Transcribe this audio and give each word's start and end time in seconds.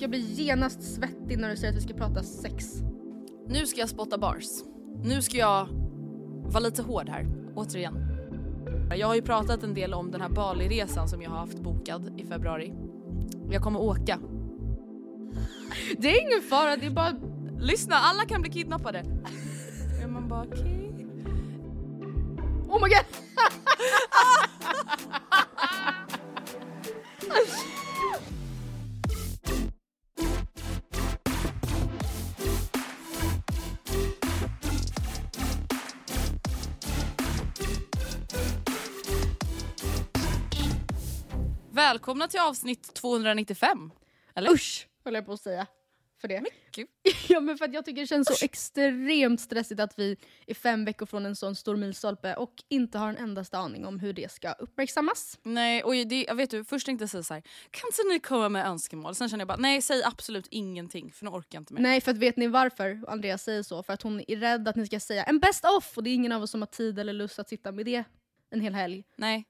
Jag 0.00 0.10
blir 0.10 0.20
genast 0.20 0.82
svettig 0.94 1.38
när 1.38 1.50
du 1.50 1.56
säger 1.56 1.72
att 1.72 1.78
vi 1.78 1.82
ska 1.82 1.94
prata 1.94 2.22
sex. 2.22 2.66
Nu 3.48 3.66
ska 3.66 3.80
jag 3.80 3.88
spotta 3.88 4.18
bars. 4.18 4.44
Nu 5.04 5.22
ska 5.22 5.36
jag 5.36 5.68
vara 6.44 6.60
lite 6.60 6.82
hård 6.82 7.08
här, 7.08 7.26
återigen. 7.54 7.94
Jag 8.96 9.06
har 9.06 9.14
ju 9.14 9.22
pratat 9.22 9.62
en 9.62 9.74
del 9.74 9.94
om 9.94 10.10
den 10.10 10.20
här 10.20 10.28
Bali-resan 10.28 11.08
som 11.08 11.22
jag 11.22 11.30
har 11.30 11.38
haft 11.38 11.60
bokad 11.60 12.20
i 12.20 12.26
februari. 12.26 12.74
Jag 13.50 13.62
kommer 13.62 13.80
åka. 13.80 14.18
Det 15.98 16.08
är 16.08 16.22
ingen 16.22 16.42
fara, 16.50 16.76
det 16.76 16.86
är 16.86 16.90
bara... 16.90 17.14
Lyssna, 17.60 17.94
alla 17.96 18.24
kan 18.24 18.42
bli 18.42 18.50
kidnappade. 18.50 19.04
Ja, 20.00 20.08
man 20.08 20.28
bara 20.28 20.42
okej. 20.42 20.94
Oh 22.68 22.82
my 22.82 22.88
god! 22.88 23.04
Välkomna 41.78 42.28
till 42.28 42.40
avsnitt 42.40 42.94
295. 42.94 43.90
Eller? 44.34 44.50
Usch, 44.50 44.88
höll 45.04 45.14
jag 45.14 45.26
på 45.26 45.32
att 45.32 45.40
säga. 45.40 45.66
För 46.20 46.28
det. 46.28 46.44
Gud. 46.72 46.88
Ja 47.28 47.40
men 47.40 47.58
för 47.58 47.64
att 47.64 47.74
jag 47.74 47.84
tycker 47.84 48.00
det 48.00 48.06
känns 48.06 48.38
så 48.38 48.44
extremt 48.44 49.40
stressigt 49.40 49.80
att 49.80 49.98
vi 49.98 50.16
är 50.46 50.54
fem 50.54 50.84
veckor 50.84 51.06
från 51.06 51.26
en 51.26 51.36
sån 51.36 51.54
stor 51.54 51.76
milstolpe 51.76 52.34
och 52.34 52.54
inte 52.68 52.98
har 52.98 53.08
en 53.08 53.16
endaste 53.16 53.58
aning 53.58 53.86
om 53.86 54.00
hur 54.00 54.12
det 54.12 54.32
ska 54.32 54.52
uppmärksammas. 54.52 55.38
Nej, 55.42 55.82
och 55.82 55.92
det, 55.92 56.24
jag 56.28 56.34
vet 56.34 56.50
du, 56.50 56.64
först 56.64 56.86
tänkte 56.86 57.02
jag 57.02 57.10
säga 57.10 57.22
så 57.22 57.34
här, 57.34 57.42
kan 57.70 57.88
inte 57.88 58.12
ni 58.12 58.20
komma 58.20 58.48
med 58.48 58.66
önskemål? 58.66 59.14
Sen 59.14 59.28
kände 59.28 59.40
jag 59.40 59.48
bara, 59.48 59.56
nej 59.56 59.82
säg 59.82 60.02
absolut 60.04 60.46
ingenting 60.50 61.12
för 61.12 61.24
nu 61.24 61.30
orkar 61.30 61.56
jag 61.56 61.60
inte 61.60 61.74
mer. 61.74 61.80
Nej 61.80 62.00
för 62.00 62.10
att 62.10 62.18
vet 62.18 62.36
ni 62.36 62.46
varför 62.46 63.04
Andreas 63.08 63.42
säger 63.42 63.62
så? 63.62 63.82
För 63.82 63.92
att 63.92 64.02
hon 64.02 64.22
är 64.28 64.36
rädd 64.36 64.68
att 64.68 64.76
ni 64.76 64.86
ska 64.86 65.00
säga 65.00 65.24
en 65.24 65.40
best 65.40 65.64
off 65.64 65.96
och 65.96 66.02
det 66.02 66.10
är 66.10 66.14
ingen 66.14 66.32
av 66.32 66.42
oss 66.42 66.50
som 66.50 66.62
har 66.62 66.66
tid 66.66 66.98
eller 66.98 67.12
lust 67.12 67.38
att 67.38 67.48
sitta 67.48 67.72
med 67.72 67.86
det 67.86 68.04
en 68.50 68.60
hel 68.60 68.74
helg. 68.74 69.04
Nej. 69.16 69.46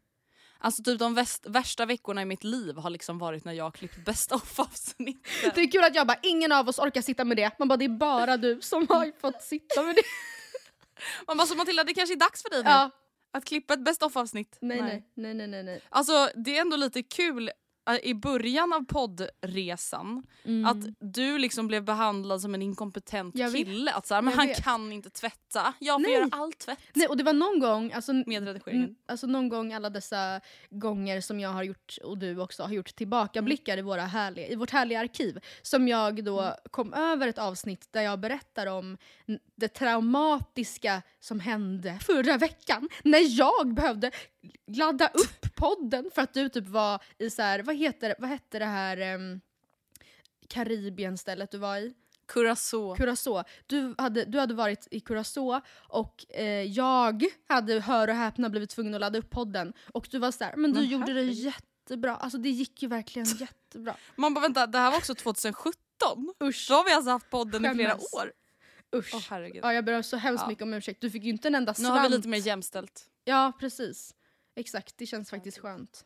Alltså 0.61 0.83
typ 0.83 0.99
de 0.99 1.15
väst, 1.15 1.47
värsta 1.49 1.87
veckorna 1.87 2.23
i 2.23 2.25
mitt 2.25 2.45
liv 2.45 2.77
har 2.77 2.91
liksom 2.91 3.19
varit 3.19 3.45
när 3.45 3.53
jag 3.53 3.65
har 3.65 3.71
klippt 3.71 4.05
best 4.05 4.33
of 4.33 4.59
avsnitten. 4.61 5.51
Det 5.55 5.61
är 5.61 5.71
kul 5.71 5.85
att 5.85 5.95
jag 5.95 6.07
bara, 6.07 6.19
ingen 6.23 6.53
av 6.53 6.69
oss 6.69 6.79
orkar 6.79 7.03
sitta 7.03 7.25
med 7.25 7.37
det. 7.37 7.59
Man 7.59 7.69
bara, 7.69 7.77
det 7.77 7.85
är 7.85 7.89
bara 7.99 8.37
du 8.37 8.61
som 8.61 8.87
har 8.89 9.13
fått 9.21 9.43
sitta 9.43 9.83
med 9.83 9.95
det. 9.95 10.03
Man 11.27 11.37
bara, 11.37 11.47
så 11.47 11.55
Matilda 11.55 11.85
det 11.85 11.95
kanske 11.95 12.15
är 12.15 12.19
dags 12.19 12.43
för 12.43 12.51
dig 12.51 12.63
nu 12.63 12.71
Ja. 12.71 12.91
att 13.33 13.45
klippa 13.45 13.75
ett 13.75 13.85
best 13.85 14.03
of 14.03 14.17
avsnitt. 14.17 14.59
Nej, 14.61 14.83
nej, 14.83 15.05
nej, 15.15 15.35
nej, 15.35 15.47
nej. 15.49 15.63
nej. 15.63 15.81
Alltså 15.89 16.31
det 16.35 16.57
är 16.57 16.61
ändå 16.61 16.77
lite 16.77 17.03
kul 17.03 17.51
i 18.03 18.15
början 18.15 18.73
av 18.73 18.85
poddresan 18.85 20.23
att 20.67 20.77
du 21.01 21.39
liksom 21.39 21.67
blev 21.67 21.85
behandlad 21.85 22.41
som 22.41 22.55
en 22.55 22.63
inkompetent 22.63 23.35
Mm. 23.35 23.53
Kille. 23.53 23.93
Att 23.93 24.07
så 24.07 24.15
här, 24.15 24.23
men 24.23 24.33
Jag 24.33 24.39
han 24.39 24.47
vet. 24.47 24.65
kan 24.65 24.93
inte 24.93 25.11
tvätta, 25.11 25.75
jag 25.79 25.95
får 25.95 26.01
Nej. 26.03 26.13
göra 26.13 26.29
all 26.33 26.53
tvätt. 26.53 26.79
Nej, 26.95 27.07
och 27.09 27.17
det 27.17 27.25
var 27.25 27.33
någon 27.33 27.61
gång, 27.61 27.93
alltså, 27.93 28.13
Med 28.13 28.27
redigeringen. 28.47 28.85
mm, 28.85 28.97
alltså 29.09 29.27
någon 29.27 29.49
gång 29.49 29.73
alla 29.73 29.91
dessa 29.91 30.41
gånger 30.71 31.21
som 31.21 31.41
jag 31.41 31.51
har 31.51 31.63
gjort, 31.63 31.99
och 32.05 32.19
du 32.19 32.41
också, 32.41 32.63
har 32.63 32.71
gjort 32.73 32.95
tillbakablickar 32.97 33.79
i, 33.79 33.83
våra 33.83 34.03
härliga, 34.05 34.47
i 34.49 34.55
vårt 34.55 34.71
härliga 34.71 35.01
arkiv. 35.01 35.39
Som 35.63 35.89
jag 35.89 36.25
då 36.25 36.41
Mm. 36.41 36.55
kom 36.71 36.95
över 36.95 37.29
ett 37.29 37.39
avsnitt 37.39 37.89
där 37.93 38.03
jag 38.03 38.21
berättar 38.21 38.67
om 38.67 38.99
det 39.57 39.69
traumatiska 39.69 41.03
som 41.21 41.41
hände 41.41 41.99
förra 42.03 42.37
veckan. 42.37 42.89
När 43.05 43.39
jag 43.39 43.75
behövde 43.75 44.11
ladda 44.67 45.09
upp 45.09 45.55
podden 45.57 46.11
för 46.15 46.23
att 46.23 46.35
du 46.35 46.49
typ 46.49 46.69
var 46.69 47.03
i 47.19 47.31
så 47.31 47.43
här, 47.43 47.63
vad 47.63 47.77
heter, 47.77 48.15
vad 48.19 48.31
hette 48.31 48.59
det 48.59 48.65
här 48.65 49.15
um, 49.15 49.41
Karibien-stället 50.49 51.51
du 51.51 51.59
var 51.59 51.77
i? 51.77 51.95
Curacao. 52.29 52.95
Curacao. 52.97 53.45
Du 53.67 53.95
hade, 53.99 54.25
du 54.25 54.39
hade 54.39 54.55
varit 54.55 54.89
i 54.91 55.01
Curacao 55.01 55.61
och 55.89 56.25
eh, 56.29 56.63
jag 56.63 57.25
hade, 57.49 57.81
hör 57.81 58.09
och 58.09 58.15
häpna, 58.15 58.49
blivit 58.51 58.71
tvungen 58.71 58.95
att 58.95 59.01
ladda 59.01 59.19
upp 59.19 59.31
podden. 59.31 59.73
Och 59.95 60.09
du 60.11 60.19
var 60.19 60.31
såhär, 60.31 60.57
men 60.57 60.73
du 60.73 60.81
Men 60.81 60.89
gjorde 60.89 61.13
det 61.13 61.23
jättebra. 61.23 62.17
Alltså 62.17 62.39
det 62.39 62.51
gick 62.51 62.83
ju 62.83 62.89
verkligen 62.89 63.27
jättebra. 63.41 63.97
Man 64.17 64.35
bara 64.35 64.41
vänta, 64.41 64.67
det 64.67 64.79
här 64.79 64.91
var 64.91 64.99
också 64.99 65.15
2017? 65.15 65.75
Usch. 66.45 66.67
Då 66.69 66.75
har 66.75 66.85
vi 66.85 66.93
alltså 66.93 67.11
haft 67.11 67.31
podden 67.31 67.65
i 67.67 67.75
flera 67.75 67.89
Skämmas. 67.91 68.15
år. 68.15 68.33
Usch. 68.97 69.11
Åh 69.15 69.21
herregud. 69.31 69.61
ja, 69.65 69.73
jag 69.73 69.85
ber 69.85 70.03
så 70.03 70.17
hemskt 70.17 70.43
Ja. 70.43 70.49
mycket 70.49 70.63
om 70.63 70.75
ursäkt. 70.75 71.01
Du 71.01 71.11
fick 71.11 71.25
ju 71.25 71.31
inte 71.31 71.49
en 71.49 71.55
enda 71.55 71.73
Nu 71.73 71.75
slant. 71.85 71.97
har 72.01 72.09
vi 72.09 72.17
lite 72.17 72.29
mer 72.29 72.39
jämställt. 72.39 73.05
Ja, 73.25 73.53
precis. 73.61 74.15
Exakt, 74.59 74.95
det 74.99 75.07
känns 75.07 75.31
faktiskt 75.31 75.59
skönt. 75.59 76.05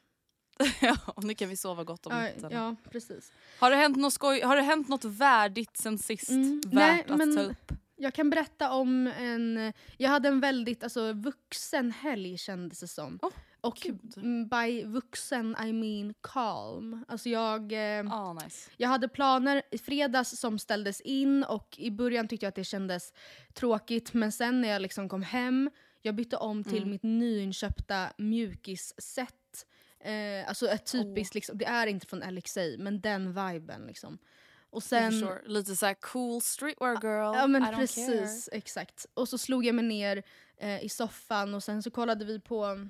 ja, 0.80 0.96
och 1.06 1.24
nu 1.24 1.34
kan 1.34 1.48
vi 1.48 1.56
sova 1.56 1.84
gott 1.84 2.06
om 2.06 2.12
Ja, 2.12 2.20
natten. 2.20 2.50
ja, 2.50 2.76
precis. 2.90 3.32
Har, 3.58 3.70
det 3.70 3.76
hänt 3.76 3.96
något 3.96 4.12
skoj, 4.12 4.40
har 4.40 4.56
det 4.56 4.62
hänt 4.62 4.88
något 4.88 5.04
värdigt 5.04 5.76
sen 5.76 5.98
sist? 5.98 6.30
Mm, 6.30 6.60
Värt 6.66 7.08
nej, 7.08 7.28
att 7.28 7.36
ta 7.36 7.42
upp? 7.42 7.72
Jag 7.96 8.14
kan 8.14 8.30
berätta 8.30 8.72
om 8.72 9.06
en... 9.06 9.72
Jag 9.96 10.10
hade 10.10 10.28
en 10.28 10.40
väldigt 10.40 10.82
alltså, 10.84 11.12
vuxen 11.12 11.92
helg 11.92 12.38
kändes 12.38 12.80
det 12.80 12.88
som. 12.88 13.18
Åh, 13.22 13.30
och 13.60 13.76
gud. 13.76 14.14
by 14.50 14.84
vuxen 14.84 15.56
I 15.64 15.72
mean 15.72 16.14
calm. 16.20 17.04
Alltså 17.08 17.28
jag... 17.28 17.72
Ah, 18.10 18.32
nice. 18.32 18.70
Jag 18.76 18.88
hade 18.88 19.08
planer 19.08 19.62
i 19.70 19.78
fredags 19.78 20.30
som 20.40 20.58
ställdes 20.58 21.00
in 21.00 21.44
och 21.44 21.74
i 21.78 21.90
början 21.90 22.28
tyckte 22.28 22.46
jag 22.46 22.48
att 22.48 22.54
det 22.54 22.64
kändes 22.64 23.12
tråkigt 23.54 24.14
men 24.14 24.32
sen 24.32 24.60
när 24.60 24.68
jag 24.68 24.82
liksom 24.82 25.08
kom 25.08 25.22
hem, 25.22 25.70
jag 26.02 26.14
bytte 26.14 26.36
om 26.36 26.64
till 26.64 26.76
Mm. 26.78 26.90
mitt 26.90 27.02
nyinköpta 27.02 28.12
mjukisset. 28.18 29.66
Eh, 30.00 30.48
alltså 30.48 30.68
ett 30.68 30.86
typiskt, 30.92 31.34
liksom, 31.34 31.58
det 31.58 31.64
är 31.64 31.86
inte 31.86 32.06
från 32.06 32.20
LXA 32.34 32.60
men 32.78 33.00
den 33.00 33.28
viben 33.28 33.86
liksom. 33.86 34.18
Och 34.70 34.82
sen, 34.82 35.12
förstår. 35.12 35.42
Lite 35.46 35.76
såhär 35.76 35.94
cool 35.94 36.40
streetwear 36.42 36.92
girl. 36.92 37.36
ja 37.36 37.46
men 37.46 37.62
I 37.62 37.76
precis, 37.76 38.48
exakt. 38.52 39.06
Och 39.14 39.28
så 39.28 39.38
slog 39.38 39.64
jag 39.64 39.74
mig 39.74 39.84
ner 39.84 40.22
eh, 40.56 40.84
i 40.84 40.88
soffan 40.88 41.54
och 41.54 41.62
sen 41.62 41.82
så 41.82 41.90
kollade 41.90 42.24
vi 42.24 42.40
på 42.40 42.88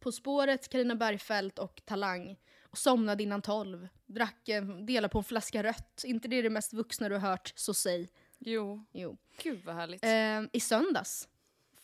På 0.00 0.12
spåret, 0.12 0.68
Carina 0.68 0.94
Bergfeldt 0.94 1.58
och 1.58 1.82
Talang. 1.84 2.36
Och 2.62 2.78
somnade 2.78 3.22
innan 3.22 3.42
tolv. 3.42 3.88
Drack, 4.06 4.48
en- 4.48 4.86
delade 4.86 5.12
på 5.12 5.18
en 5.18 5.24
flaska 5.24 5.62
rött. 5.62 6.02
inte 6.04 6.28
det 6.28 6.36
är 6.36 6.42
det 6.42 6.50
mest 6.50 6.72
vuxna 6.72 7.08
du 7.08 7.14
har 7.14 7.28
hört, 7.30 7.52
så 7.56 7.74
säg. 7.74 8.08
Jo, 8.38 8.84
Jo. 8.92 9.16
gud 9.42 9.64
vad 9.64 9.74
härligt. 9.74 10.04
Eh, 10.04 10.42
I 10.52 10.60
söndags 10.60 11.28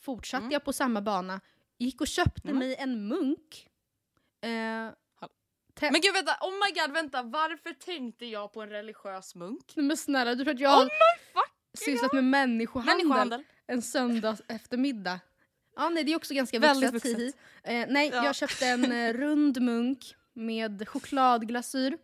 fortsatte 0.03 0.47
jag 0.51 0.65
på 0.65 0.73
samma 0.73 1.01
bana. 1.03 1.41
Gick 1.79 2.01
och 2.01 2.07
köpte 2.07 2.53
mig 2.53 2.77
en 2.79 3.09
munk. 3.09 3.69
Eh, 4.43 4.51
Men 5.91 6.01
gud 6.01 6.15
vänta, 6.15 6.37
oh 6.41 6.53
my 6.53 6.81
god 6.81 6.93
vänta 6.95 7.23
varför 7.23 7.73
tänkte 7.73 8.27
jag 8.27 8.53
på 8.53 8.63
en 8.63 8.69
religiös 8.71 9.35
munk? 9.35 9.73
Nej, 9.77 9.87
men 9.87 9.97
snälla, 9.97 10.35
du 10.35 10.45
tror 10.45 10.55
att 10.55 10.61
jag 10.61 10.71
har 10.71 10.85
fucking 10.85 10.93
sysslat 11.75 12.13
med 12.13 12.25
människohandel, 12.25 12.97
Människohandel. 12.97 13.45
en 13.67 13.83
söndag 13.83 14.37
eftermiddag? 14.49 15.21
Ja, 15.77 15.89
nej, 15.89 16.05
det 16.05 16.13
är 16.13 16.17
också 16.17 16.35
ganska 16.35 16.59
Väldigt 16.59 16.93
vuxet. 16.93 17.19
vuxet. 17.19 17.41
Eh, 17.63 17.87
nej, 17.89 18.11
Ja. 18.15 18.25
jag 18.25 18.35
köpte 18.35 18.67
en 18.67 18.93
eh, 18.93 19.13
rund 19.23 19.63
munk 19.63 20.15
med 20.33 20.89
chokladglasyr. 20.89 21.99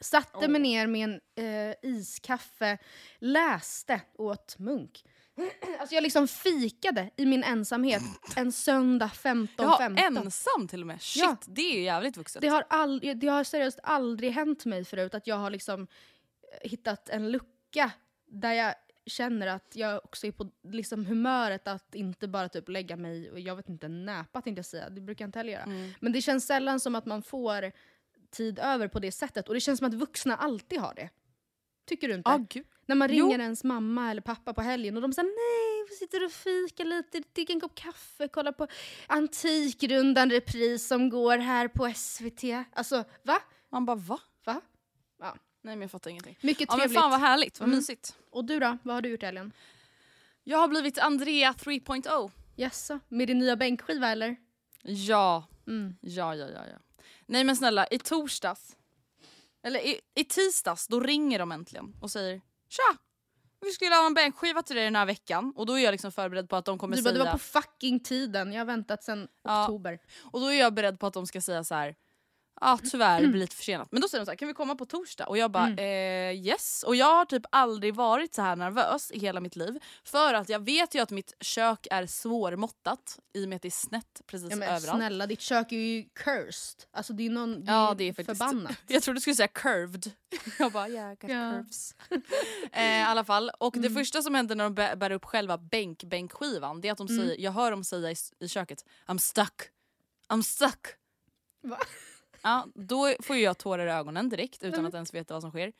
Satte 0.00 0.48
mig 0.48 0.60
ner 0.60 0.86
med 0.86 1.20
en 1.36 1.44
eh, 1.70 1.74
iskaffe, 1.82 2.78
läste, 3.18 4.00
åt 4.18 4.58
munk. 4.58 5.04
Alltså 5.80 5.94
jag 5.94 6.02
liksom 6.02 6.28
fikade 6.28 7.10
i 7.16 7.26
min 7.26 7.44
ensamhet 7.44 8.02
en 8.36 8.52
söndag 8.52 9.10
15.15. 9.14 9.48
Jaha, 9.58 9.90
ensam 9.96 10.68
till 10.68 10.80
och 10.80 10.86
med. 10.86 11.02
Shit, 11.02 11.22
Ja. 11.22 11.36
det 11.46 11.62
är 11.62 11.74
ju 11.76 11.82
jävligt 11.82 12.16
vuxet. 12.16 12.42
Det 12.42 12.48
har, 12.48 12.64
all, 12.68 13.00
det 13.14 13.26
har 13.26 13.44
seriöst 13.44 13.78
aldrig 13.82 14.32
hänt 14.32 14.64
mig 14.64 14.84
förut 14.84 15.14
att 15.14 15.26
jag 15.26 15.36
har 15.36 15.50
liksom 15.50 15.82
eh, 15.82 16.70
hittat 16.70 17.08
en 17.08 17.30
lucka 17.32 17.90
där 18.28 18.52
jag 18.52 18.74
känner 19.06 19.46
att 19.46 19.72
jag 19.76 20.04
också 20.04 20.26
är 20.26 20.32
på 20.32 20.50
liksom 20.62 21.06
humöret 21.06 21.68
att 21.68 21.94
inte 21.94 22.28
bara 22.28 22.48
typ 22.48 22.68
lägga 22.68 22.96
mig 22.96 23.30
och 23.30 23.40
jag 23.40 23.56
vet 23.56 23.68
inte, 23.68 23.88
näpa 23.88 24.42
tänkte 24.42 24.58
jag 24.58 24.66
säga, 24.66 24.90
det 24.90 25.00
brukar 25.00 25.22
jag 25.22 25.28
inte 25.28 25.38
heller 25.38 25.52
göra. 25.52 25.62
Mm. 25.62 25.90
Men 26.00 26.12
det 26.12 26.22
känns 26.22 26.46
sällan 26.46 26.80
som 26.80 26.94
att 26.94 27.06
man 27.06 27.22
får 27.22 27.72
tid 28.30 28.58
över 28.58 28.88
på 28.88 28.98
det 28.98 29.12
sättet 29.12 29.48
och 29.48 29.54
det 29.54 29.60
känns 29.60 29.78
som 29.78 29.88
att 29.88 29.94
vuxna 29.94 30.36
alltid 30.36 30.80
har 30.80 30.94
det. 30.94 31.10
Tycker 31.86 32.08
du 32.08 32.14
inte? 32.14 32.30
Ah, 32.30 32.38
gud. 32.50 32.66
När 32.86 32.96
man 32.96 33.08
Jo. 33.14 33.26
ringer 33.26 33.38
ens 33.38 33.64
mamma 33.64 34.10
eller 34.10 34.20
pappa 34.22 34.54
på 34.54 34.62
helgen 34.62 34.96
och 34.96 35.02
de 35.02 35.12
säger 35.12 35.26
nej, 35.28 35.86
vi 35.90 35.94
sitter 35.94 36.24
och 36.24 36.32
fikar 36.32 36.84
lite, 36.84 37.22
dricker 37.32 37.54
en 37.54 37.60
kopp 37.60 37.74
kaffe, 37.74 38.28
kollar 38.28 38.52
på 38.52 38.66
Antikrundan 39.06 40.30
repris 40.30 40.86
som 40.88 41.08
går 41.10 41.38
här 41.38 41.68
på 41.68 41.92
SVT. 41.94 42.64
Alltså, 42.72 43.04
va? 43.22 43.38
Man 43.70 43.86
bara 43.86 43.96
va? 43.96 44.20
Va? 44.44 44.60
Ja. 45.20 45.36
Nej 45.62 45.76
men 45.76 45.82
jag 45.82 45.90
fattar 45.90 46.10
ingenting. 46.10 46.38
Mycket 46.40 46.68
Ja 46.68 46.76
men 46.76 46.80
trevligt. 46.80 47.00
fan 47.00 47.10
vad 47.10 47.20
härligt, 47.20 47.60
vad 47.60 47.68
Mm. 47.68 47.76
mysigt. 47.78 48.16
och 48.30 48.44
du 48.44 48.58
då? 48.60 48.78
Vad 48.82 48.94
har 48.94 49.02
du 49.02 49.08
gjort 49.08 49.22
i 49.22 49.26
helgen? 49.26 49.52
Jag 50.44 50.58
har 50.58 50.68
blivit 50.68 50.98
Andrea 50.98 51.52
3.0. 51.52 52.30
Jaså, 52.56 52.98
med 53.08 53.28
din 53.28 53.38
nya 53.38 53.56
bänkskiva 53.56 54.08
eller? 54.08 54.36
Ja. 54.82 55.44
Mm. 55.66 55.94
Ja, 56.00 56.34
ja, 56.34 56.46
ja, 56.48 56.60
ja. 56.72 56.78
Nej 57.26 57.44
men 57.44 57.56
snälla, 57.56 57.86
i 57.86 57.98
torsdags, 57.98 58.76
eller 59.62 59.80
i, 59.86 60.00
i 60.14 60.24
tisdags, 60.24 60.86
då 60.86 61.00
ringer 61.00 61.38
de 61.38 61.52
äntligen 61.52 61.96
och 62.00 62.10
säger 62.10 62.40
Tja! 62.68 62.96
Vi 63.60 63.70
skulle 63.70 63.94
ha 63.94 64.06
en 64.06 64.14
bänkskiva 64.14 64.62
till 64.62 64.76
dig 64.76 64.84
den 64.84 64.96
här 64.96 65.06
veckan 65.06 65.52
och 65.56 65.66
då 65.66 65.78
är 65.78 65.84
jag 65.84 65.92
liksom 65.92 66.12
förberedd 66.12 66.48
på 66.48 66.56
att 66.56 66.64
de 66.64 66.78
kommer 66.78 66.96
Du 66.96 67.02
bara, 67.02 67.10
säga 67.10 67.18
det 67.24 67.24
var 67.24 67.32
på 67.32 67.38
fucking 67.38 68.00
tiden, 68.00 68.52
jag 68.52 68.60
har 68.60 68.66
väntat 68.66 69.04
sedan 69.04 69.28
Ja. 69.42 69.62
oktober. 69.62 69.98
och 70.24 70.40
då 70.40 70.46
är 70.46 70.60
jag 70.60 70.74
beredd 70.74 71.00
på 71.00 71.06
att 71.06 71.14
de 71.14 71.26
ska 71.26 71.40
säga 71.40 71.64
så 71.64 71.74
här. 71.74 71.94
Ja 72.60 72.78
tyvärr, 72.90 73.22
det 73.22 73.28
blir 73.28 73.40
lite 73.40 73.56
försenat. 73.56 73.88
Men 73.92 74.00
då 74.02 74.08
säger 74.08 74.20
de 74.20 74.26
så 74.26 74.30
här, 74.30 74.36
kan 74.36 74.48
vi 74.48 74.54
komma 74.54 74.74
på 74.74 74.84
torsdag? 74.86 75.26
Och 75.26 75.38
jag 75.38 75.50
bara 75.50 75.66
Mm. 75.66 75.78
eh, 75.78 76.46
yes. 76.46 76.82
Och 76.82 76.96
jag 76.96 77.06
har 77.14 77.24
typ 77.24 77.42
aldrig 77.50 77.94
varit 77.94 78.34
så 78.34 78.42
här 78.42 78.56
nervös 78.56 79.10
i 79.10 79.18
hela 79.18 79.40
mitt 79.40 79.56
liv. 79.56 79.78
För 80.04 80.34
att 80.34 80.48
jag 80.48 80.64
vet 80.64 80.94
ju 80.94 81.00
att 81.00 81.10
mitt 81.10 81.34
kök 81.40 81.86
är 81.90 82.06
svårmåttat 82.06 83.18
i 83.34 83.44
och 83.44 83.48
med 83.48 83.56
att 83.56 83.62
det 83.62 83.68
är 83.68 83.70
snett 83.70 84.20
precis 84.26 84.50
Ja, 84.50 84.56
men 84.56 84.68
överallt. 84.68 84.98
snälla, 84.98 85.26
ditt 85.26 85.40
kök 85.40 85.72
är 85.72 85.76
ju 85.76 86.04
cursed. 86.14 86.84
Alltså 86.92 87.12
det 87.12 87.26
är, 87.26 87.30
någon, 87.30 87.64
det 87.64 87.70
är, 87.72 87.74
Ja 87.76 87.94
det 87.98 88.04
är 88.04 88.12
faktiskt 88.12 88.38
förbannat. 88.42 88.76
Jag 88.86 89.02
trodde 89.02 89.16
du 89.16 89.20
skulle 89.20 89.36
säga 89.36 89.48
curved. 89.48 90.10
Jag 90.58 90.72
bara 90.72 90.88
yeah, 90.88 91.12
I 91.12 91.16
got 91.16 91.30
Ja. 91.30 91.50
curves. 91.52 91.94
eh, 92.72 92.98
I 93.00 93.02
alla 93.02 93.24
fall. 93.24 93.50
Och 93.60 93.76
Mm. 93.76 93.88
det 93.88 94.00
första 94.00 94.22
som 94.22 94.34
händer 94.34 94.54
när 94.54 94.64
de 94.64 94.74
bä- 94.74 94.96
bär 94.96 95.10
upp 95.10 95.24
själva 95.24 95.58
bänk, 95.58 96.04
bänkskivan 96.04 96.80
det 96.80 96.88
är 96.88 96.92
att 96.92 96.98
de 96.98 97.06
Mm. 97.08 97.18
säger, 97.26 97.40
jag 97.40 97.52
hör 97.52 97.70
dem 97.70 97.84
säga 97.84 98.10
i, 98.10 98.14
i 98.40 98.48
köket 98.48 98.84
I'm 99.06 99.18
stuck. 99.18 99.62
I'm 100.28 100.42
stuck. 100.42 100.86
Va? 101.62 101.78
Ja, 102.42 102.66
då 102.74 103.14
får 103.20 103.36
ju 103.36 103.42
jag 103.42 103.58
tårar 103.58 103.86
i 103.86 103.90
ögonen 103.90 104.28
direkt 104.28 104.62
utan 104.62 104.74
Mm. 104.78 104.86
att 104.86 104.94
ens 104.94 105.14
veta 105.14 105.34
vad 105.34 105.42
som 105.42 105.50
sker. 105.50 105.72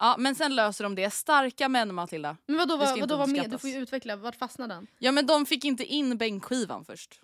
Ja, 0.00 0.16
men 0.18 0.34
sen 0.34 0.54
löser 0.54 0.84
de 0.84 0.94
det. 0.94 1.10
Starka 1.10 1.68
män 1.68 1.94
Matilda. 1.94 2.36
Men 2.46 2.56
vadå, 2.56 2.76
vad, 2.76 3.00
vadå 3.00 3.16
var 3.16 3.26
med? 3.26 3.50
Du 3.50 3.58
får 3.58 3.70
ju 3.70 3.76
utveckla, 3.76 4.16
vart 4.16 4.36
fastnade 4.36 4.74
den? 4.74 4.86
Ja 4.98 5.12
men 5.12 5.26
de 5.26 5.46
fick 5.46 5.64
inte 5.64 5.84
in 5.84 6.18
bänkskivan 6.18 6.84
först. 6.84 7.20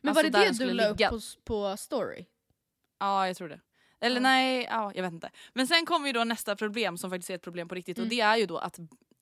Men 0.00 0.08
Alltså, 0.08 0.24
var 0.24 0.30
det 0.44 0.50
det 0.58 0.64
du 0.66 0.72
la 0.72 0.88
upp 0.88 0.98
på, 0.98 1.20
på 1.44 1.76
story? 1.76 2.24
Ja 2.98 3.26
jag 3.26 3.36
tror 3.36 3.48
det. 3.48 3.60
Eller 4.00 4.16
Ja. 4.16 4.20
nej, 4.22 4.66
ja, 4.70 4.92
jag 4.94 5.02
vet 5.02 5.12
inte. 5.12 5.30
Men 5.52 5.66
sen 5.66 5.86
kommer 5.86 6.06
ju 6.06 6.12
då 6.12 6.24
nästa 6.24 6.56
problem 6.56 6.98
som 6.98 7.10
faktiskt 7.10 7.30
är 7.30 7.34
ett 7.34 7.42
problem 7.42 7.68
på 7.68 7.74
riktigt 7.74 7.98
och 7.98 8.06
det 8.06 8.20
är 8.20 8.36
ju 8.36 8.46
då 8.46 8.58
att 8.58 8.78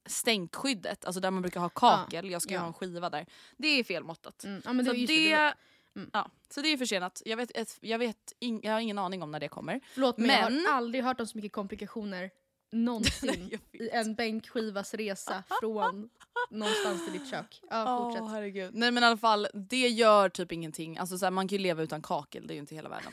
stänkskyddet, 0.06 1.04
alltså 1.04 1.20
där 1.20 1.30
man 1.30 1.42
brukar 1.42 1.60
ha 1.60 1.68
kakel, 1.68 2.30
jag 2.30 2.42
ska 2.42 2.50
ju 2.50 2.54
Ja. 2.56 2.60
ha 2.60 2.66
en 2.66 2.72
skiva 2.72 3.10
där, 3.10 3.26
det 3.56 3.68
är 3.68 3.84
felmåttat. 3.84 4.44
Mm. 4.44 4.62
Ja, 4.64 4.72
men 4.72 4.86
så, 4.86 4.92
det, 4.92 4.98
just 4.98 5.08
det, 5.08 5.36
det, 5.36 5.54
Mm. 5.96 6.10
ja, 6.12 6.30
så 6.50 6.60
det 6.60 6.68
är 6.68 6.76
försenat. 6.76 7.22
Jag, 7.24 7.36
vet, 7.36 7.78
jag, 7.80 7.98
vet 7.98 8.32
in, 8.38 8.60
jag 8.62 8.72
har 8.72 8.80
ingen 8.80 8.98
aning 8.98 9.22
om 9.22 9.30
när 9.30 9.40
det 9.40 9.48
kommer. 9.48 9.80
Förlåt 9.94 10.18
men, 10.18 10.30
jag 10.30 10.52
Men- 10.52 10.66
har 10.66 10.74
aldrig 10.74 11.04
hört 11.04 11.20
om 11.20 11.26
så 11.26 11.38
mycket 11.38 11.52
komplikationer 11.52 12.30
någonsin 12.72 13.48
Jag 13.72 13.80
i 13.82 13.90
en 13.90 14.14
bänkskivas 14.14 14.94
resa 14.94 15.44
från 15.60 16.08
någonstans 16.50 17.04
till 17.04 17.12
ditt 17.20 17.30
kök. 17.30 17.60
Ja, 17.70 17.98
fortsätt. 18.04 18.22
Åh, 18.22 18.30
herregud. 18.30 18.74
Nej 18.74 18.90
men 18.90 19.02
i 19.02 19.06
alla 19.06 19.16
fall, 19.16 19.48
det 19.54 19.88
gör 19.88 20.28
typ 20.28 20.52
ingenting. 20.52 20.98
Alltså, 20.98 21.18
så 21.18 21.26
här, 21.26 21.30
man 21.30 21.48
kan 21.48 21.58
ju 21.58 21.62
leva 21.62 21.82
utan 21.82 22.02
kakel, 22.02 22.46
det 22.46 22.52
är 22.52 22.54
ju 22.54 22.60
inte 22.60 22.74
hela 22.74 22.88
världen. 22.88 23.12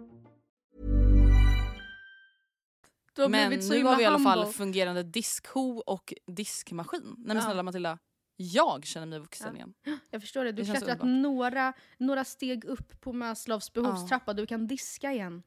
Men 3.17 3.49
nu 3.69 3.83
har 3.83 3.95
vi 3.97 4.03
i 4.03 4.05
alla 4.05 4.19
fall 4.19 4.45
fungerande 4.45 5.03
diskho 5.03 5.77
och 5.85 6.13
diskmaskin. 6.27 7.01
Nej 7.03 7.15
men 7.27 7.37
Ja. 7.37 7.43
snälla 7.43 7.63
Matilda, 7.63 7.97
jag 8.35 8.85
känner 8.85 9.07
mig 9.07 9.19
vuxen 9.19 9.47
Ja. 9.49 9.55
igen. 9.55 9.73
Jag 10.09 10.21
förstår 10.21 10.43
det, 10.45 10.51
du 10.51 10.63
har 10.65 10.75
klättrat 10.75 10.99
några, 11.03 11.73
några 11.97 12.23
steg 12.25 12.65
upp 12.65 13.01
på 13.01 13.13
Maslows 13.13 13.73
behovstrappa, 13.73 14.33
du 14.33 14.45
kan 14.45 14.67
diska 14.67 15.11
igen. 15.13 15.43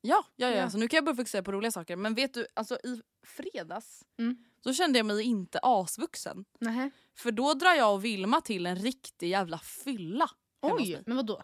Ja, 0.00 0.24
ja, 0.36 0.48
ja, 0.48 0.56
Ja. 0.56 0.70
så 0.70 0.78
nu 0.78 0.88
kan 0.88 0.96
jag 0.96 1.04
börja 1.04 1.16
fokusera 1.16 1.42
på 1.42 1.52
roliga 1.52 1.70
saker. 1.70 1.96
Men 1.96 2.14
vet 2.14 2.34
du, 2.34 2.46
alltså 2.54 2.74
i 2.84 3.00
fredags 3.26 4.02
Mm. 4.18 4.36
så 4.64 4.72
kände 4.72 4.98
jag 4.98 5.06
mig 5.06 5.22
inte 5.24 5.58
asvuxen. 5.62 6.44
Nähä. 6.60 6.90
För 7.16 7.30
då 7.32 7.54
drar 7.54 7.74
jag 7.74 7.94
och 7.94 8.04
Vilma 8.04 8.40
till 8.40 8.66
en 8.66 8.76
riktig 8.76 9.28
jävla 9.28 9.58
fylla. 9.58 10.30
Oj, 10.62 11.02
men 11.06 11.16
vadå? 11.16 11.42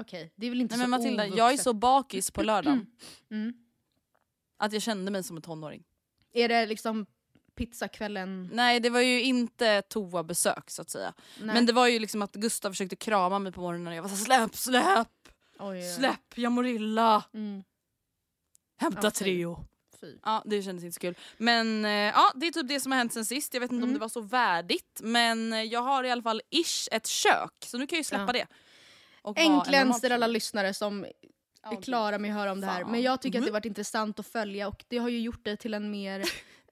Okej, 0.00 0.32
det 0.36 0.46
är 0.46 0.50
väl 0.50 0.60
inte 0.60 0.76
Nej, 0.76 0.84
så 0.84 0.90
men 0.90 1.00
Matilda, 1.00 1.22
ovuxet. 1.22 1.38
jag 1.38 1.52
är 1.52 1.56
så 1.56 1.72
bakis 1.72 2.30
på 2.30 2.42
lördagen 2.42 2.86
Mm. 3.30 3.52
Att 4.56 4.72
jag 4.72 4.82
kände 4.82 5.10
mig 5.10 5.22
som 5.22 5.36
en 5.36 5.42
tonåring. 5.42 5.84
Är 6.32 6.48
det 6.48 6.66
liksom 6.66 7.06
pizzakvällen? 7.56 8.50
Nej 8.52 8.80
det 8.80 8.90
var 8.90 9.00
ju 9.00 9.22
inte 9.22 9.82
toabesök 9.82 10.70
så 10.70 10.82
att 10.82 10.90
säga. 10.90 11.14
Nej. 11.40 11.54
Men 11.54 11.66
det 11.66 11.72
var 11.72 11.86
ju 11.86 11.98
liksom 11.98 12.22
att 12.22 12.32
Gustav 12.34 12.70
försökte 12.70 12.96
krama 12.96 13.38
mig 13.38 13.52
på 13.52 13.60
morgonen 13.60 13.86
och 13.86 13.94
jag 13.94 14.02
var 14.02 14.08
så 14.10 14.16
släpp, 14.16 14.56
släpp, 14.56 15.08
Oj, 15.58 15.82
släpp, 15.96 16.32
jag 16.38 16.52
mår 16.52 16.66
illa. 16.66 17.24
Mm. 17.34 17.64
Hämta 18.78 19.00
Ja, 19.02 19.10
Treo. 19.10 19.64
Fy. 20.00 20.14
Ja, 20.22 20.42
det 20.46 20.62
kändes 20.62 20.84
inte 20.84 20.94
så 20.94 21.00
kul. 21.00 21.14
Men 21.38 21.84
eh, 21.84 21.90
ja, 21.90 22.32
det 22.34 22.46
är 22.46 22.50
typ 22.52 22.68
det 22.68 22.80
som 22.80 22.92
har 22.92 22.98
hänt 22.98 23.12
sen 23.12 23.24
sist. 23.24 23.54
Jag 23.54 23.60
vet 23.60 23.72
inte 23.72 23.82
om 23.82 23.88
Mm. 23.88 23.94
det 23.94 24.00
var 24.00 24.08
så 24.08 24.20
värdigt 24.20 25.00
men 25.02 25.52
eh, 25.52 25.62
jag 25.62 25.80
har 25.82 26.04
i 26.04 26.10
alla 26.10 26.22
fall 26.22 26.42
ish 26.50 26.88
ett 26.92 27.06
kök 27.06 27.52
så 27.66 27.78
nu 27.78 27.86
kan 27.86 27.96
jag 27.96 28.00
ju 28.00 28.04
släppa 28.04 28.26
Ja. 28.26 28.32
det. 28.32 28.46
Och 29.22 29.36
vara 29.36 29.44
en 29.44 29.52
normal 29.52 29.66
Änkläns 29.66 30.00
till 30.00 30.12
alla 30.12 30.26
lyssnare 30.26 30.74
som 30.74 31.06
är 31.72 31.82
klara 31.82 32.18
med 32.18 32.30
att 32.30 32.36
höra 32.36 32.52
om 32.52 32.60
det 32.60 32.66
här. 32.66 32.84
Men 32.84 33.02
jag 33.02 33.22
tycker 33.22 33.38
att 33.38 33.44
det 33.44 33.50
Mhm. 33.50 33.52
varit 33.52 33.64
intressant 33.64 34.18
att 34.20 34.26
följa 34.26 34.68
och 34.68 34.84
det 34.88 34.98
har 34.98 35.08
ju 35.08 35.20
gjort 35.20 35.44
dig 35.44 35.56
till 35.56 35.74
en 35.74 35.90
mer... 35.90 36.20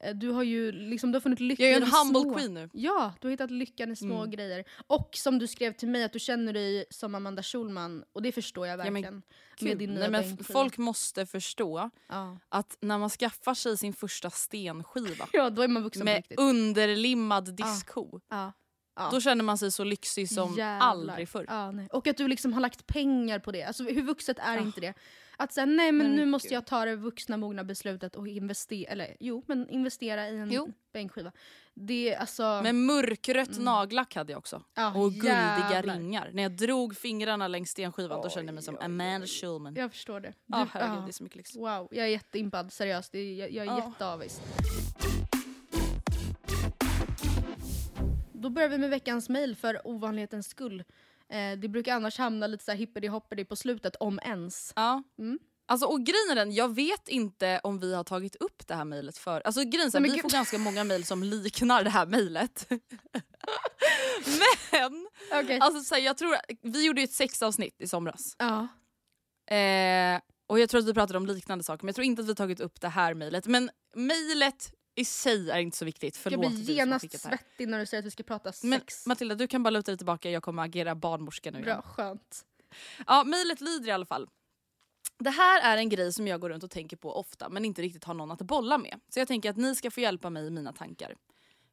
eh, 0.01 0.15
Du 0.15 0.31
har 0.31 0.43
ju 0.43 0.73
liksom, 0.73 1.13
du 1.13 1.17
har 1.17 1.21
funnit 1.21 1.41
lyckan 1.41 1.67
Jag 1.67 1.73
är 1.73 1.77
en 1.81 1.89
i 1.89 1.91
humble 1.91 2.21
små... 2.21 2.35
queen 2.35 2.55
nu. 2.55 2.71
Ja, 2.73 3.15
du 3.21 3.27
har 3.27 3.31
hittat 3.31 3.51
lyckan 3.51 3.93
i 3.93 3.97
små 3.97 4.19
Mm. 4.19 4.31
grejer. 4.31 4.65
Och 4.87 5.11
som 5.13 5.39
du 5.39 5.47
skrev 5.47 5.73
till 5.73 5.89
mig, 5.89 6.05
att 6.05 6.13
du 6.13 6.19
känner 6.19 6.53
dig 6.53 6.85
som 6.91 7.15
Amanda 7.15 7.43
Schulman. 7.43 8.05
Och 8.13 8.23
det 8.23 8.33
förstår 8.33 8.67
jag 8.67 8.79
men 8.79 8.93
verkligen. 8.95 9.23
Gud, 9.59 9.69
med 9.69 9.79
din 9.79 9.91
nya 9.91 10.09
Nej, 10.09 10.11
men 10.37 10.45
folk 10.45 10.79
måste 10.79 11.27
förstå 11.27 11.91
Ja. 12.09 12.39
att 12.49 12.77
när 12.81 12.99
man 12.99 13.11
skaffar 13.11 13.55
sig 13.55 13.79
sin 13.79 13.93
första 13.93 14.31
stenskiva 14.31 15.27
ja, 15.33 15.51
då 15.51 15.63
är 15.63 15.69
man 15.69 15.83
vuxen 15.83 16.05
med 16.05 16.17
riktigt. 16.17 16.39
underlimmad 16.41 17.55
diskho 17.57 18.21
Ja. 18.31 18.53
Ja. 18.97 19.09
då 19.13 19.21
känner 19.21 19.45
man 19.45 19.59
sig 19.59 19.71
så 19.73 19.85
lyxig 19.85 20.29
som 20.31 20.55
Jävlar. 20.57 20.87
aldrig 20.89 21.29
förr. 21.29 21.45
Ja, 21.49 21.71
nej. 21.71 21.89
Och 21.93 22.07
att 22.07 22.17
du 22.17 22.29
liksom 22.29 22.53
har 22.53 22.61
lagt 22.61 22.87
pengar 22.87 23.39
på 23.39 23.53
det. 23.53 23.63
Alltså, 23.65 23.85
hur 23.85 24.03
vuxet 24.03 24.39
är 24.39 24.55
Ja. 24.57 24.61
inte 24.63 24.81
det? 24.81 24.95
Att 25.37 25.53
säga 25.53 25.67
nej 25.67 25.93
men 25.93 26.07
Men 26.07 26.17
nu 26.17 26.27
måste 26.27 26.49
gud. 26.49 26.57
jag 26.57 26.67
ta 26.67 26.85
det 26.85 26.97
vuxna 26.97 27.37
mogna 27.37 27.65
beslutet 27.65 28.17
och 28.17 28.29
investera, 28.29 28.93
eller 28.93 29.17
jo 29.21 29.45
men 29.47 29.69
investera 29.69 30.29
i 30.29 30.39
en 30.39 30.51
Jo. 30.53 30.73
bänkskiva. 30.93 31.33
Det 31.75 32.17
alltså... 32.17 32.43
Med 32.63 32.75
mörkrött 32.75 33.59
nagellack 33.59 34.15
hade 34.15 34.33
jag 34.33 34.39
också. 34.39 34.63
ja, 34.75 34.95
Och 34.95 35.13
guldiga 35.13 35.69
jävlar. 35.71 35.95
ringar. 35.95 36.31
När 36.33 36.43
jag 36.43 36.53
drog 36.53 36.97
fingrarna 36.97 37.49
längs 37.49 37.71
stenskivan 37.71 38.23
då 38.23 38.29
kände 38.31 38.49
jag 38.49 38.55
mig 38.55 38.63
som 38.65 38.75
Oj, 38.75 38.79
oj, 38.81 38.85
Amanda 38.85 39.27
Schulman. 39.27 39.75
Jag 39.75 39.91
förstår 39.93 40.21
det. 40.21 40.29
Du, 40.29 40.35
Ja, 40.47 40.67
herregud, 40.73 40.97
ja. 40.99 41.03
det 41.03 41.11
är 41.11 41.13
så 41.13 41.23
mycket 41.23 41.37
lyx. 41.37 41.57
Wow, 41.57 41.89
jag 41.91 42.05
är 42.07 42.11
jätteimpad. 42.11 42.73
Seriöst, 42.73 43.15
jag, 43.15 43.23
jag 43.25 43.57
är 43.57 43.65
Ja. 43.65 43.85
jätteavis. 43.89 44.41
Då 48.45 48.51
börjar 48.51 48.69
vi 48.69 48.79
med 48.79 48.91
veckans 48.91 49.29
mejl 49.29 49.57
för 49.57 49.87
ovanlighetens 49.87 50.49
skull. 50.49 50.85
Eh, 51.29 51.59
det 51.59 51.69
brukar 51.69 51.95
annars 51.95 52.19
hamna 52.19 52.47
lite 52.47 52.65
så 52.65 52.71
här 52.71 52.79
hippity 52.79 53.09
hoppity 53.09 53.45
på 53.45 53.57
slutet, 53.57 53.97
om 53.97 54.19
ens. 54.23 54.73
Ja. 54.77 55.03
Mm. 55.19 55.39
Alltså, 55.67 55.87
och 55.87 56.01
grejen 56.01 56.31
är 56.31 56.35
den, 56.35 56.53
jag 56.53 56.75
vet 56.75 57.09
inte 57.09 57.61
om 57.63 57.79
vi 57.79 57.95
har 57.95 58.05
tagit 58.05 58.37
upp 58.37 58.67
det 58.67 58.75
här 58.75 58.85
mejlet 58.85 59.19
för... 59.19 59.41
Alltså 59.41 59.63
grejen 59.63 59.91
är 59.95 60.01
vi 60.01 60.09
gud. 60.09 60.21
får 60.21 60.31
ganska 60.31 60.59
många 60.59 60.85
mejl 60.85 61.05
som 61.05 61.23
liknar 61.23 61.85
det 61.85 61.91
här 61.91 62.07
mejlet. 62.07 62.67
men! 64.73 65.07
Okej. 65.33 65.59
Alltså, 65.61 65.81
så 65.85 65.95
här, 65.95 66.03
jag 66.03 66.17
tror, 66.17 66.37
vi 66.63 66.87
gjorde 66.87 67.01
ju 67.01 67.05
ett 67.05 67.13
sexavsnitt 67.13 67.81
i 67.81 67.87
somras. 67.87 68.37
ja. 68.39 68.69
Eh, 69.57 70.21
och 70.47 70.61
jag 70.61 70.69
tror 70.69 70.81
att 70.81 70.87
vi 70.87 70.95
pratade 70.95 71.19
om 71.19 71.27
liknande 71.27 71.65
saker 71.65 71.85
men 71.85 71.89
jag 71.89 71.95
tror 71.95 72.05
inte 72.05 72.23
att 72.23 72.29
vi 72.29 72.35
tagit 72.35 72.61
upp 72.61 72.81
det 72.81 72.89
här 72.89 73.15
mejlet. 73.15 73.47
Men 73.47 73.71
mejlet 73.95 74.73
i 74.95 75.05
sig 75.05 75.51
är 75.51 75.59
inte 75.59 75.77
så 75.77 75.85
viktigt. 75.85 76.15
Jag 76.15 76.23
Förlåt 76.23 76.41
blir 76.41 76.51
som 76.51 76.67
har 76.67 76.75
genast 76.75 77.21
svettig 77.21 77.69
när 77.69 77.79
du 77.79 77.87
säger 77.87 77.99
att 77.99 78.07
vi 78.07 78.11
ska 78.11 78.23
prata 78.23 78.53
Men 78.63 78.81
sex. 78.81 79.07
Matilda 79.07 79.35
du 79.35 79.47
kan 79.47 79.63
bara 79.63 79.71
luta 79.71 79.91
dig 79.91 79.99
tillbaka, 79.99 80.31
jag 80.31 80.43
kommer 80.43 80.63
agera 80.63 80.95
barnmorska 80.95 81.51
nu. 81.51 81.61
Bra, 81.63 81.71
igen. 81.71 81.83
skönt. 81.83 82.45
Ja, 83.07 83.25
mejlet 83.25 83.61
lyder 83.61 83.89
i 83.89 83.91
alla 83.91 84.07
fall. 84.07 84.29
Det 85.19 85.31
här 85.31 85.75
är 85.75 85.77
en 85.77 85.89
grej 85.89 86.13
som 86.13 86.27
jag 86.27 86.41
går 86.41 86.51
runt 86.51 86.65
och 86.65 86.71
tänker 86.71 86.97
på 86.97 87.17
ofta 87.17 87.49
men 87.49 87.65
inte 87.65 87.83
riktigt 87.83 88.05
har 88.05 88.15
någon 88.15 88.31
att 88.31 88.43
bolla 88.43 88.79
med. 88.79 89.01
Så 89.09 89.19
jag 89.19 89.29
tänker 89.29 89.51
att 89.51 89.57
ni 89.57 89.75
ska 89.75 89.91
få 89.91 90.01
hjälpa 90.01 90.31
mig 90.31 90.47
i 90.47 90.51
mina 90.51 90.73
tankar. 90.73 91.15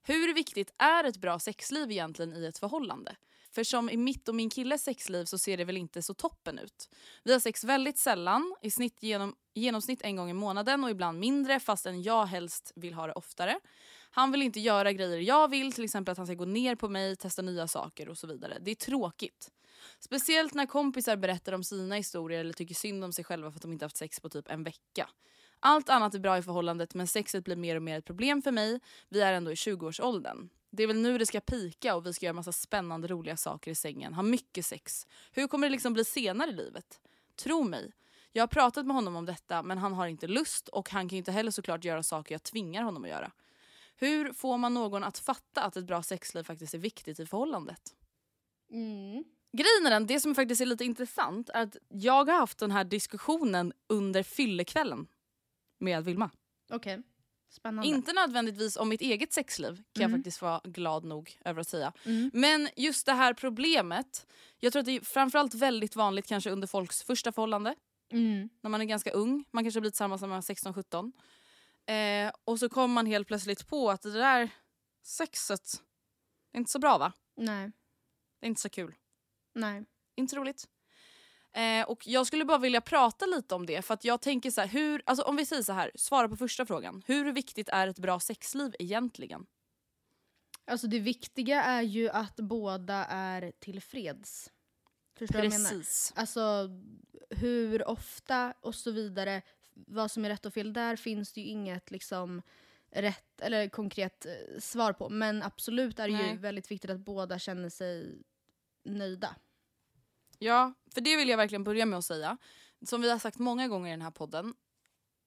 Hur 0.04 0.34
viktigt 0.34 0.74
är 0.78 1.04
ett 1.04 1.18
bra 1.18 1.40
sexliv 1.40 1.92
egentligen 1.92 2.34
i 2.34 2.46
ett 2.46 2.58
förhållande? 2.58 3.16
För 3.52 3.64
som 3.64 3.90
i 3.90 3.98
mitt 3.98 4.30
och 4.30 4.36
min 4.36 4.50
killes 4.50 4.84
sexliv 4.84 5.26
så 5.26 5.38
ser 5.38 5.58
det 5.58 5.66
väl 5.66 5.78
inte 5.78 6.02
så 6.02 6.14
toppen 6.14 6.60
ut. 6.60 6.90
Vi 7.24 7.34
har 7.34 7.40
sex 7.40 7.64
väldigt 7.64 7.98
sällan, 7.98 8.56
i 8.62 8.72
snitt 8.72 9.04
genom, 9.04 9.36
genomsnitt 9.54 10.02
en 10.02 10.16
gång 10.16 10.30
i 10.30 10.34
månaden 10.34 10.84
och 10.84 10.90
ibland 10.90 11.20
mindre 11.20 11.60
fastän 11.60 12.04
jag 12.04 12.26
helst 12.26 12.72
vill 12.76 12.94
ha 12.94 13.08
det 13.08 13.14
oftare. 13.14 13.60
Han 14.12 14.32
vill 14.32 14.42
inte 14.42 14.60
göra 14.60 14.92
grejer 14.92 15.20
jag 15.20 15.48
vill, 15.48 15.74
till 15.74 15.84
exempel 15.84 16.12
att 16.12 16.18
han 16.18 16.28
ska 16.28 16.36
gå 16.36 16.46
ner 16.46 16.76
på 16.76 16.90
mig, 16.90 17.16
testa 17.16 17.42
nya 17.42 17.68
saker 17.68 18.10
och 18.10 18.18
så 18.18 18.28
vidare. 18.28 18.58
Det 18.62 18.72
är 18.72 18.76
tråkigt. 18.76 19.52
Speciellt 20.00 20.54
när 20.54 20.66
kompisar 20.66 21.16
berättar 21.16 21.54
om 21.54 21.64
sina 21.64 21.96
historier 21.96 22.40
eller 22.40 22.54
tycker 22.54 22.76
synd 22.76 23.04
om 23.04 23.14
sig 23.14 23.26
själva 23.26 23.52
för 23.52 23.58
att 23.58 23.62
de 23.62 23.74
inte 23.74 23.86
haft 23.86 23.98
sex 23.98 24.20
på 24.20 24.30
typ 24.30 24.50
en 24.50 24.64
vecka. 24.64 25.10
Allt 25.60 25.90
annat 25.90 26.14
är 26.14 26.20
bra 26.20 26.38
i 26.38 26.42
förhållandet 26.42 26.94
men 26.94 27.08
sexet 27.08 27.44
blir 27.44 27.56
mer 27.56 27.76
och 27.76 27.84
mer 27.84 27.98
ett 27.98 28.06
problem 28.06 28.42
för 28.42 28.52
mig. 28.52 28.80
Vi 29.10 29.22
är 29.22 29.34
ändå 29.34 29.52
i 29.52 29.56
20-årsåldern. 29.56 30.50
Det 30.72 30.84
är 30.84 30.88
väl 30.88 31.02
nu 31.02 31.18
det 31.18 31.26
ska 31.26 31.40
pika 31.40 31.96
och 31.96 32.06
vi 32.06 32.14
ska 32.14 32.26
göra 32.26 32.34
massa 32.34 32.52
spännande 32.52 33.08
roliga 33.08 33.38
saker 33.38 33.72
i 33.72 33.76
sängen, 33.76 34.14
ha 34.14 34.24
mycket 34.24 34.66
sex. 34.66 35.08
Hur 35.32 35.48
kommer 35.48 35.68
det 35.68 35.72
liksom 35.72 35.94
bli 35.94 36.06
senare 36.06 36.50
i 36.50 36.54
livet? 36.54 37.02
Tro 37.36 37.64
mig. 37.64 37.92
Jag 38.32 38.42
har 38.44 38.48
pratat 38.48 38.86
med 38.86 38.96
honom 38.96 39.16
om 39.16 39.26
detta 39.26 39.64
men 39.64 39.78
han 39.78 39.94
har 39.94 40.08
inte 40.08 40.28
lust 40.28 40.68
och 40.68 40.90
han 40.90 41.10
kan 41.10 41.18
inte 41.18 41.32
heller 41.32 41.52
såklart 41.52 41.84
göra 41.84 42.04
saker 42.04 42.36
jag 42.36 42.44
tvingar 42.44 42.84
honom 42.84 43.04
att 43.04 43.10
göra. 43.10 43.32
Hur 43.96 44.34
får 44.34 44.58
man 44.58 44.74
någon 44.74 45.04
att 45.04 45.18
fatta 45.18 45.64
att 45.64 45.78
ett 45.78 45.86
bra 45.86 46.04
sexliv 46.04 46.44
faktiskt 46.44 46.74
är 46.74 46.78
viktigt 46.78 47.20
i 47.20 47.26
förhållandet? 47.26 47.96
Mm. 48.72 49.24
Grejen 49.54 49.86
är 49.86 49.90
den, 49.90 50.08
det 50.08 50.20
som 50.20 50.36
faktiskt 50.36 50.62
är 50.62 50.66
lite 50.66 50.86
intressant 50.86 51.50
är 51.50 51.62
att 51.62 51.78
jag 51.88 52.30
har 52.30 52.40
haft 52.40 52.58
den 52.58 52.72
här 52.72 52.84
diskussionen 52.84 53.74
under 53.88 54.24
fyllekvällen 54.24 55.08
med 55.78 56.06
Vilma. 56.06 56.30
Okej, 56.70 57.02
spännande. 57.54 57.88
Inte 57.90 58.14
nödvändigtvis 58.14 58.78
om 58.78 58.90
mitt 58.90 59.02
eget 59.02 59.34
sexliv 59.34 59.76
kan 59.76 59.84
jag 60.02 60.10
Mm. 60.10 60.20
faktiskt 60.20 60.42
vara 60.42 60.62
glad 60.64 61.04
nog 61.06 61.38
över 61.46 61.62
att 61.62 61.68
säga. 61.68 61.94
Mm. 62.06 62.32
Men 62.34 62.70
just 62.76 63.06
det 63.06 63.14
här 63.14 63.34
problemet, 63.34 64.28
jag 64.60 64.74
tror 64.74 64.80
att 64.80 64.86
det 64.86 64.92
är 64.96 65.02
framförallt 65.02 65.54
väldigt 65.54 65.96
vanligt 65.96 66.28
kanske 66.28 66.50
under 66.50 66.68
folks 66.68 67.04
första 67.04 67.32
förhållande. 67.32 67.76
Mm. 68.12 68.50
När 68.62 68.70
man 68.70 68.82
är 68.82 68.86
ganska 68.86 69.12
ung, 69.12 69.46
man 69.52 69.64
kanske 69.64 69.82
blivit 69.82 69.94
tillsammans 69.94 70.22
när 70.22 70.28
man 70.30 70.38
är 70.38 70.42
16-17. 70.42 71.12
Eh, 71.86 72.32
och 72.46 72.60
så 72.60 72.70
kommer 72.70 72.94
man 72.94 73.06
helt 73.06 73.28
plötsligt 73.28 73.68
på 73.68 73.92
att 73.92 74.02
det 74.02 74.12
där 74.12 74.50
sexet 75.04 75.82
är 76.54 76.58
inte 76.60 76.72
så 76.72 76.80
bra 76.80 76.98
va? 76.98 77.14
Nej, 77.38 77.72
Det 78.40 78.46
är 78.46 78.50
inte 78.50 78.62
så 78.62 78.70
kul. 78.70 78.96
nej. 79.56 79.84
Inte 80.16 80.36
roligt. 80.36 80.66
Eh, 81.54 81.84
och 81.84 82.08
jag 82.08 82.28
skulle 82.28 82.46
bara 82.46 82.58
vilja 82.58 82.82
prata 82.82 83.26
lite 83.26 83.56
om 83.56 83.66
det 83.66 83.82
för 83.82 83.94
att 83.94 84.06
jag 84.06 84.22
tänker 84.22 84.52
så 84.52 84.62
här, 84.62 84.68
hur, 84.68 85.02
alltså 85.06 85.24
om 85.24 85.36
vi 85.36 85.46
säger 85.46 85.64
så 85.64 85.74
här, 85.74 85.92
svara 85.96 86.30
på 86.30 86.36
första 86.36 86.66
frågan. 86.66 87.04
Hur 87.06 87.32
viktigt 87.32 87.70
är 87.70 87.88
ett 87.88 88.00
bra 88.00 88.20
sexliv 88.20 88.76
egentligen? 88.80 89.46
Alltså 90.66 90.88
det 90.88 91.00
viktiga 91.00 91.64
är 91.64 91.82
ju 91.82 92.10
att 92.10 92.36
båda 92.36 93.06
är 93.06 93.52
tillfreds. 93.60 94.52
Förstår 95.16 95.42
du 95.42 95.48
vad 95.48 95.54
jag 95.54 95.62
menar? 95.62 95.86
Alltså 96.16 96.70
hur 97.30 97.88
ofta 97.88 98.54
och 98.62 98.76
så 98.76 98.92
vidare, 98.92 99.42
vad 99.74 100.12
som 100.12 100.26
är 100.26 100.30
rätt 100.30 100.46
och 100.46 100.54
fel, 100.54 100.74
där 100.74 100.96
finns 100.96 101.34
det 101.34 101.42
ju 101.42 101.48
inget 101.48 101.92
liksom 101.92 102.42
rätt 102.92 103.42
eller 103.42 103.70
konkret 103.70 104.26
eh, 104.26 104.60
svar 104.60 104.94
på. 104.94 105.10
Men 105.10 105.44
absolut 105.44 106.00
är 106.00 106.08
det 106.08 106.14
Nej. 106.14 106.32
ju 106.32 106.38
väldigt 106.38 106.72
viktigt 106.72 106.92
att 106.92 107.00
båda 107.00 107.40
känner 107.40 107.70
sig 107.70 108.22
nöjda. 108.84 109.36
Ja, 110.44 110.74
för 110.94 111.02
det 111.02 111.16
vill 111.16 111.30
jag 111.30 111.38
verkligen 111.38 111.64
börja 111.64 111.86
med 111.86 112.00
att 112.00 112.06
säga. 112.06 112.38
Som 112.86 113.02
vi 113.02 113.10
har 113.10 113.20
sagt 113.20 113.40
många 113.40 113.68
gånger 113.68 113.88
i 113.88 113.92
den 113.92 114.02
här 114.02 114.12
podden. 114.12 114.54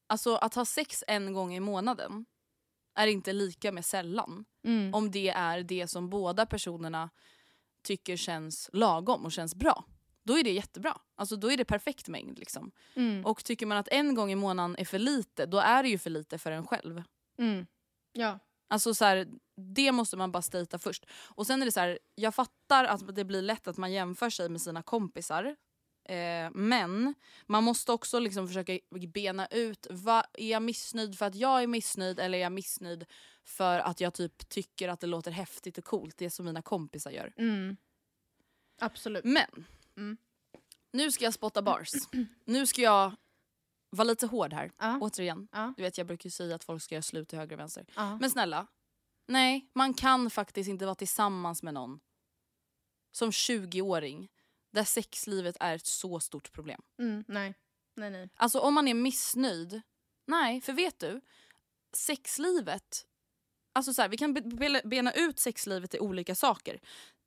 Alltså 0.07 0.37
att 0.37 0.55
ha 0.55 0.65
sex 0.65 1.05
en 1.07 1.33
gång 1.33 1.55
i 1.55 1.61
månaden 1.61 2.27
är 2.95 3.07
inte 3.07 3.33
lika 3.33 3.73
med 3.73 3.85
sällan. 3.85 4.45
Mm. 4.65 4.95
Om 4.95 5.11
det 5.11 5.29
är 5.29 5.63
det 5.63 5.89
som 5.89 6.11
båda 6.11 6.47
personerna 6.47 7.11
tycker 7.83 8.17
känns 8.17 8.71
lagom 8.73 9.25
och 9.25 9.33
känns 9.33 9.55
bra. 9.55 9.85
Då 10.23 10.39
är 10.39 10.45
det 10.45 10.53
jättebra. 10.53 11.01
Alltså 11.15 11.37
då 11.37 11.51
är 11.53 11.57
det 11.57 11.65
perfekt 11.65 12.09
mängd. 12.09 12.39
Liksom. 12.39 12.73
Mm. 12.95 13.27
Och 13.27 13.45
tycker 13.45 13.67
man 13.67 13.79
att 13.79 13.89
en 13.89 14.15
gång 14.15 14.33
i 14.33 14.35
månaden 14.35 14.77
är 14.79 14.85
för 14.85 14.99
lite, 14.99 15.47
då 15.47 15.59
är 15.59 15.83
det 15.83 15.89
ju 15.89 15.99
för 15.99 16.11
lite 16.11 16.39
för 16.39 16.51
en 16.53 16.67
själv. 16.67 17.03
Mm. 17.39 17.67
Ja. 18.13 18.39
Alltså 18.69 18.95
så 18.95 19.05
här, 19.05 19.29
det 19.57 19.93
måste 19.93 20.17
man 20.17 20.33
bara 20.33 20.43
stata 20.43 20.79
först. 20.79 21.07
Och 21.25 21.47
sen 21.47 21.63
är 21.63 21.67
det 21.67 21.73
så 21.73 21.81
här, 21.81 21.99
jag 22.15 22.35
fattar 22.35 22.85
att 22.85 23.15
det 23.17 23.25
blir 23.25 23.43
lätt 23.43 23.69
att 23.69 23.77
man 23.77 23.93
jämför 23.93 24.31
sig 24.31 24.49
med 24.49 24.61
sina 24.61 24.83
kompisar. 24.83 25.57
Eh, 26.09 26.51
men 26.55 27.15
man 27.47 27.65
måste 27.65 27.93
också 27.93 28.19
liksom 28.19 28.47
försöka 28.49 28.79
bena 29.09 29.47
ut, 29.47 29.87
vad, 29.91 30.25
är 30.35 30.51
jag 30.51 30.63
missnöjd 30.63 31.19
för 31.19 31.27
att 31.27 31.35
jag 31.35 31.63
är 31.63 31.67
missnöjd 31.67 32.19
eller 32.21 32.39
är 32.39 32.43
jag 32.43 32.53
missnöjd 32.53 33.05
för 33.45 33.79
att 33.79 34.01
jag 34.01 34.15
typ 34.15 34.49
tycker 34.49 34.89
att 34.89 35.01
det 35.01 35.07
låter 35.07 35.31
häftigt 35.31 35.79
och 35.79 35.85
coolt, 35.85 36.17
det 36.19 36.31
som 36.31 36.47
mina 36.47 36.63
kompisar 36.63 37.11
gör. 37.11 37.33
Mm. 37.37 37.77
Absolut. 38.81 39.25
Men, 39.25 39.67
Mm. 39.97 40.17
nu 40.93 41.13
ska 41.13 41.25
jag 41.25 41.35
spotta 41.35 41.63
bars. 41.63 41.91
nu 42.45 42.67
ska 42.67 42.83
jag 42.83 43.13
vara 43.91 44.05
lite 44.09 44.27
hård 44.27 44.53
här, 44.53 44.73
Ja. 44.79 44.99
återigen. 45.01 45.49
Ja. 45.53 45.75
Du 45.77 45.83
vet 45.83 45.99
jag 45.99 46.07
brukar 46.07 46.27
ju 46.27 46.31
säga 46.31 46.55
att 46.55 46.65
folk 46.65 46.83
ska 46.83 46.95
göra 46.95 47.03
slut 47.03 47.29
till 47.29 47.39
höger 47.39 47.57
och 47.57 47.61
vänster. 47.61 47.87
Ja. 47.97 48.19
Men 48.21 48.31
snälla, 48.31 48.67
nej 49.29 49.71
man 49.75 49.95
kan 49.95 50.31
faktiskt 50.31 50.69
inte 50.69 50.85
vara 50.85 50.95
tillsammans 50.95 51.63
med 51.63 51.75
någon 51.75 52.01
som 53.13 53.31
20-åring 53.31 54.29
där 54.73 54.85
sexlivet 54.85 55.57
är 55.61 55.75
ett 55.77 55.87
så 55.87 56.21
stort 56.21 56.53
problem. 56.53 56.83
Mm. 56.99 57.25
Nej. 57.29 57.55
Nej, 57.97 58.11
nej. 58.11 58.29
Alltså 58.35 58.59
om 58.59 58.75
man 58.75 58.89
är 58.89 58.95
missnöjd, 58.95 59.83
nej 60.27 60.61
för 60.61 60.73
vet 60.73 60.99
du, 61.01 61.21
sexlivet, 61.97 63.07
alltså 63.73 63.95
så 63.95 64.03
här, 64.03 64.09
vi 64.09 64.17
kan 64.17 64.35
be- 64.35 64.41
be- 64.43 64.83
bena 64.85 65.13
ut 65.13 65.39
sexlivet 65.39 65.95
i 65.95 65.99
olika 66.01 66.35
saker. 66.35 66.81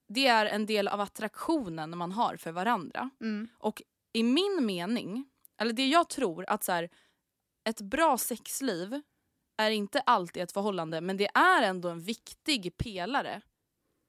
Det 0.07 0.27
är 0.27 0.45
en 0.45 0.65
del 0.65 0.87
av 0.87 1.01
attraktionen 1.01 1.97
man 1.97 2.11
har 2.11 2.37
för 2.37 2.51
varandra. 2.51 3.09
Mm. 3.21 3.47
Och 3.57 3.81
i 4.13 4.23
min 4.23 4.65
mening, 4.65 5.29
eller 5.57 5.73
det 5.73 5.87
jag 5.87 6.09
tror 6.09 6.45
att 6.49 6.63
så 6.63 6.71
här, 6.71 6.89
ett 7.69 7.81
bra 7.81 8.17
sexliv 8.17 9.01
är 9.57 9.71
inte 9.71 9.99
alltid 9.99 10.43
ett 10.43 10.51
förhållande 10.51 11.01
men 11.01 11.17
det 11.17 11.27
är 11.33 11.61
ändå 11.61 11.89
en 11.89 11.99
viktig 11.99 12.77
pelare 12.77 13.41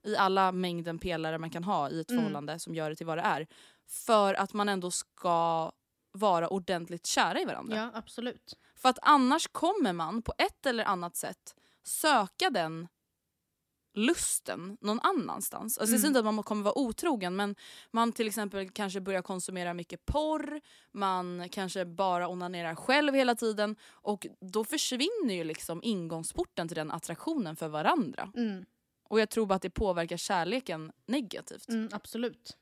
i 0.06 0.16
alla 0.16 0.52
mängden 0.52 0.98
pelare 0.98 1.38
man 1.38 1.50
kan 1.50 1.64
ha 1.64 1.90
i 1.90 2.00
ett 2.00 2.10
Mm. 2.10 2.22
förhållande 2.22 2.58
som 2.58 2.74
gör 2.74 2.90
det 2.90 2.96
till 2.96 3.06
vad 3.06 3.18
det 3.18 3.22
är. 3.22 3.46
För 3.86 4.34
att 4.34 4.52
man 4.52 4.68
ändå 4.68 4.90
ska 4.90 5.72
vara 6.12 6.48
ordentligt 6.48 7.06
kära 7.06 7.40
i 7.40 7.44
varandra. 7.44 7.76
Ja, 7.76 7.90
absolut. 7.94 8.54
För 8.76 8.88
att 8.88 8.98
annars 9.02 9.48
kommer 9.48 9.92
man 9.92 10.22
på 10.22 10.32
ett 10.38 10.66
eller 10.66 10.84
annat 10.84 11.16
sätt 11.16 11.54
söka 11.82 12.50
den 12.50 12.88
lusten 13.98 14.76
någon 14.80 15.00
annanstans. 15.00 15.78
Alltså 15.78 15.96
Mm. 15.96 16.06
inte 16.06 16.18
att 16.18 16.34
man 16.34 16.44
kommer 16.44 16.62
vara 16.62 16.78
otrogen 16.78 17.36
men 17.36 17.56
man 17.90 18.12
till 18.12 18.26
exempel 18.26 18.70
kanske 18.70 19.00
börjar 19.00 19.22
konsumera 19.22 19.74
mycket 19.74 20.06
porr, 20.06 20.60
man 20.92 21.48
kanske 21.48 21.84
bara 21.84 22.28
onanerar 22.28 22.74
själv 22.74 23.14
hela 23.14 23.34
tiden 23.34 23.76
och 23.90 24.26
då 24.40 24.64
försvinner 24.64 25.34
ju 25.34 25.44
liksom 25.44 25.80
ingångsporten 25.82 26.68
till 26.68 26.74
den 26.76 26.90
attraktionen 26.90 27.56
för 27.56 27.68
varandra. 27.68 28.32
Mm. 28.36 28.64
Och 29.08 29.20
jag 29.20 29.30
tror 29.30 29.46
bara 29.46 29.54
att 29.54 29.62
det 29.62 29.70
påverkar 29.70 30.16
kärleken 30.16 30.92
negativt. 31.06 31.68
Mm, 31.68 31.88
absolut. 31.92 32.56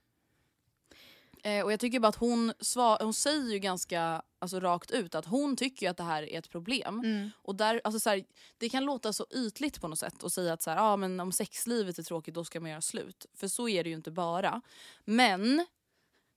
Eh, 1.42 1.64
och 1.64 1.72
jag 1.72 1.80
tycker 1.80 2.00
bara 2.00 2.08
att 2.08 2.16
hon, 2.16 2.52
svar, 2.60 2.98
hon 3.00 3.14
säger 3.14 3.52
ju 3.52 3.58
ganska 3.58 4.22
alltså, 4.38 4.60
rakt 4.60 4.90
ut 4.90 5.14
att 5.14 5.26
hon 5.26 5.56
tycker 5.56 5.90
att 5.90 5.96
det 5.96 6.02
här 6.02 6.22
är 6.22 6.38
ett 6.38 6.50
problem. 6.50 7.00
Mm. 7.00 7.30
Och 7.36 7.56
där, 7.56 7.80
alltså, 7.84 8.00
så 8.00 8.10
här, 8.10 8.24
det 8.58 8.68
kan 8.68 8.84
låta 8.84 9.12
så 9.12 9.26
ytligt 9.34 9.80
på 9.80 9.88
något 9.88 9.98
sätt 9.98 10.22
och 10.22 10.32
säga 10.32 10.52
att 10.52 10.62
så 10.62 10.70
här, 10.70 10.78
ah, 10.92 10.96
men 10.96 11.20
om 11.20 11.32
sexlivet 11.32 11.98
är 11.98 12.02
tråkigt 12.02 12.34
då 12.34 12.44
ska 12.44 12.60
man 12.60 12.70
göra 12.70 12.80
slut. 12.80 13.26
För 13.34 13.48
så 13.48 13.68
är 13.68 13.84
det 13.84 13.90
ju 13.90 13.96
inte 13.96 14.10
bara. 14.10 14.60
Men 15.04 15.66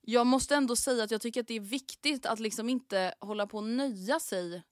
jag 0.00 0.26
måste 0.26 0.54
ändå 0.54 0.76
säga 0.76 1.04
att 1.04 1.10
jag 1.10 1.20
tycker 1.20 1.40
att 1.40 1.48
det 1.48 1.54
är 1.54 1.60
viktigt 1.60 2.26
att 2.26 2.40
liksom 2.40 2.68
inte 2.68 3.14
hålla 3.20 3.46
på 3.46 3.58
och 3.58 3.64
nöja 3.64 4.20
sig 4.20 4.62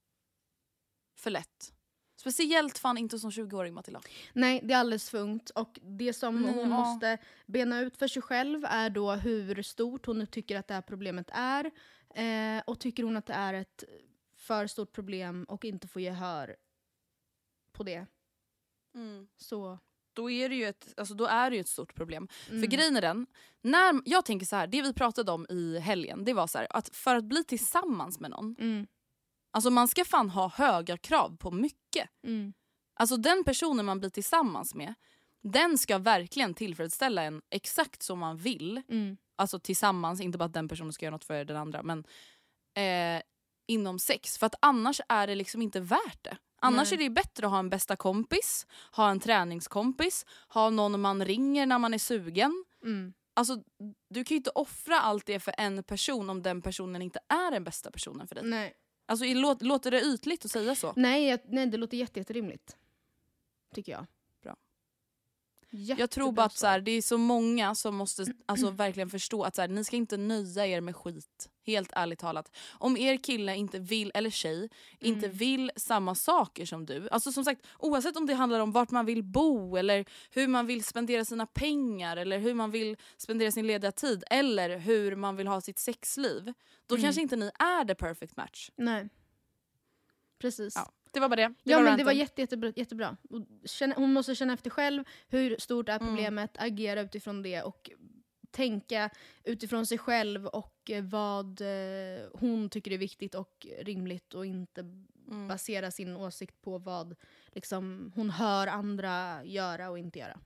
för 1.15 1.29
lätt. 1.29 1.73
Speciellt 2.19 2.77
fan 2.77 2.97
inte 2.97 3.19
som 3.19 3.29
20-åring 3.29 3.73
Matilda. 3.73 4.01
Nej, 4.33 4.61
det 4.63 4.73
är 4.73 4.77
alldeles 4.77 5.09
för 5.09 5.17
ungt. 5.17 5.49
Och 5.49 5.79
det 5.81 6.13
som 6.13 6.37
Mm, 6.37 6.53
hon 6.53 6.69
ja. 6.69 6.77
måste 6.77 7.17
bena 7.45 7.79
ut 7.79 7.97
för 7.97 8.07
sig 8.07 8.21
själv 8.21 8.65
är 8.65 8.89
då 8.89 9.11
hur 9.11 9.61
stort 9.61 10.05
hon 10.05 10.27
tycker 10.27 10.59
att 10.59 10.67
det 10.67 10.73
här 10.73 10.81
problemet 10.81 11.29
är. 11.33 11.71
Eh, 12.15 12.63
och 12.67 12.79
tycker 12.79 13.03
hon 13.03 13.17
att 13.17 13.25
det 13.25 13.33
är 13.33 13.53
ett 13.53 13.83
för 14.35 14.67
stort 14.67 14.91
problem 14.91 15.43
och 15.43 15.65
inte 15.65 15.87
får 15.87 16.01
gehör 16.01 16.55
på 17.71 17.83
det, 17.83 18.05
så... 19.37 19.79
Då 20.13 20.29
är 20.31 20.49
det 20.49 20.55
ju 20.55 20.65
ett, 20.65 20.93
alltså, 20.97 21.13
då 21.13 21.25
är 21.25 21.51
det 21.51 21.59
ett 21.59 21.67
stort 21.67 21.95
problem. 21.95 22.27
Mm. 22.49 22.61
För 22.61 22.67
grejen 22.67 22.97
är 22.97 23.01
den, 23.01 23.27
när, 23.61 24.01
jag 24.05 24.25
tänker 24.25 24.45
så 24.45 24.55
här, 24.55 24.67
det 24.67 24.81
vi 24.81 24.93
pratade 24.93 25.31
om 25.31 25.45
i 25.49 25.79
helgen 25.79 26.25
det 26.25 26.33
var 26.33 26.47
så 26.47 26.57
här, 26.57 26.67
att 26.69 26.95
för 26.95 27.15
att 27.15 27.23
bli 27.23 27.43
tillsammans 27.43 28.19
med 28.19 28.31
någon, 28.31 28.55
Mm. 28.59 28.87
Alltså 29.51 29.69
man 29.69 29.87
ska 29.87 30.05
fan 30.05 30.29
ha 30.29 30.49
höga 30.49 30.97
krav 30.97 31.37
på 31.37 31.51
mycket. 31.51 32.09
Mm. 32.23 32.53
Alltså 32.95 33.17
den 33.17 33.43
personen 33.43 33.85
man 33.85 33.99
blir 33.99 34.09
tillsammans 34.09 34.75
med, 34.75 34.93
den 35.43 35.77
ska 35.77 35.97
verkligen 35.97 36.53
tillfredsställa 36.53 37.23
en 37.23 37.41
exakt 37.49 38.03
som 38.03 38.19
man 38.19 38.37
vill. 38.37 38.81
Mm. 38.89 39.17
Alltså 39.35 39.59
tillsammans, 39.59 40.21
inte 40.21 40.37
bara 40.37 40.45
att 40.45 40.53
den 40.53 40.67
personen 40.67 40.93
ska 40.93 41.05
göra 41.05 41.15
något 41.15 41.23
för 41.23 41.45
den 41.45 41.57
andra. 41.57 41.83
Men 41.83 42.05
eh, 42.75 43.21
inom 43.67 43.99
sex. 43.99 44.37
För 44.37 44.45
att 44.45 44.55
annars 44.59 45.01
är 45.09 45.27
det 45.27 45.35
liksom 45.35 45.61
inte 45.61 45.79
värt 45.79 46.23
det. 46.23 46.37
Annars 46.61 46.91
Nej. 46.91 46.99
är 46.99 47.03
det 47.03 47.09
bättre 47.09 47.45
att 47.45 47.51
ha 47.51 47.59
en 47.59 47.69
bästa 47.69 47.95
kompis, 47.95 48.67
ha 48.91 49.09
en 49.09 49.19
träningskompis, 49.19 50.25
ha 50.47 50.69
någon 50.69 51.01
man 51.01 51.25
ringer 51.25 51.65
när 51.65 51.79
man 51.79 51.93
är 51.93 51.97
sugen. 51.97 52.65
Mm. 52.83 53.13
Alltså, 53.33 53.57
du 54.09 54.23
kan 54.23 54.35
ju 54.35 54.37
inte 54.37 54.49
offra 54.49 54.99
allt 54.99 55.25
det 55.25 55.39
för 55.39 55.53
en 55.57 55.83
person 55.83 56.29
om 56.29 56.41
den 56.41 56.61
personen 56.61 57.01
inte 57.01 57.19
är 57.27 57.51
den 57.51 57.63
bästa 57.63 57.91
personen 57.91 58.27
för 58.27 58.35
dig. 58.35 58.43
Nej. 58.43 58.73
Alltså, 59.09 59.25
låter 59.59 59.91
det 59.91 60.01
ytligt 60.01 60.45
att 60.45 60.51
säga 60.51 60.75
så? 60.75 60.93
Nej, 60.95 61.27
jag, 61.27 61.39
nej, 61.45 61.65
det 61.65 61.77
låter 61.77 61.97
jätte. 61.97 62.75
Tycker 63.75 63.91
jag. 63.91 64.05
Bra. 65.71 65.79
Jättebra 65.79 66.01
Jag 66.03 66.09
tror 66.09 66.31
bara 66.31 66.45
att 66.45 66.57
så 66.57 66.67
här, 66.67 66.81
det 66.81 66.91
är 66.91 67.01
så 67.01 67.17
många 67.17 67.75
som 67.75 67.95
måste 67.95 68.25
alltså, 68.45 68.69
verkligen 68.71 69.09
förstå 69.09 69.43
att 69.43 69.55
så 69.55 69.61
här, 69.61 69.67
ni 69.69 69.83
ska 69.83 69.95
inte 69.95 70.17
nöja 70.17 70.65
er 70.67 70.81
med 70.81 70.95
skit. 70.95 71.49
Helt 71.65 71.89
ärligt 71.93 72.19
talat. 72.19 72.55
Om 72.71 72.97
er 72.97 73.17
kille 73.17 73.55
inte 73.55 73.79
vill, 73.79 74.11
eller 74.13 74.29
tjej, 74.29 74.69
inte 74.99 75.25
Mm. 75.25 75.37
vill 75.37 75.71
samma 75.75 76.15
saker 76.15 76.65
som 76.65 76.85
du. 76.85 77.09
Alltså 77.09 77.31
som 77.31 77.45
sagt, 77.45 77.67
oavsett 77.79 78.17
om 78.17 78.25
det 78.25 78.33
handlar 78.33 78.59
om 78.59 78.71
vart 78.71 78.91
man 78.91 79.05
vill 79.05 79.23
bo 79.23 79.75
eller 79.77 80.05
hur 80.31 80.47
man 80.47 80.65
vill 80.67 80.83
spendera 80.83 81.25
sina 81.25 81.45
pengar 81.45 82.17
eller 82.17 82.39
hur 82.39 82.53
man 82.53 82.71
vill 82.71 82.97
spendera 83.17 83.51
sin 83.51 83.67
lediga 83.67 83.91
tid 83.91 84.23
eller 84.29 84.77
hur 84.77 85.15
man 85.15 85.35
vill 85.35 85.47
ha 85.47 85.61
sitt 85.61 85.79
sexliv. 85.79 86.53
Då 86.87 86.95
Mm. 86.95 87.03
kanske 87.03 87.21
inte 87.21 87.35
ni 87.35 87.51
är 87.59 87.85
the 87.85 87.95
perfect 87.95 88.37
match. 88.37 88.69
Nej. 88.75 89.09
Precis. 90.41 90.73
Ja, 90.75 90.91
det 91.11 91.19
var 91.19 91.29
bara 91.29 91.35
det. 91.35 91.47
det 91.63 91.71
ja 91.71 91.79
men 91.79 91.97
det 91.97 92.03
var 92.03 92.11
jätte, 92.11 92.41
jättebra. 92.41 92.73
jättebra. 92.75 93.17
Hon 93.95 94.13
måste 94.13 94.35
känna 94.35 94.53
efter 94.53 94.69
själv 94.69 95.03
hur 95.27 95.55
stort 95.59 95.89
är 95.89 95.95
Mm. 95.99 96.07
problemet, 96.07 96.51
agera 96.57 97.01
utifrån 97.01 97.41
det 97.43 97.61
och 97.61 97.89
tänka 98.51 99.09
utifrån 99.43 99.85
sig 99.85 99.97
själv 99.97 100.45
och 100.47 100.89
eh, 100.91 101.03
vad 101.03 101.61
eh, 101.61 102.21
hon 102.33 102.69
tycker 102.69 102.91
är 102.91 102.97
viktigt 102.97 103.35
och 103.35 103.67
rimligt 103.81 104.33
och 104.33 104.45
inte 104.45 104.81
Mm. 105.31 105.47
basera 105.47 105.91
sin 105.91 106.15
åsikt 106.15 106.61
på 106.61 106.77
vad 106.77 107.15
liksom, 107.47 108.11
hon 108.15 108.29
hör 108.29 108.67
andra 108.67 109.43
göra 109.45 109.89
och 109.89 109.99
inte 109.99 110.19
göra. 110.19 110.39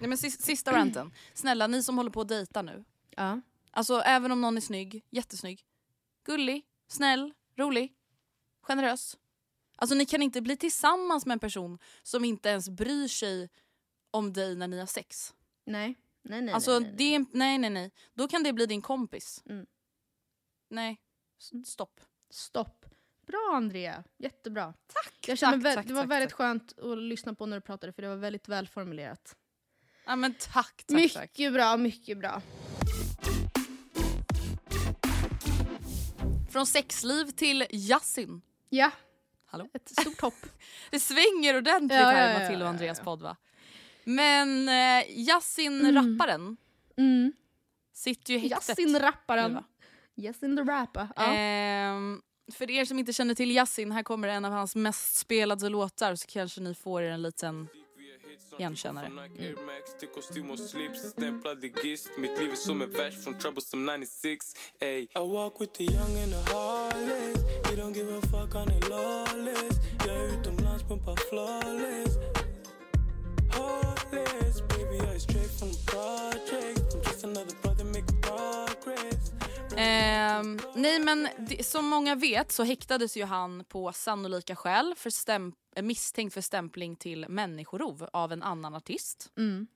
Nej, 0.00 0.08
men 0.08 0.18
sista, 0.18 0.42
sista 0.42 0.72
ranten. 0.72 1.12
Snälla 1.34 1.66
ni 1.66 1.82
som 1.82 1.96
håller 1.96 2.10
på 2.10 2.20
att 2.20 2.28
dejta 2.28 2.62
nu. 2.62 2.84
Ja. 3.16 3.40
Alltså 3.70 4.00
även 4.00 4.32
om 4.32 4.40
någon 4.40 4.56
är 4.56 4.60
snygg, 4.60 5.04
jättesnygg, 5.10 5.64
gullig, 6.24 6.62
snäll, 6.88 7.32
rolig, 7.56 7.92
generös. 8.60 9.16
Alltså 9.80 9.94
ni 9.94 10.06
kan 10.06 10.22
inte 10.22 10.40
bli 10.42 10.56
tillsammans 10.56 11.26
med 11.26 11.32
en 11.32 11.38
person 11.38 11.78
som 12.02 12.24
inte 12.24 12.48
ens 12.48 12.68
bryr 12.68 13.08
sig 13.08 13.48
om 14.10 14.32
dig 14.32 14.56
när 14.56 14.68
ni 14.68 14.78
har 14.78 14.86
sex. 14.86 15.34
Nej. 15.66 15.94
Nej, 16.22 16.42
nej, 16.42 16.54
alltså 16.54 16.70
nej, 16.78 16.80
nej, 16.80 16.94
det 16.98 17.04
är, 17.04 17.16
en- 17.16 17.26
nej 17.32 17.58
nej 17.58 17.70
nej. 17.70 17.90
Då 18.14 18.28
kan 18.28 18.42
det 18.42 18.52
bli 18.52 18.66
din 18.66 18.82
kompis. 18.82 19.42
Mm. 19.46 19.66
Nej, 20.70 21.00
stopp. 21.66 22.00
Stopp. 22.30 22.84
Bra 23.26 23.52
Andrea, 23.54 24.04
jättebra. 24.18 24.74
Tack! 24.86 25.28
Jag 25.28 25.38
känner 25.38 25.60
tack, 25.62 25.74
tack, 25.74 25.86
det 25.86 25.92
var 25.94 26.02
tack, 26.02 26.10
väldigt 26.10 26.30
tack. 26.30 26.36
skönt 26.36 26.78
att 26.78 26.98
lyssna 26.98 27.34
på 27.34 27.46
när 27.46 27.56
du 27.56 27.60
pratade 27.60 27.92
för 27.92 28.02
det 28.02 28.08
var 28.08 28.16
väldigt 28.16 28.48
välformulerat. 28.48 29.36
Ja 30.06 30.16
men 30.16 30.34
tack, 30.34 30.84
tack, 30.86 30.90
mycket 30.96 31.52
bra, 31.52 31.76
mycket 31.76 32.18
bra. 32.18 32.42
Från 36.50 36.66
sexliv 36.66 37.24
till 37.30 37.66
Yasin. 37.70 38.42
Ja, 38.68 38.90
Hallå? 39.50 39.68
ett 39.74 39.88
stort 40.00 40.20
hopp. 40.20 40.46
Det 40.90 41.00
svänger 41.00 41.56
ordentligt 41.56 41.98
Ja, 42.00 42.04
här 42.06 42.30
i 42.30 42.32
ja, 42.32 42.38
Matilda 42.38 42.64
och 42.64 42.70
Andreas 42.70 42.98
ja. 42.98 43.04
podd 43.04 43.22
va? 43.22 43.36
Men 44.04 44.68
eh, 44.68 45.04
Yasin, 45.28 45.94
rapparen, 45.94 46.56
Mm. 46.96 47.32
sitter 47.94 48.32
ju 48.32 48.38
i 48.38 48.42
häktet. 48.48 48.68
Yasin 48.78 48.98
rapparen. 48.98 49.64
Yasin 50.16 50.56
the 50.56 50.62
rapper. 50.62 51.08
Ja. 51.16 51.34
Ehm, 51.34 52.22
för 52.52 52.70
er 52.70 52.84
som 52.84 52.98
inte 52.98 53.12
känner 53.12 53.34
till 53.34 53.50
Yasin, 53.50 53.92
här 53.92 54.02
kommer 54.02 54.28
en 54.28 54.44
av 54.44 54.52
hans 54.52 54.76
mest 54.76 55.16
spelade 55.16 55.68
låtar 55.68 56.14
så 56.14 56.26
kanske 56.26 56.60
ni 56.60 56.74
får 56.74 57.02
er 57.02 57.10
en 57.10 57.22
liten 57.22 57.68
igenkännare. 58.58 59.10
Air 66.54 67.27
pumpar 70.88 71.16
flawless 71.30 72.16
Heartless 73.52 74.60
Baby, 74.68 74.98
är 74.98 75.18
straight 75.18 75.58
from 75.58 75.70
the 75.72 75.82
project 75.86 76.94
I'm 76.94 77.02
just 77.04 77.24
another 77.24 77.56
brother 77.62 77.84
making 77.84 78.20
progress 78.20 79.32
Ehm, 79.76 80.58
nej 80.74 81.00
men 81.00 81.28
det, 81.38 81.66
som 81.66 81.88
många 81.88 82.14
vet 82.14 82.52
så 82.52 82.64
häktades 82.64 83.16
ju 83.16 83.24
han 83.24 83.64
på 83.64 83.92
sannolika 83.92 84.56
skäl 84.56 84.94
för 84.96 85.10
stäm, 85.10 85.52
eh, 85.76 85.82
misstänkt 85.82 86.34
för 86.34 86.40
stämpling 86.40 86.96
till 86.96 87.26
människorov 87.28 88.08
av 88.12 88.32
en 88.32 88.42
annan 88.42 88.74
artist. 88.74 89.32
Mm. 89.36 89.66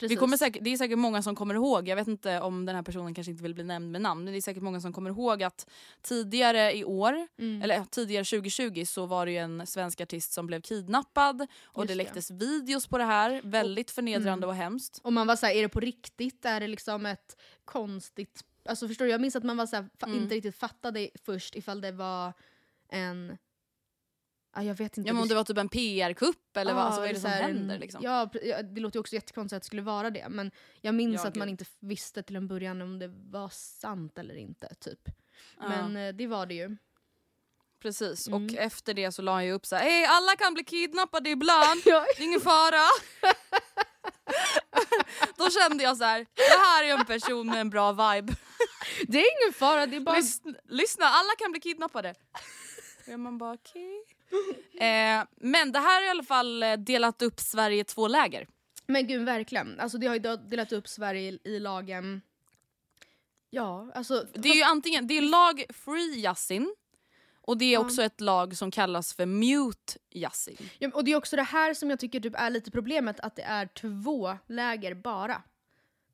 Precis. 0.00 0.10
Vi 0.10 0.16
kommer 0.16 0.36
säkert, 0.36 0.64
det 0.64 0.70
är 0.70 0.76
säkert 0.76 0.98
många 0.98 1.22
som 1.22 1.34
kommer 1.34 1.54
ihåg, 1.54 1.88
jag 1.88 1.96
vet 1.96 2.08
inte 2.08 2.40
om 2.40 2.64
den 2.64 2.74
här 2.76 2.82
personen 2.82 3.14
kanske 3.14 3.30
inte 3.30 3.42
vill 3.42 3.54
bli 3.54 3.64
nämnd 3.64 3.92
med 3.92 4.00
namn, 4.00 4.24
men 4.24 4.32
det 4.32 4.38
är 4.38 4.42
säkert 4.42 4.62
många 4.62 4.80
som 4.80 4.92
kommer 4.92 5.10
ihåg 5.10 5.42
att 5.42 5.66
tidigare 6.02 6.76
i 6.76 6.84
år, 6.84 7.26
Mm. 7.38 7.62
eller 7.62 7.84
tidigare 7.84 8.24
2020 8.24 8.84
så 8.86 9.06
var 9.06 9.26
det 9.26 9.32
ju 9.32 9.38
en 9.38 9.66
svensk 9.66 10.00
artist 10.00 10.32
som 10.32 10.46
blev 10.46 10.60
kidnappad 10.60 11.46
och 11.64 11.82
Just 11.82 11.88
det 11.88 11.94
det. 11.94 11.94
läcktes 11.94 12.30
videos 12.30 12.86
på 12.86 12.98
det 12.98 13.04
här, 13.04 13.40
väldigt 13.44 13.90
förnedrande 13.90 14.46
och 14.46 14.54
hemskt. 14.54 15.00
Och 15.02 15.12
man 15.12 15.26
var 15.26 15.36
såhär, 15.36 15.54
är 15.54 15.62
det 15.62 15.68
på 15.68 15.80
riktigt? 15.80 16.44
Är 16.44 16.60
det 16.60 16.66
liksom 16.68 17.06
ett 17.06 17.36
konstigt... 17.64 18.44
Alltså 18.64 18.88
förstår 18.88 19.04
du? 19.04 19.10
Jag 19.10 19.20
minns 19.20 19.36
att 19.36 19.44
man 19.44 19.56
var 19.56 19.66
såhär, 19.66 19.88
Mm. 20.02 20.22
inte 20.22 20.34
riktigt 20.34 20.56
fattade 20.56 21.08
först 21.24 21.56
ifall 21.56 21.80
det 21.80 21.92
var 21.92 22.32
en... 22.88 23.38
Ja, 24.58 24.64
jag 24.64 24.74
vet 24.74 24.98
inte. 24.98 25.08
Ja, 25.08 25.14
men 25.14 25.22
om 25.22 25.28
det 25.28 25.34
var 25.34 25.44
typ 25.44 25.58
en 25.58 25.68
PR-kupp 25.68 26.56
eller 26.56 26.74
vad, 26.74 26.82
Ja, 26.82 26.86
alltså, 26.86 27.00
vad 27.00 27.08
är 27.10 27.14
det 27.14 27.20
så 27.20 27.22
som 27.22 27.30
här 27.30 27.42
händer? 27.42 27.78
Liksom? 27.78 28.00
Ja, 28.04 28.30
det 28.74 28.80
låter 28.80 28.96
ju 28.96 29.00
också 29.00 29.14
jättekonstigt 29.14 29.56
att 29.56 29.62
det 29.62 29.66
skulle 29.66 29.82
vara 29.82 30.10
det. 30.10 30.26
Men 30.28 30.50
jag 30.80 30.94
minns 30.94 31.22
Ja, 31.22 31.28
att 31.28 31.34
man 31.34 31.46
gud. 31.48 31.52
inte 31.52 31.64
f- 31.68 31.76
visste 31.80 32.22
till 32.22 32.36
en 32.36 32.48
början 32.48 32.82
om 32.82 32.98
det 32.98 33.08
var 33.08 33.48
sant 33.48 34.18
eller 34.18 34.34
inte. 34.34 34.74
typ. 34.80 35.00
Ja. 35.60 35.68
Men 35.68 35.96
eh, 35.96 36.14
det 36.14 36.26
var 36.26 36.46
det 36.46 36.54
ju. 36.54 36.76
Precis, 37.82 38.28
Mm. 38.28 38.44
och 38.46 38.52
efter 38.54 38.94
det 38.94 39.12
så 39.12 39.22
la 39.22 39.32
han 39.32 39.44
ju 39.46 39.52
upp 39.52 39.66
så 39.66 39.76
här, 39.76 39.82
hej 39.82 40.04
alla 40.06 40.36
kan 40.36 40.54
bli 40.54 40.64
kidnappade 40.64 41.30
ibland, 41.30 41.80
det 41.84 41.90
är 41.90 42.22
ingen 42.22 42.40
fara. 42.40 42.84
Då 45.36 45.50
kände 45.50 45.84
jag 45.84 45.96
så 45.96 46.04
här, 46.04 46.18
det 46.34 46.58
här 46.66 46.84
är 46.84 46.98
en 46.98 47.04
person 47.06 47.46
med 47.46 47.60
en 47.60 47.70
bra 47.70 47.92
vibe. 47.92 48.32
Det 49.08 49.18
är 49.18 49.42
ingen 49.42 49.52
fara, 49.54 49.86
det 49.86 49.96
är 49.96 50.00
bara... 50.00 50.16
Lyssna, 50.16 50.54
lyssna 50.68 51.04
alla 51.06 51.30
kan 51.38 51.50
bli 51.52 51.60
kidnappade. 51.60 52.14
Och 53.12 53.20
man 53.20 53.38
bara 53.38 53.52
okej. 53.54 54.04
Eh, 54.80 55.24
men 55.36 55.72
det 55.72 55.78
här 55.78 56.00
har 56.00 56.06
i 56.06 56.10
alla 56.10 56.22
fall 56.22 56.62
eh, 56.62 56.72
delat 56.72 57.22
upp 57.22 57.40
Sverige 57.40 57.80
i 57.80 57.84
två 57.84 58.08
läger. 58.08 58.46
Men 58.86 59.06
gud 59.06 59.24
verkligen, 59.24 59.80
alltså 59.80 59.98
det 59.98 60.06
har 60.06 60.14
ju 60.14 60.36
delat 60.36 60.72
upp 60.72 60.88
Sverige 60.88 61.20
i, 61.32 61.38
i 61.44 61.58
lagen... 61.60 62.22
Ja, 63.50 63.90
alltså... 63.94 64.26
Det 64.34 64.48
är 64.48 64.54
ju 64.54 64.62
antingen, 64.62 65.06
det 65.06 65.18
är 65.18 65.22
lag 65.22 65.64
Free 65.74 66.20
Yasin 66.20 66.74
och 67.42 67.58
det 67.58 67.64
är 67.64 67.72
Ja. 67.72 67.80
också 67.80 68.02
ett 68.02 68.20
lag 68.20 68.56
som 68.56 68.70
kallas 68.70 69.14
för 69.14 69.26
Mute 69.26 69.98
Yasin. 70.10 70.56
Ja, 70.78 70.90
och 70.94 71.04
det 71.04 71.12
är 71.12 71.16
också 71.16 71.36
det 71.36 71.42
här 71.42 71.74
som 71.74 71.90
jag 71.90 71.98
tycker 71.98 72.20
typ 72.20 72.34
är 72.36 72.50
lite 72.50 72.70
problemet, 72.70 73.20
att 73.20 73.36
det 73.36 73.42
är 73.42 73.66
två 73.66 74.38
läger 74.46 74.94
bara. 74.94 75.42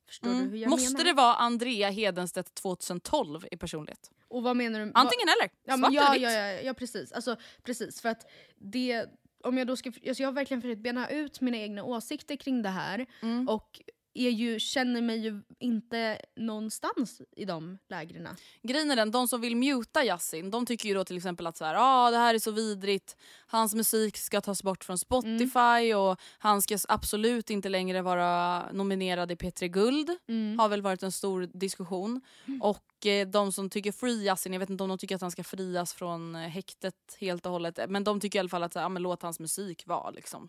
Förstår 0.07 0.29
du 0.31 0.37
hur 0.37 0.43
jag 0.45 0.57
Mm. 0.57 0.71
Måste 0.71 0.93
menar? 0.93 1.05
det 1.05 1.12
vara 1.12 1.35
Andrea 1.35 1.90
Hedenstedt 1.90 2.55
2012 2.55 3.47
i 3.51 3.57
personlighet? 3.57 4.11
Och 4.29 4.43
vad 4.43 4.57
menar 4.57 4.81
du? 4.81 4.93
Antingen 4.95 5.29
eller. 5.29 5.51
Ja, 5.64 5.77
Svart 5.79 5.93
ja, 5.93 6.14
eller 6.14 6.31
ja, 6.31 6.53
ja, 6.53 6.61
ja, 6.61 6.75
precis. 6.75 7.12
Alltså, 7.12 7.37
precis. 7.62 8.01
För 8.01 8.09
att 8.09 8.31
det, 8.59 9.07
om 9.45 9.59
jag, 9.59 9.67
då 9.67 9.77
ska, 9.77 9.88
alltså 9.88 10.23
jag 10.23 10.29
har 10.29 10.33
verkligen 10.33 10.61
försökt 10.62 10.81
bena 10.81 11.09
ut 11.11 11.40
mina 11.40 11.57
egna 11.57 11.85
åsikter 11.85 12.37
kring 12.37 12.62
det 12.62 12.69
här. 12.69 13.07
Mm. 13.23 13.49
Och 13.49 13.81
är 14.14 14.31
ju, 14.31 14.59
känner 14.61 15.03
mig 15.03 15.18
ju 15.18 15.42
inte 15.59 16.18
någonstans 16.37 17.22
i 17.37 17.44
de 17.44 17.79
lägren. 17.88 18.29
Grejen 18.62 18.90
är 18.90 18.96
den, 18.96 19.11
de 19.11 19.29
som 19.29 19.40
vill 19.40 19.57
muta 19.57 20.05
Yasin, 20.05 20.50
de 20.50 20.66
tycker 20.66 20.88
ju 20.88 20.94
då 20.94 21.05
till 21.05 21.16
exempel 21.16 21.46
att 21.46 21.57
så 21.57 21.64
här, 21.64 21.74
ah, 21.79 22.11
det 22.11 22.16
här 22.16 22.35
är 22.35 22.38
så 22.38 22.50
vidrigt, 22.50 23.16
hans 23.46 23.74
musik 23.74 24.16
ska 24.16 24.40
tas 24.40 24.62
bort 24.62 24.85
från 24.85 24.98
Spotify 24.98 25.94
och 25.94 26.20
han 26.38 26.62
ska 26.62 26.79
absolut 26.88 27.50
inte 27.50 27.68
längre 27.68 28.03
vara 28.03 28.62
nominerad 28.72 29.33
i 29.33 29.35
P3 29.35 29.66
Guld. 29.68 30.11
Har 30.59 30.68
väl 30.68 30.83
varit 30.83 31.03
en 31.03 31.12
stor 31.12 31.48
diskussion. 31.53 32.20
Och 32.61 33.07
eh, 33.07 33.29
de 33.29 33.53
som 33.53 33.70
tycker 33.70 33.92
free 33.92 34.24
Yasin, 34.24 34.53
jag 34.53 34.61
vet 34.61 34.70
inte 34.70 34.83
om 34.83 34.88
de 34.88 34.98
tycker 34.98 35.14
att 35.14 35.20
han 35.20 35.31
ska 35.31 35.44
frias 35.44 35.94
från 35.94 36.35
eh, 36.37 36.40
häktet 36.40 36.94
helt 37.20 37.46
och 37.46 37.53
hållet, 37.53 37.79
men 37.88 38.05
de 38.05 38.20
tycker 38.20 38.38
i 38.38 38.40
alla 38.40 38.48
fall 38.48 38.62
att 38.62 38.72
så 38.72 38.79
här, 38.79 38.87
ah, 38.87 38.98
låt 38.98 39.22
hans 39.22 39.40
musik 39.40 39.87
vara. 39.87 40.11
Liksom. 40.11 40.48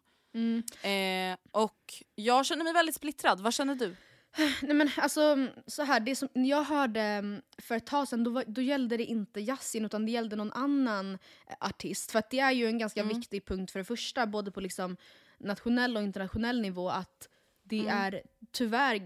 Eh, 0.82 1.38
och 1.52 1.94
jag 2.16 2.46
känner 2.46 2.64
mig 2.64 2.74
väldigt 2.74 2.96
splittrad, 2.96 3.42
vad 3.42 3.54
känner 3.54 3.76
du? 3.76 3.96
Nej 4.62 4.74
men 4.74 4.90
alltså, 4.98 5.48
så 5.68 5.84
här, 5.84 6.00
det 6.00 6.16
som 6.16 6.30
jag 6.34 6.64
hörde 6.64 7.02
mm, 7.02 7.42
för 7.58 7.76
ett 7.76 7.86
tag 7.86 8.08
sedan, 8.08 8.24
då, 8.24 8.44
då 8.48 8.62
gällde 8.62 8.98
det 8.98 9.04
inte 9.04 9.40
Yasin 9.40 9.86
utan 9.86 10.06
det 10.06 10.12
gällde 10.12 10.36
någon 10.36 10.54
annan 10.54 11.14
eh, 11.48 11.56
artist. 11.60 12.12
För 12.12 12.24
det 12.30 12.40
är 12.40 12.52
ju 12.52 12.68
en 12.68 12.78
ganska 12.78 13.04
viktig 13.04 13.46
punkt 13.46 13.72
för 13.72 13.80
det 13.80 13.86
första, 13.86 14.28
både 14.28 14.52
på 14.52 14.62
liksom 14.62 14.98
nationell 15.38 15.98
och 15.98 16.04
internationell 16.04 16.62
nivå, 16.62 16.90
att 16.90 17.30
det 17.64 17.88
är 17.88 18.22
tyvärr 18.52 19.02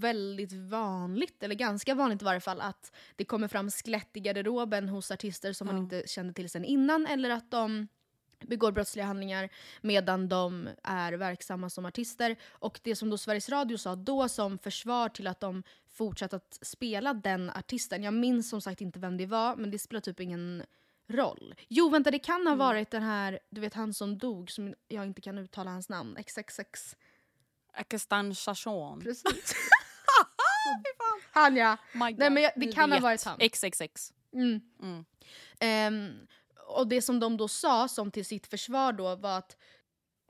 väldigt 0.00 0.52
vanligt, 0.52 1.42
eller 1.42 1.54
ganska 1.54 1.94
vanligt 1.94 2.22
i 2.22 2.24
varje 2.24 2.40
fall, 2.40 2.60
att 2.60 2.92
det 3.16 3.24
kommer 3.24 3.48
fram 3.48 3.70
skelett 3.70 4.16
i 4.16 4.20
garderoben 4.20 4.88
hos 4.88 5.10
artister 5.10 5.52
som 5.52 5.66
man 5.66 5.78
inte 5.78 6.02
kände 6.06 6.32
till 6.32 6.50
sen 6.50 6.64
innan, 6.64 7.06
eller 7.06 7.30
att 7.30 7.50
de 7.50 7.88
begår 8.38 8.72
brottsliga 8.72 9.06
handlingar 9.06 9.48
medan 9.80 10.28
de 10.28 10.68
är 10.82 11.12
verksamma 11.12 11.70
som 11.70 11.86
artister. 11.86 12.36
Och 12.50 12.80
det 12.82 12.96
som 12.96 13.10
då 13.10 13.18
Sveriges 13.18 13.48
Radio 13.48 13.78
sa 13.78 13.94
då 13.94 14.28
som 14.28 14.58
försvar 14.58 15.08
till 15.08 15.26
att 15.26 15.40
de 15.40 15.62
fortsatt 15.88 16.32
att 16.32 16.58
spela 16.62 17.14
den 17.14 17.50
artisten, 17.50 18.02
jag 18.02 18.14
minns 18.14 18.48
som 18.50 18.60
sagt 18.60 18.80
inte 18.80 18.98
vem 18.98 19.16
det 19.16 19.26
var, 19.26 19.56
men 19.56 19.70
det 19.70 19.78
spelar 19.78 20.00
typ 20.00 20.20
ingen 20.20 20.62
roll. 21.08 21.54
Jo 21.68 21.88
vänta, 21.88 22.10
det 22.10 22.18
kan 22.18 22.46
ha 22.46 22.54
varit 22.54 22.90
den 22.90 23.02
här, 23.02 23.38
du 23.50 23.60
vet 23.60 23.74
han 23.74 23.94
som 23.94 24.18
dog, 24.18 24.50
som 24.50 24.74
jag 24.88 25.06
inte 25.06 25.20
kan 25.20 25.38
uttala 25.38 25.70
hans 25.70 25.88
namn, 25.88 26.16
XXX. 26.24 26.96
Akestan 27.72 28.34
Chachon. 28.34 29.00
Precis. 29.00 29.54
han 31.32 31.56
ja. 31.56 31.76
Nej 31.94 32.30
men 32.30 32.42
jag, 32.42 32.52
det 32.56 32.72
kan 32.72 32.92
ha 32.92 33.00
varit 33.00 33.24
han. 33.24 33.38
XXX. 33.38 34.12
Mm. 34.32 34.60
Mm. 34.82 35.04
Ehm, 35.60 36.26
och 36.66 36.88
det 36.88 37.02
som 37.02 37.20
de 37.20 37.36
då 37.36 37.48
sa 37.48 37.88
som 37.88 38.10
till 38.10 38.24
sitt 38.24 38.46
försvar 38.46 38.92
då 38.92 39.16
var 39.16 39.38
att 39.38 39.56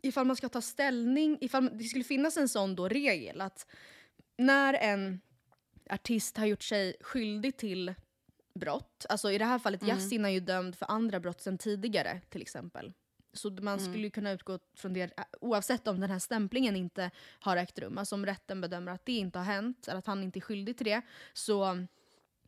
ifall 0.03 0.27
man 0.27 0.37
ska 0.37 0.49
ta 0.49 0.61
ställning, 0.61 1.38
ifall 1.40 1.79
det 1.79 1.85
skulle 1.85 2.05
finnas 2.05 2.37
en 2.37 2.49
sån 2.49 2.75
då 2.77 2.88
regel 2.88 3.40
att 3.40 3.66
när 4.38 4.75
en 4.75 5.20
artist 5.90 6.37
har 6.37 6.46
gjort 6.46 6.62
sig 6.62 6.96
skyldig 7.01 7.57
till 7.57 7.94
brott, 8.55 9.07
alltså 9.09 9.33
i 9.33 9.38
det 9.38 9.44
här 9.44 9.59
fallet 9.59 9.83
Mm. 9.83 9.96
Yasin 9.96 10.25
är 10.25 10.29
ju 10.29 10.40
dömd 10.40 10.77
för 10.77 10.90
andra 10.90 11.20
brott 11.20 11.40
sen 11.40 11.59
tidigare 11.59 12.20
till 12.31 12.42
exempel. 12.42 12.92
Så 13.33 13.51
man 13.51 13.79
Mm. 13.79 13.81
skulle 13.81 14.05
ju 14.05 14.11
kunna 14.11 14.31
utgå 14.31 14.59
från 14.77 14.92
det 14.92 15.12
oavsett 15.40 15.88
om 15.88 16.01
den 16.01 16.11
här 16.11 16.18
stämplingen 16.18 16.77
inte 16.77 17.11
har 17.40 17.57
ägt 17.57 17.79
rum. 17.79 17.99
Alltså 17.99 18.14
om 18.14 18.27
rätten 18.27 18.61
bedömer 18.61 18.92
att 18.92 19.07
det 19.07 19.12
inte 19.12 19.38
har 19.38 19.44
hänt, 19.46 19.88
eller 19.88 19.99
att 19.99 20.07
han 20.07 20.22
inte 20.22 20.38
är 20.38 20.40
skyldig 20.40 20.77
till 20.77 20.87
det, 20.87 21.03
så 21.33 21.87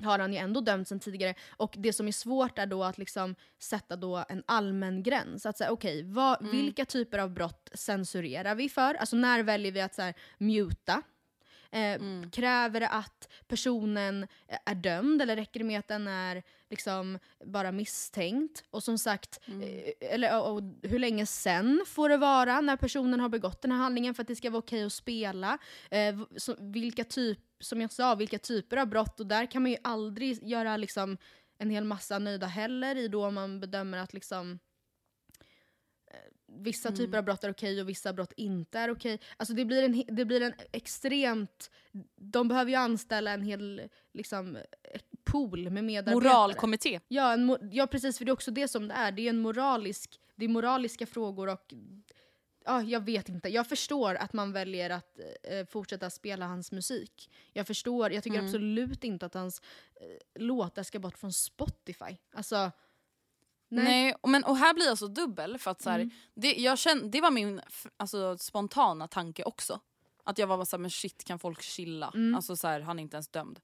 har 0.02 0.18
han 0.18 0.32
ju 0.32 0.38
ändå 0.38 0.60
dömts 0.60 0.88
sen 0.88 1.00
tidigare. 1.00 1.34
Och 1.56 1.74
det 1.78 1.92
som 1.92 2.08
är 2.08 2.12
svårt 2.12 2.58
är 2.58 2.66
då 2.66 2.84
att 2.84 2.98
liksom 2.98 3.34
sätta 3.58 3.96
då 3.96 4.24
en 4.28 4.42
allmän 4.46 5.02
gräns. 5.02 5.46
Att 5.46 5.58
säga 5.58 5.70
okej, 5.70 6.02
vad- 6.02 6.40
Mm. 6.40 6.52
vilka 6.52 6.84
typer 6.84 7.18
av 7.18 7.30
brott 7.30 7.68
censurerar 7.74 8.54
vi 8.54 8.68
för? 8.68 8.94
Alltså 8.94 9.16
när 9.16 9.42
väljer 9.42 9.72
vi 9.72 9.80
att 9.80 9.94
så 9.94 10.02
här, 10.02 10.14
muta? 10.38 11.02
Eh, 11.70 11.94
Mm. 11.94 12.30
Kräver 12.30 12.80
det 12.80 12.88
att 12.88 13.28
personen 13.48 14.22
eh, 14.48 14.58
är 14.66 14.74
dömd 14.74 15.22
eller 15.22 15.36
räcker 15.36 15.60
det 15.60 15.64
med 15.66 15.78
att 15.78 15.88
den 15.88 16.08
är 16.08 16.42
liksom 16.70 17.18
bara 17.44 17.72
misstänkt? 17.72 18.64
Och 18.70 18.82
som 18.82 18.98
sagt, 18.98 19.40
Mm. 19.48 19.62
eh, 19.62 19.92
eller, 20.14 20.40
och, 20.40 20.52
och, 20.56 20.62
hur 20.82 20.98
länge 20.98 21.26
sen 21.26 21.82
får 21.86 22.08
det 22.08 22.16
vara 22.16 22.60
när 22.60 22.76
personen 22.76 23.20
har 23.20 23.28
begått 23.28 23.62
den 23.62 23.72
här 23.72 23.78
handlingen 23.78 24.14
för 24.14 24.22
att 24.22 24.28
det 24.28 24.36
ska 24.36 24.50
vara 24.50 24.58
okej 24.58 24.84
att 24.84 24.92
spela? 24.92 25.58
Eh, 25.90 26.18
så, 26.36 26.54
vilka 26.58 27.04
typ, 27.04 27.38
som 27.60 27.80
jag 27.80 27.92
sa, 27.92 28.14
vilka 28.14 28.38
typer 28.38 28.76
av 28.76 28.86
brott? 28.86 29.20
Och 29.20 29.26
där 29.26 29.46
kan 29.50 29.62
man 29.62 29.70
ju 29.70 29.76
aldrig 29.84 30.42
göra 30.48 30.76
liksom, 30.76 31.16
en 31.58 31.70
hel 31.70 31.84
massa 31.84 32.18
nöjda 32.18 32.46
heller 32.46 32.96
i 32.96 33.08
då 33.08 33.30
man 33.30 33.60
bedömer 33.60 33.98
att 33.98 34.12
liksom 34.14 34.58
vissa 36.58 36.92
typer 36.92 37.18
av 37.18 37.24
brott 37.24 37.44
är 37.44 37.50
okej 37.50 37.80
och 37.80 37.88
vissa 37.88 38.12
brott 38.12 38.32
inte 38.36 38.78
är 38.78 38.90
okej. 38.90 39.20
Alltså 39.36 39.54
det 39.54 39.64
blir, 39.64 39.82
en, 39.82 40.16
det 40.16 40.24
blir 40.24 40.40
en 40.40 40.52
extremt... 40.72 41.70
De 42.16 42.48
behöver 42.48 42.70
ju 42.70 42.76
anställa 42.76 43.30
en 43.30 43.42
hel 43.42 43.82
liksom, 44.12 44.58
pool 45.24 45.70
med 45.70 45.84
medarbetare. 45.84 46.14
Moralkommitté. 46.14 47.00
Ja, 47.08 47.32
en, 47.32 47.70
ja, 47.72 47.86
precis. 47.86 48.18
För 48.18 48.24
det 48.24 48.30
är 48.30 48.32
också 48.32 48.50
det 48.50 48.68
som 48.68 48.88
det 48.88 48.94
är. 48.94 49.12
Det 49.12 49.22
är, 49.22 49.30
en 49.30 49.38
moralisk, 49.38 50.20
det 50.34 50.44
är 50.44 50.48
moraliska 50.48 51.06
frågor 51.06 51.48
och... 51.48 51.74
Ja, 52.64 52.82
jag 52.82 53.04
vet 53.04 53.28
inte. 53.28 53.48
Jag 53.48 53.66
förstår 53.66 54.14
att 54.14 54.32
man 54.32 54.52
väljer 54.52 54.90
att 54.90 55.18
eh, 55.42 55.66
fortsätta 55.66 56.10
spela 56.10 56.46
hans 56.46 56.72
musik. 56.72 57.30
Jag 57.52 57.66
förstår. 57.66 58.12
Jag 58.12 58.24
tycker 58.24 58.38
absolut 58.38 59.04
inte 59.04 59.26
att 59.26 59.34
hans 59.34 59.62
eh, 60.00 60.42
låtar 60.42 60.82
ska 60.82 60.98
bort 60.98 61.18
från 61.18 61.32
Spotify. 61.32 62.16
Alltså... 62.32 62.70
Nej. 63.68 64.14
och 64.20 64.28
men, 64.28 64.44
och 64.44 64.56
här 64.56 64.74
blir 64.74 64.86
jag 64.86 64.98
så 64.98 65.06
dubbel 65.06 65.58
för 65.58 65.70
att 65.70 65.82
så 65.82 65.90
här, 65.90 65.98
Mm. 65.98 66.10
det, 66.34 66.54
jag 66.54 66.78
känn, 66.78 67.10
det 67.10 67.20
var 67.20 67.30
min 67.30 67.60
alltså, 67.96 68.38
spontana 68.38 69.08
tanke 69.08 69.44
också. 69.44 69.80
Att 70.24 70.38
jag 70.38 70.46
var 70.46 70.56
bara 70.56 70.64
såhär, 70.64 70.80
men 70.80 70.90
shit 70.90 71.24
kan 71.24 71.38
folk 71.38 71.62
chilla? 71.62 72.12
Mm. 72.14 72.34
Alltså 72.34 72.56
så 72.56 72.68
här, 72.68 72.80
han 72.80 72.98
är 72.98 73.02
inte 73.02 73.16
ens 73.16 73.28
dömd. 73.28 73.60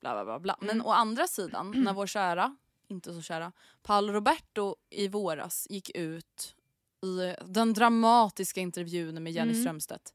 Bla, 0.00 0.12
bla, 0.14 0.24
bla, 0.24 0.38
bla. 0.40 0.56
Men 0.60 0.82
å 0.82 0.90
andra 0.90 1.26
sidan, 1.26 1.70
när 1.76 1.92
vår 1.92 2.06
kära, 2.06 2.56
inte 2.88 3.14
så 3.14 3.22
kära, 3.22 3.52
Paolo 3.82 4.12
Roberto 4.12 4.76
i 4.90 5.08
våras 5.08 5.66
gick 5.70 5.90
ut 5.94 6.54
i 7.02 7.34
den 7.46 7.72
dramatiska 7.72 8.60
intervjun 8.60 9.22
med 9.22 9.32
Jenny 9.32 9.50
Mm. 9.50 9.62
Strömstedt 9.62 10.14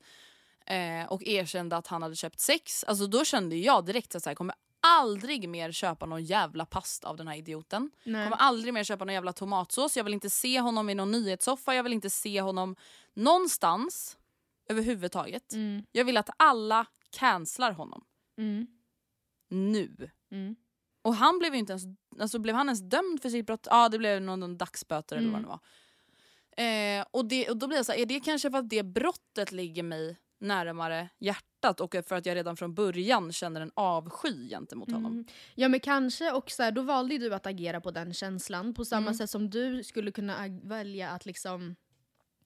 eh, 0.66 1.06
och 1.12 1.24
erkände 1.24 1.78
att 1.78 1.88
han 1.88 2.02
hade 2.02 2.16
köpt 2.16 2.40
sex. 2.40 2.84
Alltså 2.84 3.08
då 3.08 3.26
kände 3.26 3.56
jag 3.56 3.86
direkt 3.86 4.16
att 4.16 4.24
så 4.24 4.30
här, 4.30 4.32
jag 4.32 4.38
kommer 4.38 4.56
aldrig 4.82 5.50
mer 5.50 5.72
köpa 5.72 6.06
någon 6.06 6.24
jävla 6.24 6.66
pasta 6.66 7.08
av 7.08 7.18
den 7.18 7.28
här 7.28 7.36
idioten. 7.36 7.92
Nej. 8.04 8.24
kommer 8.24 8.38
aldrig 8.38 8.74
mer 8.74 8.84
köpa 8.84 9.06
någon 9.06 9.14
jävla 9.14 9.34
tomatsås. 9.34 9.98
Jag 9.98 10.04
vill 10.04 10.14
inte 10.14 10.30
se 10.30 10.60
honom 10.60 10.90
i 10.90 10.96
någon 10.96 11.12
nyhetssoffa. 11.12 11.76
Jag 11.76 11.84
vill 11.84 11.94
inte 11.94 12.10
se 12.10 12.42
honom 12.42 12.76
någonstans 13.14 14.18
överhuvudtaget. 14.70 15.54
Mm. 15.54 15.84
Jag 15.92 16.06
vill 16.06 16.18
att 16.18 16.30
alla 16.38 16.86
cancelar 17.10 17.72
honom. 17.72 18.06
Mm. 18.38 18.68
Nu. 19.50 20.10
Mm. 20.32 20.56
Och 21.02 21.16
han 21.16 21.40
blev 21.40 21.54
ju 21.54 21.60
inte 21.60 21.74
ens, 21.74 21.84
alltså 22.20 22.40
blev 22.40 22.56
han 22.56 22.68
ens 22.68 22.82
dömd 22.82 23.22
för 23.22 23.30
sitt 23.30 23.46
brott? 23.46 23.68
Ja 23.70 23.90
det 23.90 23.98
blev 23.98 24.22
någon, 24.22 24.40
någon 24.40 24.58
dagsböter 24.58 25.16
eller 25.16 25.32
vad 25.32 25.40
Mm. 25.40 25.50
det 25.50 25.50
var. 25.50 25.60
Eh, 27.00 27.06
och, 27.12 27.26
det, 27.26 27.50
och 27.50 27.58
då 27.58 27.68
blir 27.68 27.78
jag 27.78 27.86
så 27.86 27.92
här, 27.92 28.00
är 28.00 28.06
det 28.06 28.20
kanske 28.20 28.52
för 28.52 28.58
att 28.58 28.70
det 28.70 28.84
brottet 28.84 29.52
ligger 29.52 29.84
mig 29.84 30.18
närmare 30.40 31.10
hjärtat 31.20 31.80
och 31.80 31.96
för 32.08 32.16
att 32.16 32.26
jag 32.26 32.36
redan 32.36 32.58
från 32.58 32.74
början 32.74 33.32
känner 33.32 33.62
en 33.62 33.72
avsky 33.74 34.50
gentemot 34.50 34.92
honom? 34.92 35.12
Mm. 35.12 35.26
Ja 35.56 35.68
men 35.68 35.80
kanske, 35.80 36.32
och 36.32 36.52
så 36.52 36.64
här, 36.64 36.72
då 36.72 36.82
valde 36.82 37.18
du 37.18 37.34
att 37.34 37.46
agera 37.48 37.82
på 37.82 37.92
den 37.92 38.14
känslan 38.14 38.74
på 38.74 38.86
samma 38.86 39.02
Mm. 39.08 39.14
sätt 39.14 39.30
som 39.30 39.50
du 39.50 39.84
skulle 39.84 40.12
kunna 40.12 40.36
välja 40.64 41.10
att 41.10 41.26
liksom 41.26 41.76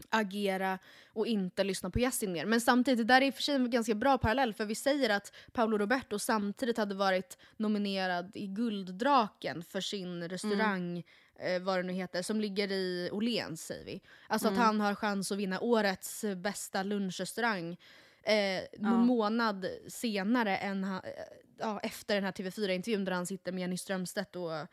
agera 0.10 0.80
och 1.14 1.28
inte 1.28 1.64
lyssna 1.64 1.90
på 1.90 2.00
Yasin 2.00 2.32
mer. 2.32 2.46
Men 2.46 2.62
samtidigt, 2.62 2.98
det 3.08 3.14
där 3.14 3.22
är 3.22 3.26
i 3.26 3.30
och 3.30 3.34
för 3.36 3.42
sig 3.42 3.56
en 3.56 3.70
ganska 3.70 3.96
bra 3.96 4.18
parallell 4.18 4.54
för 4.54 4.66
vi 4.66 4.76
säger 4.76 5.10
att 5.10 5.34
Paolo 5.52 5.78
Roberto 5.78 6.20
samtidigt 6.20 6.78
hade 6.78 6.96
varit 6.96 7.38
nominerad 7.58 8.32
i 8.36 8.48
Gulddraken 8.48 9.64
för 9.64 9.82
sin 9.82 10.30
restaurang 10.30 11.04
eh, 11.40 11.62
vad 11.62 11.80
det 11.80 11.84
nu 11.84 11.94
heter, 11.94 12.22
som 12.22 12.42
ligger 12.42 12.72
i 12.72 13.10
Åhléns 13.12 13.66
säger 13.66 13.86
vi. 13.86 14.02
Alltså 14.28 14.48
Mm. 14.48 14.60
att 14.60 14.66
han 14.66 14.80
har 14.82 14.96
chans 14.96 15.32
att 15.32 15.38
vinna 15.38 15.60
årets 15.60 16.26
bästa 16.38 16.84
lunchrestaurang 16.84 17.78
eh, 18.24 18.64
någon 18.80 19.06
månad 19.06 19.66
senare 19.88 20.58
än 20.58 20.84
han, 20.84 21.02
eh, 21.04 21.12
ja, 21.60 21.80
efter 21.80 22.16
den 22.16 22.24
här 22.24 22.32
TV4-intervjun 22.32 23.06
där 23.06 23.12
han 23.12 23.26
sitter 23.26 23.52
med 23.52 23.62
Jenny 23.62 23.78
Strömstedt 23.78 24.36
och 24.36 24.56
eh, 24.56 24.66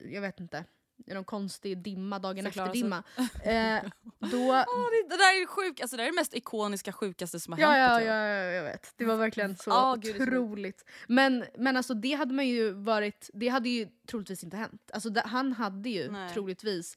jag 0.00 0.20
vet 0.20 0.40
inte, 0.40 0.64
någon 1.06 1.24
konstig 1.24 1.78
dimma 1.82 2.18
dagen 2.18 2.44
Förklara 2.44 2.66
efter 2.66 2.74
sig. 2.78 2.82
dimma. 2.82 3.02
Eh, 3.44 3.82
då, 4.30 4.38
Åh, 4.48 4.86
det, 4.90 5.08
det 5.08 5.16
där 5.16 5.42
är 5.42 5.46
sjuk, 5.46 5.80
alltså 5.80 5.96
det 5.96 6.02
är 6.02 6.06
det 6.06 6.12
mest 6.12 6.34
ikoniska, 6.34 6.92
sjukaste 6.92 7.40
som 7.40 7.52
har 7.52 7.60
Ja, 7.60 7.68
hänt. 7.70 7.80
ja, 7.92 7.98
tror 7.98 8.08
ja, 8.08 8.26
ja, 8.26 8.50
jag 8.52 8.62
vet. 8.64 8.92
Det 8.96 9.04
var 9.04 9.16
verkligen 9.16 9.56
så 9.56 9.62
så 9.70 9.92
otroligt. 9.92 10.84
Men, 11.08 11.44
men 11.58 11.76
alltså 11.76 11.94
det 11.94 12.12
hade 12.12 12.34
man 12.34 12.48
ju 12.48 12.70
varit, 12.72 13.30
det 13.34 13.48
hade 13.48 13.68
ju 13.68 13.88
troligtvis 14.06 14.44
inte 14.44 14.56
hänt. 14.56 14.90
Alltså 14.92 15.10
det, 15.10 15.20
han 15.26 15.52
hade 15.52 15.90
ju 15.90 16.10
Nej. 16.10 16.32
troligtvis 16.32 16.96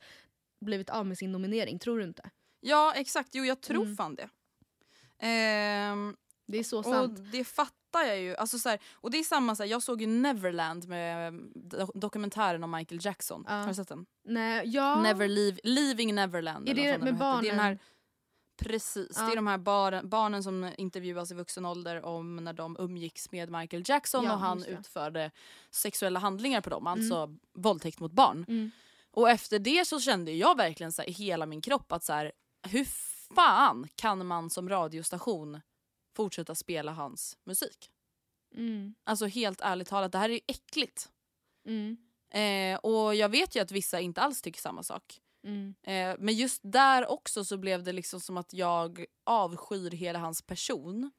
blivit 0.62 0.90
av 0.90 1.06
med 1.06 1.18
sin 1.18 1.32
nominering, 1.32 1.80
tror 1.80 1.98
du 1.98 2.04
inte? 2.04 2.30
ja 2.64 2.94
exakt, 2.96 3.30
jo 3.36 3.44
jag 3.46 3.62
tror 3.62 3.84
Mm. 3.84 3.96
fan 3.98 4.16
det. 4.16 4.30
Ehm, 5.20 6.16
Det 6.48 6.58
är 6.58 6.64
så 6.64 6.78
och 6.78 6.86
sant. 6.86 7.20
det 7.32 7.44
fattar 7.44 7.81
jag 8.00 8.20
ju. 8.20 8.36
Alltså, 8.36 8.60
så 8.60 8.70
här, 8.70 8.80
och 8.94 9.12
det 9.12 9.18
är 9.18 9.24
samma, 9.24 9.56
så 9.56 9.64
här, 9.64 9.70
jag 9.70 9.84
såg 9.84 10.02
ju 10.02 10.08
Neverland 10.08 10.88
med 10.88 11.28
eh, 11.28 11.32
do- 11.56 11.92
dokumentären 11.96 12.64
om 12.64 12.72
Michael 12.72 13.00
Jackson. 13.06 13.46
Ja. 13.48 13.54
Har 13.54 13.68
du 13.68 13.74
sett 13.74 13.88
den? 13.88 14.06
Nej, 14.26 14.68
ja. 14.68 15.02
Never 15.02 15.28
leave, 15.28 15.58
Leaving 15.64 16.16
Neverland. 16.16 16.70
Är 16.70 16.74
det 16.74 16.82
med 16.82 16.92
heter. 16.92 17.06
Det 17.06 17.10
är 17.10 17.12
den 17.52 17.60
här, 17.60 17.70
barnen? 17.70 17.80
precis, 18.62 19.18
Ja. 19.20 19.26
det 19.26 19.32
är 19.32 19.36
de 19.36 19.48
här 19.48 19.58
barnen, 19.58 20.10
barnen 20.10 20.44
som 20.44 20.70
intervjuas 20.78 21.32
i 21.32 21.36
vuxen 21.36 21.66
ålder 21.66 22.06
om 22.06 22.36
när 22.36 22.54
de 22.54 22.76
umgicks 22.80 23.32
med 23.32 23.52
Michael 23.52 23.84
Jackson 23.86 24.24
Ja, 24.26 24.34
och 24.34 24.40
han 24.40 24.64
utförde 24.66 25.32
sexuella 25.72 26.20
handlingar 26.20 26.62
på 26.62 26.70
dem, 26.70 26.88
alltså 26.88 27.36
våldtäkt 27.54 28.00
mot 28.00 28.12
barn. 28.12 28.46
Mm. 28.48 28.72
Och 29.12 29.30
efter 29.30 29.60
det 29.60 29.88
så 29.88 30.00
kände 30.00 30.32
jag 30.32 30.58
verkligen 30.58 30.92
så 30.92 31.04
i 31.04 31.12
hela 31.12 31.46
min 31.46 31.62
kropp 31.62 31.92
att 31.92 32.04
så 32.04 32.14
här, 32.14 32.32
hur 32.68 32.86
fan 33.36 33.88
kan 33.96 34.26
man 34.28 34.50
som 34.50 34.70
radiostation 34.70 35.62
fortsätta 36.24 36.56
spela 36.56 36.92
hans 36.92 37.38
musik? 37.44 37.92
Mm. 38.56 38.96
Alltså 39.04 39.26
helt 39.26 39.62
ärligt 39.62 39.88
talat, 39.88 40.12
det 40.12 40.18
här 40.18 40.30
är 40.30 40.34
ju 40.34 40.40
äckligt. 40.48 41.12
Mm. 41.68 41.98
Eh, 42.34 42.80
och 42.80 43.16
jag 43.16 43.30
vet 43.30 43.56
ju 43.56 43.60
att 43.60 43.72
vissa 43.72 44.00
inte 44.00 44.22
alls 44.22 44.42
tycker 44.42 44.62
samma 44.62 44.84
sak. 44.84 45.22
Mm. 45.44 45.76
Eh, 45.84 46.16
men 46.20 46.36
just 46.36 46.62
där 46.64 47.12
också 47.12 47.46
så 47.46 47.58
blev 47.58 47.84
det 47.84 47.94
liksom 47.94 48.22
som 48.22 48.38
att 48.38 48.54
jag 48.54 49.06
avskyr 49.24 49.92
hela 49.92 50.20
hans 50.20 50.42
person. 50.42 51.12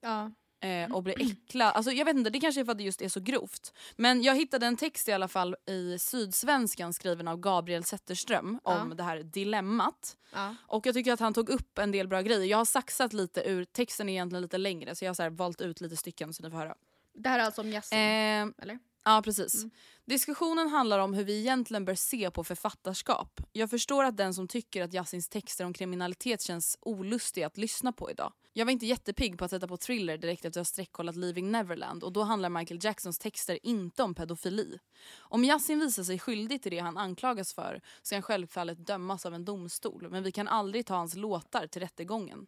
Ja. 0.00 0.30
Eh, 0.62 0.92
och 0.92 1.02
blir 1.02 1.22
äcklad. 1.22 1.72
Alltså, 1.74 1.92
jag 1.92 2.04
vet 2.04 2.16
inte, 2.16 2.30
det 2.30 2.40
kanske 2.40 2.60
är 2.60 2.64
för 2.64 2.72
att 2.72 2.78
det 2.78 2.84
just 2.84 3.02
är 3.02 3.08
så 3.08 3.20
grovt. 3.20 3.72
Men 3.96 4.22
jag 4.22 4.34
hittade 4.36 4.66
en 4.66 4.76
text 4.76 5.08
i 5.08 5.12
alla 5.12 5.28
fall 5.28 5.56
i 5.66 5.98
Sydsvenskan 5.98 6.92
skriven 6.92 7.28
av 7.28 7.36
Gabriel 7.40 7.84
Zetterström 7.84 8.60
om 8.62 8.88
Ja. 8.88 8.94
det 8.94 9.02
här 9.02 9.22
dilemmat. 9.22 10.16
Ja. 10.32 10.54
Och 10.66 10.86
jag 10.86 10.94
tycker 10.94 11.12
att 11.12 11.20
han 11.20 11.34
tog 11.34 11.48
upp 11.48 11.78
en 11.78 11.90
del 11.92 12.08
bra 12.08 12.20
grejer. 12.22 12.44
Jag 12.44 12.58
har 12.58 12.64
saxat 12.64 13.12
lite 13.12 13.40
ur, 13.48 13.64
texten 13.64 14.08
är 14.08 14.12
egentligen 14.12 14.42
lite 14.42 14.58
längre 14.58 14.94
så 14.94 15.04
jag 15.04 15.10
har 15.10 15.14
så 15.14 15.30
valt 15.30 15.60
ut 15.60 15.80
lite 15.80 15.96
stycken 15.96 16.32
så 16.32 16.42
ni 16.42 16.50
får 16.50 16.58
höra. 16.58 16.74
Det 17.14 17.28
här 17.28 17.38
är 17.38 17.42
alltså 17.44 17.60
om 17.60 17.68
Yasin, 17.72 17.98
Eh, 17.98 18.46
eller? 18.62 18.78
Ja, 19.04 19.22
precis. 19.24 19.64
Diskussionen 20.04 20.68
handlar 20.68 20.98
om 20.98 21.14
hur 21.14 21.24
vi 21.24 21.38
egentligen 21.38 21.84
bör 21.84 21.94
se 21.94 22.30
på 22.30 22.44
författarskap. 22.44 23.40
Jag 23.52 23.70
förstår 23.70 24.04
att 24.04 24.16
den 24.16 24.34
som 24.34 24.48
tycker 24.48 24.82
att 24.82 24.94
Yasins 24.94 25.28
texter 25.28 25.64
om 25.64 25.72
kriminalitet 25.72 26.40
känns 26.40 26.78
olustiga 26.80 27.46
att 27.46 27.58
lyssna 27.58 27.92
på 27.92 28.10
idag. 28.10 28.32
Jag 28.52 28.64
var 28.64 28.72
inte 28.72 28.86
jättepigg 28.86 29.38
på 29.38 29.44
att 29.44 29.50
sätta 29.50 29.68
på 29.68 29.76
thriller 29.76 30.18
direkt 30.18 30.44
efter 30.44 30.60
att 30.60 30.66
ha 30.66 30.70
sträckkollat 30.72 31.16
Leaving 31.16 31.50
Neverland 31.50 32.04
och 32.04 32.12
då 32.12 32.22
handlar 32.22 32.48
Michael 32.48 32.80
Jacksons 32.82 33.18
texter 33.18 33.58
inte 33.62 34.02
om 34.02 34.14
pedofili. 34.14 34.78
Om 35.18 35.44
Yasin 35.44 35.80
visar 35.80 36.02
sig 36.02 36.18
skyldig 36.18 36.62
till 36.62 36.72
det 36.72 36.78
han 36.78 36.96
anklagas 36.96 37.54
för 37.54 37.80
ska 38.02 38.16
han 38.16 38.22
självfallet 38.22 38.86
dömas 38.86 39.26
av 39.26 39.34
en 39.34 39.44
domstol 39.44 40.08
men 40.10 40.22
vi 40.22 40.32
kan 40.32 40.48
aldrig 40.48 40.86
ta 40.86 40.94
hans 40.94 41.14
låtar 41.14 41.66
till 41.66 41.82
rättegången. 41.82 42.46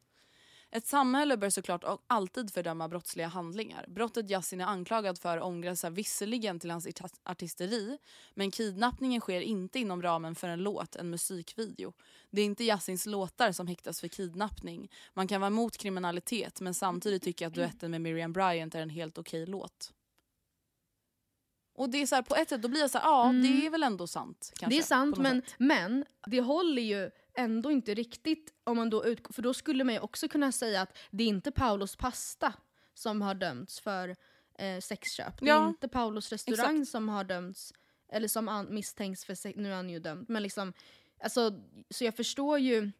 Ett 0.76 0.86
samhälle 0.86 1.36
bör 1.36 1.50
såklart 1.50 1.84
alltid 2.06 2.50
fördöma 2.52 2.88
brottsliga 2.88 3.26
handlingar. 3.26 3.86
Brottet 3.88 4.30
Yasin 4.30 4.60
är 4.60 4.64
anklagad 4.66 5.18
för 5.18 5.38
omgränsar 5.38 5.90
visserligen 5.90 6.60
till 6.60 6.70
hans 6.70 6.88
artisteri 7.22 7.98
men 8.34 8.50
kidnappningen 8.50 9.20
sker 9.20 9.40
inte 9.40 9.78
inom 9.78 10.02
ramen 10.02 10.34
för 10.34 10.48
en 10.48 10.62
låt, 10.62 10.96
en 10.96 11.10
musikvideo. 11.10 11.92
Det 12.30 12.40
är 12.40 12.44
inte 12.44 12.64
Yasins 12.64 13.06
låtar 13.06 13.52
som 13.52 13.66
häktas 13.66 14.00
för 14.00 14.08
kidnappning. 14.08 14.90
Man 15.12 15.28
kan 15.28 15.40
vara 15.40 15.46
emot 15.48 15.76
kriminalitet 15.76 16.60
men 16.60 16.74
samtidigt 16.74 17.22
tycka 17.22 17.46
att 17.46 17.54
duetten 17.54 17.90
med 17.90 18.00
Miriam 18.00 18.32
Bryant 18.32 18.74
är 18.74 18.80
en 18.82 18.90
helt 18.90 19.18
okej 19.18 19.46
låt. 19.46 19.92
Och 21.74 21.90
det 21.90 22.02
är 22.02 22.06
så 22.06 22.14
här, 22.14 22.22
på 22.22 22.34
ett 22.36 22.48
sätt 22.48 22.62
då 22.62 22.68
blir 22.68 22.80
jag 22.80 22.90
så 22.90 22.98
här, 22.98 23.06
ja 23.06 23.32
det 23.32 23.66
är 23.66 23.70
väl 23.70 23.82
ändå 23.82 24.06
sant. 24.06 24.52
Kanske, 24.56 24.64
Mm. 24.64 24.70
det 24.70 24.78
är 24.78 24.86
sant 24.86 25.18
men, 25.18 25.42
sätt. 25.42 25.54
men 25.58 26.04
det 26.26 26.40
håller 26.40 26.82
ju 26.82 27.10
ändå 27.36 27.70
inte 27.70 27.94
riktigt 27.94 28.54
om 28.64 28.76
man 28.76 28.90
då 28.90 29.06
utgår, 29.06 29.32
för 29.32 29.42
då 29.42 29.54
skulle 29.54 29.84
man 29.84 29.94
ju 29.94 30.00
också 30.00 30.28
kunna 30.28 30.52
säga 30.52 30.80
att 30.80 30.98
det 31.10 31.24
är 31.24 31.28
inte 31.28 31.50
Paulos 31.52 31.96
pasta 31.96 32.52
som 32.94 33.22
har 33.22 33.34
dömts 33.34 33.80
för 33.80 34.16
eh, 34.58 34.80
sexköp. 34.80 35.40
Det 35.40 35.44
är 35.44 35.48
Ja, 35.48 35.68
inte 35.68 35.88
Paulos 35.88 36.32
restaurang 36.32 36.86
som 36.86 37.08
har 37.08 37.24
dömts, 37.24 37.72
eller 38.08 38.28
som 38.28 38.48
an, 38.48 38.66
misstänks 38.70 39.24
för 39.24 39.34
sex, 39.34 39.56
nu 39.56 39.70
är 39.70 39.76
han 39.76 39.90
ju 39.90 39.98
dömd. 39.98 40.28
Men 40.28 40.42
liksom, 40.42 40.72
alltså, 41.22 41.62
så 41.90 42.04
jag 42.04 42.16
förstår 42.16 42.58
ju 42.58 42.90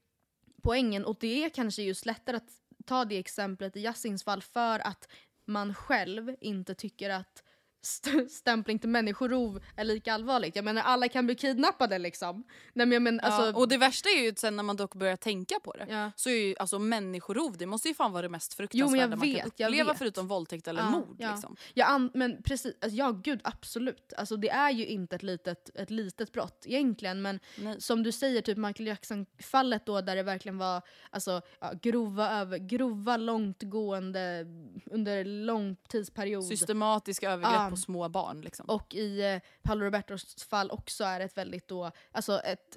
poängen 0.63 1.05
och 1.05 1.17
det 1.21 1.45
är 1.45 1.49
kanske 1.49 1.83
just 1.83 2.07
lättare 2.07 2.37
att 2.37 2.51
ta 2.85 3.05
det 3.05 3.19
exemplet 3.19 3.77
i 3.77 3.81
Yassins 3.81 4.25
fall 4.25 4.43
för 4.43 4.79
att 4.79 5.09
man 5.45 5.75
själv 5.75 6.37
inte 6.41 6.75
tycker 6.75 7.11
att 7.11 7.43
st- 7.85 8.29
stämpling 8.29 8.79
till 8.79 8.89
människorov 8.89 9.61
är 9.77 9.85
lika 9.85 10.15
allvarligt. 10.15 10.57
Jag 10.57 10.65
menar 10.65 10.83
alla 10.83 11.09
kan 11.09 11.27
bli 11.27 11.35
kidnappade 11.35 11.99
liksom. 11.99 12.45
Nej, 12.73 12.87
men 12.87 12.93
jag 12.93 13.03
men, 13.03 13.21
alltså, 13.21 13.43
ja, 13.47 13.53
och 13.57 13.69
det 13.69 13.77
värsta 13.79 14.09
är 14.09 14.23
ju 14.25 14.35
sen 14.37 14.57
när 14.57 14.63
man 14.63 14.77
dock 14.77 14.95
börjar 14.95 15.17
tänka 15.17 15.55
på 15.65 15.73
det 15.73 15.87
Ja. 15.89 16.11
så 16.17 16.31
är 16.31 16.35
ju 16.49 16.55
alltså 16.59 16.79
människorov 16.79 17.57
det 17.59 17.67
måste 17.67 17.89
ju 17.89 17.95
fan 17.95 18.13
vara 18.13 18.23
det 18.23 18.29
mest 18.29 18.53
Jo, 18.53 18.57
fruktansvärda 18.57 19.03
jag 19.03 19.11
man 19.11 19.21
vet, 19.21 19.57
kan 19.57 19.67
uppleva 19.67 19.95
förutom 19.95 20.29
våldtäkt 20.29 20.69
eller 20.69 20.81
Ja, 20.83 20.91
mord. 20.91 21.17
ja. 21.19 21.33
Liksom. 21.33 21.57
Ja, 21.75 21.99
men 22.15 22.43
precis, 22.43 22.75
alltså, 22.81 22.97
ja 22.97 23.11
gud 23.11 23.41
absolut. 23.45 24.13
Alltså, 24.17 24.37
det 24.37 24.51
är 24.51 24.71
ju 24.71 24.87
inte 24.87 25.17
ett 25.17 25.23
litet, 25.23 25.71
ett 25.77 25.91
litet 25.91 26.33
brott 26.33 26.65
egentligen 26.67 27.23
men 27.23 27.41
Nej. 27.59 27.81
som 27.81 28.03
du 28.03 28.13
säger, 28.13 28.41
typ 28.43 28.59
Michael 28.59 28.87
Jackson-fallet 28.87 29.87
då 29.87 30.01
där 30.01 30.17
det 30.17 30.23
verkligen 30.23 30.59
var 30.59 30.83
alltså, 31.11 31.41
ja, 31.61 31.73
grova, 31.83 32.31
över, 32.31 32.59
grova 32.59 33.17
långtgående 33.17 34.47
under 34.91 35.25
lång 35.25 35.77
tidsperiod. 35.89 36.45
Systematiska 36.45 37.31
övergrepp. 37.31 37.74
På 37.75 37.81
små 37.81 38.09
barn. 38.09 38.41
Liksom. 38.41 38.67
Och 38.67 38.95
i 38.95 39.21
eh, 39.23 39.41
Paolo 39.63 39.85
Robertos 39.85 40.45
fall 40.45 40.71
också 40.71 41.05
är 41.05 41.21
ett 41.21 41.37
väldigt 41.37 41.69
då, 41.69 41.91
alltså 42.13 42.41
ett, 42.41 42.77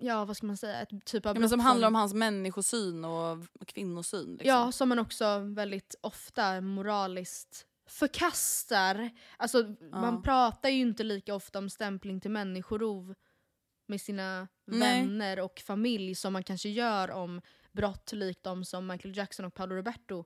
ja 0.00 0.24
vad 0.24 0.36
ska 0.36 0.46
man 0.46 0.56
säga, 0.56 0.82
ett 0.82 1.04
typ 1.04 1.26
av 1.26 1.36
ja, 1.36 1.40
men 1.40 1.48
som 1.48 1.60
handlar 1.60 1.88
om 1.88 1.94
hans 1.94 2.14
människosyn 2.14 3.04
och 3.04 3.38
kvinnosyn. 3.66 4.30
Liksom. 4.32 4.48
Ja, 4.48 4.72
som 4.72 4.88
man 4.88 4.98
också 4.98 5.38
väldigt 5.38 5.94
ofta 6.00 6.60
moraliskt 6.60 7.66
förkastar. 7.88 9.10
Alltså 9.36 9.74
man 9.92 10.22
pratar 10.22 10.68
ju 10.68 10.80
inte 10.80 11.02
lika 11.02 11.34
ofta 11.34 11.58
om 11.58 11.70
stämpling 11.70 12.20
till 12.20 12.30
människorov 12.30 13.14
med 13.86 14.00
sina 14.00 14.48
Nej. 14.66 14.80
vänner 14.80 15.40
och 15.40 15.62
familj 15.66 16.14
som 16.14 16.32
man 16.32 16.42
kanske 16.42 16.68
gör 16.68 17.10
om 17.10 17.40
brott 17.72 18.12
likt 18.12 18.44
de 18.44 18.64
som 18.64 18.86
Michael 18.86 19.16
Jackson 19.16 19.46
och 19.46 19.54
Paolo 19.54 19.74
Roberto 19.74 20.24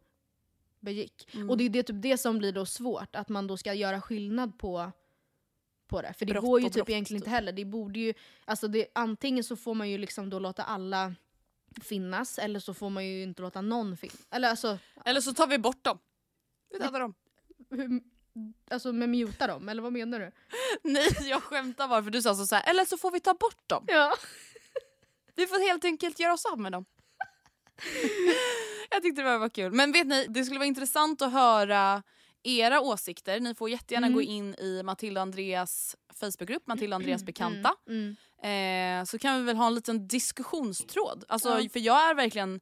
begick. 0.83 1.35
Mm. 1.35 1.51
Och 1.51 1.57
det 1.57 1.65
är 1.65 1.69
det, 1.69 1.83
typ 1.83 1.97
det 2.03 2.19
som 2.19 2.39
blir 2.39 2.53
då 2.53 2.67
svårt, 2.67 3.17
att 3.17 3.29
man 3.29 3.47
då 3.47 3.57
ska 3.57 3.75
göra 3.75 4.01
skillnad 4.01 4.59
på 4.59 4.93
på 5.93 6.03
det. 6.03 6.13
För 6.13 6.27
det 6.27 6.33
Brott 6.33 6.45
går 6.45 6.61
ju 6.61 6.67
typ 6.67 6.75
brott, 6.75 6.89
egentligen 6.89 7.19
inte 7.19 7.25
typ. 7.25 7.35
heller. 7.35 7.53
Det 7.53 7.65
borde 7.65 7.99
ju, 7.99 8.15
alltså 8.45 8.69
det, 8.69 8.87
antingen 8.95 9.45
så 9.45 9.57
får 9.57 9.75
man 9.75 9.91
ju 9.91 9.99
liksom 9.99 10.31
då 10.31 10.39
låta 10.39 10.63
alla 10.63 11.15
finnas 11.83 12.39
eller 12.39 12.61
så 12.61 12.75
får 12.75 12.91
man 12.91 13.07
ju 13.07 13.23
inte 13.23 13.43
låta 13.43 13.61
någon 13.61 13.97
finnas. 13.97 14.27
Eller 14.31 14.49
alltså, 14.49 14.79
Eller 15.05 15.21
så 15.21 15.35
tar 15.35 15.47
vi 15.47 15.59
bort 15.59 15.85
dem. 15.85 15.99
Vi 16.71 16.79
dödar 16.79 17.01
dem. 17.01 17.15
alltså 18.71 18.93
med 18.93 19.09
muta 19.09 19.47
dem, 19.47 19.69
eller 19.69 19.83
vad 19.83 19.93
menar 19.93 20.21
du? 20.21 20.33
Nej 20.83 21.29
jag 21.29 21.43
skämtar 21.43 21.89
bara 21.89 22.03
för 22.03 22.11
du 22.11 22.23
sa 22.23 22.35
så 22.35 22.47
så 22.47 22.55
här, 22.55 22.71
eller 22.71 22.85
så 22.85 22.97
får 22.97 23.11
vi 23.11 23.21
ta 23.21 23.35
bort 23.35 23.69
dem. 23.69 23.85
Ja. 23.89 24.15
Vi 25.35 25.47
får 25.47 25.69
helt 25.69 25.85
enkelt 25.85 26.21
göra 26.21 26.33
oss 26.33 26.47
av 26.47 26.59
med 26.59 26.73
dem. 26.73 26.85
jag 28.91 29.03
tyckte 29.03 29.23
det 29.23 29.39
var 29.39 29.49
kul. 29.49 29.73
Men 29.73 29.93
vet 29.93 30.07
ni, 30.07 30.27
det 30.29 30.45
skulle 30.45 30.59
vara 30.59 30.67
intressant 30.67 31.23
att 31.23 31.33
höra 31.33 32.03
era 32.43 32.81
åsikter. 32.81 33.41
Ni 33.41 33.55
får 33.55 33.71
jättegärna 33.71 34.07
Mm. 34.07 34.15
gå 34.15 34.23
in 34.23 34.55
i 34.55 34.83
Matilda 34.83 35.21
och 35.21 35.23
Andreas 35.23 35.97
Facebookgrupp, 36.21 36.67
Matilda 36.67 36.97
och 36.97 37.01
Andreas 37.01 37.25
bekanta. 37.25 37.75
Mm. 37.89 38.17
Eh, 38.43 39.05
så 39.05 39.19
kan 39.19 39.39
vi 39.39 39.45
väl 39.45 39.57
ha 39.57 39.67
en 39.67 39.75
liten 39.75 40.09
diskussionstråd. 40.09 41.25
Alltså, 41.29 41.61
Ja. 41.61 41.69
För 41.73 41.81
jag 41.81 42.11
är 42.11 42.15
verkligen 42.15 42.61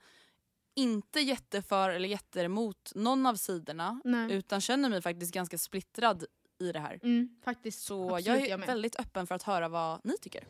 inte 0.77 1.21
jätteför 1.21 1.91
eller 1.91 2.09
jätteemot 2.09 2.93
någon 2.95 3.27
av 3.27 3.35
sidorna 3.35 4.01
Nej. 4.05 4.33
utan 4.33 4.61
känner 4.61 4.89
mig 4.89 5.03
faktiskt 5.03 5.35
ganska 5.35 5.59
splittrad 5.59 6.25
i 6.61 6.73
det 6.73 6.81
här. 6.81 7.01
Mm, 7.03 7.29
faktiskt. 7.45 7.83
Så 7.83 8.05
Absolut, 8.05 8.27
jag 8.27 8.37
är 8.41 8.47
jag 8.51 8.59
väldigt 8.59 8.97
öppen 9.01 9.27
för 9.27 9.35
att 9.35 9.43
höra 9.43 9.69
vad 9.69 10.01
ni 10.05 10.19
tycker. 10.19 10.45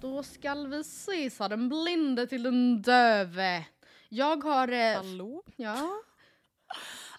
Då 0.00 0.22
skall 0.22 0.66
vi 0.68 0.84
se, 0.84 1.30
sa 1.30 1.48
den 1.48 1.68
blinde 1.68 2.26
till 2.26 2.42
den 2.42 2.82
döve. 2.82 3.66
Jag 4.08 4.44
har... 4.44 4.68
Eh, 4.68 4.96
Hallå? 4.96 5.42
Ja. 5.56 5.90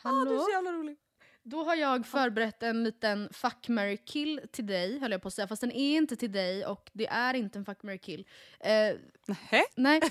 Ah, 0.04 0.10
du 0.12 0.16
är 0.22 0.26
Hallå? 0.26 0.40
så 0.40 0.52
jävla 0.52 0.72
rolig. 0.72 0.98
Då 1.44 1.64
har 1.64 1.76
jag 1.76 2.06
förberett 2.08 2.64
en 2.64 2.84
liten 2.84 3.30
fuck, 3.34 3.68
marry, 3.70 3.98
kill 3.98 4.42
till 4.52 4.68
dig, 4.68 5.00
höll 5.00 5.12
jag 5.12 5.22
på 5.22 5.28
att 5.28 5.34
säga. 5.34 5.48
Fast 5.48 5.62
den 5.62 5.72
är 5.72 5.98
inte 5.98 6.16
till 6.16 6.32
dig 6.32 6.66
och 6.66 6.90
det 6.94 7.08
är 7.08 7.34
inte 7.34 7.60
en 7.60 7.66
fuck, 7.66 7.84
marry, 7.84 7.98
kill. 7.98 8.28
Eh, 8.60 8.96
Nähä? 9.28 9.64
nej. 9.76 10.02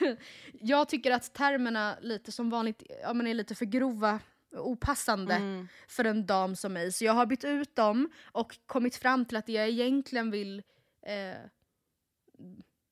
jag 0.52 0.88
tycker 0.88 1.10
att 1.10 1.34
termerna 1.34 1.96
lite 2.00 2.32
som 2.32 2.50
vanligt 2.50 2.82
ja, 3.02 3.12
men 3.12 3.26
är 3.26 3.34
lite 3.34 3.54
för 3.54 3.64
grova 3.64 4.20
och 4.52 4.68
opassande 4.70 5.34
Mm. 5.34 5.68
för 5.88 6.04
en 6.04 6.26
dam 6.26 6.56
som 6.56 6.72
mig. 6.72 6.92
Så 6.92 7.04
jag 7.04 7.12
har 7.12 7.26
bytt 7.26 7.44
ut 7.44 7.76
dem 7.76 8.10
och 8.32 8.58
kommit 8.66 8.96
fram 8.96 9.24
till 9.24 9.36
att 9.36 9.46
det 9.46 9.52
jag 9.52 9.68
egentligen 9.68 10.30
vill 10.30 10.62
eh, 11.06 11.36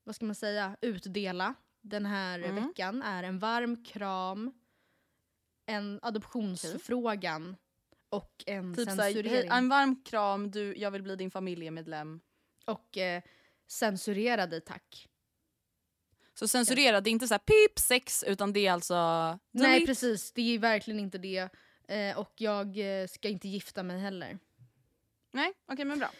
vad 0.04 0.14
ska 0.14 0.24
man 0.24 0.34
säga, 0.34 0.76
utdela 0.80 1.54
den 1.80 2.06
här 2.06 2.38
Mm. 2.38 2.54
veckan 2.66 3.02
är 3.02 3.22
en 3.22 3.38
varm 3.38 3.84
kram, 3.84 4.52
en 5.66 5.98
adoptionsförfrågan 6.02 7.56
och 8.08 8.44
en 8.46 8.74
Typ 8.74 8.84
såhär, 8.90 9.12
censurering. 9.12 9.50
en 9.50 9.68
varm 9.68 10.02
kram, 10.04 10.50
du, 10.50 10.76
jag 10.76 10.90
vill 10.90 11.02
bli 11.02 11.16
din 11.16 11.30
familjemedlem. 11.30 12.20
och 12.64 12.98
eh, 12.98 13.22
censurera 13.68 14.46
dig 14.46 14.60
tack. 14.60 15.08
Så 16.34 16.48
censurera, 16.48 17.00
det 17.00 17.10
är 17.10 17.12
inte 17.12 17.28
så 17.28 17.34
här 17.34 17.38
pip 17.38 17.78
sex 17.78 18.24
utan 18.26 18.52
det 18.52 18.66
är 18.66 18.72
alltså... 18.72 18.94
Nej 19.50 19.70
delete. 19.72 19.86
precis, 19.86 20.32
det 20.32 20.54
är 20.54 20.58
verkligen 20.58 21.00
inte 21.00 21.18
det. 21.18 21.48
Eh, 21.88 22.18
och 22.18 22.32
jag 22.36 22.78
eh, 23.02 23.06
ska 23.06 23.28
inte 23.28 23.48
gifta 23.48 23.82
mig 23.82 23.98
heller. 24.00 24.38
Nej, 25.32 25.52
okej 25.66 25.84
men 25.84 25.98
bra. 25.98 26.10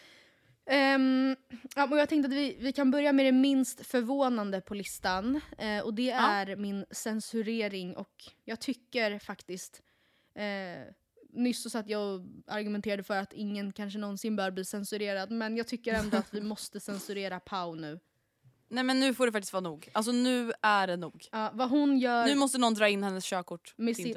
Ehm, 0.71 1.37
ja, 1.77 1.87
men 1.87 1.99
jag 1.99 2.09
tänkte 2.09 2.27
att 2.27 2.33
vi, 2.33 2.57
vi 2.61 2.73
kan 2.73 2.91
börja 2.91 3.13
med 3.13 3.25
det 3.27 3.33
minst 3.33 3.87
förvånande 3.87 4.61
på 4.61 4.75
listan. 4.75 5.41
Eh, 5.59 5.81
och 5.81 5.95
det 5.95 6.03
Ja. 6.03 6.31
är 6.31 6.57
min 6.57 6.85
censurering. 6.91 7.97
Och 7.97 8.25
jag 8.45 8.61
tycker 8.61 9.19
faktiskt... 9.19 9.83
Eh, 10.35 10.93
nyss 11.33 11.63
så 11.63 11.71
satt 11.71 11.89
jag 11.89 12.15
och 12.15 12.27
argumenterade 12.47 13.03
för 13.03 13.17
att 13.17 13.33
ingen 13.33 13.73
kanske 13.73 13.99
någonsin 13.99 14.37
bör 14.37 14.51
bli 14.51 14.65
censurerad. 14.65 15.31
Men 15.31 15.57
jag 15.57 15.67
tycker 15.67 15.95
ändå 15.95 16.17
att 16.17 16.35
vi 16.35 16.41
måste 16.53 16.81
censurera 16.81 17.41
Pau 17.41 17.75
nu. 17.75 18.01
Nej 18.69 18.85
men 18.85 19.01
nu 19.01 19.15
får 19.15 19.27
det 19.27 19.33
faktiskt 19.33 19.53
vara 19.53 19.61
nog. 19.61 19.89
Alltså 19.93 20.13
nu 20.13 20.53
är 20.63 20.87
det 20.87 20.97
nog. 20.97 21.29
Ja, 21.33 21.51
vad 21.55 21.71
hon 21.71 21.99
gör... 21.99 22.27
Nu 22.27 22.35
måste 22.35 22.59
någon 22.59 22.75
dra 22.75 22.89
in 22.89 23.03
hennes 23.03 23.25
körkort 23.25 23.75
med 23.77 23.95
till 23.95 24.05
sin, 24.05 24.17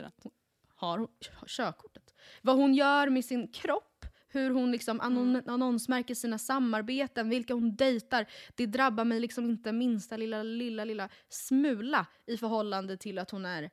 har 0.75 0.97
hon 0.97 1.07
körkortet? 1.47 2.13
Vad 2.41 2.55
hon 2.55 2.73
gör 2.73 3.09
med 3.09 3.25
sin 3.25 3.47
kropp, 3.47 3.92
hur 4.33 4.49
hon 4.51 4.71
liksom 4.71 5.01
annon, 5.01 5.29
Mm. 5.35 5.49
annonsmärker 5.53 6.15
sina 6.15 6.37
samarbeten, 6.37 7.29
vilka 7.29 7.53
hon 7.53 7.75
dejtar. 7.75 8.25
Det 8.55 8.65
drabbar 8.65 9.05
mig 9.05 9.19
liksom 9.19 9.45
inte 9.45 9.71
minsta 9.71 10.17
lilla, 10.17 10.43
lilla, 10.43 10.85
lilla 10.85 11.09
smula 11.29 12.05
i 12.27 12.37
förhållande 12.37 12.97
till 12.97 13.19
att 13.19 13.31
hon 13.31 13.45
är 13.45 13.69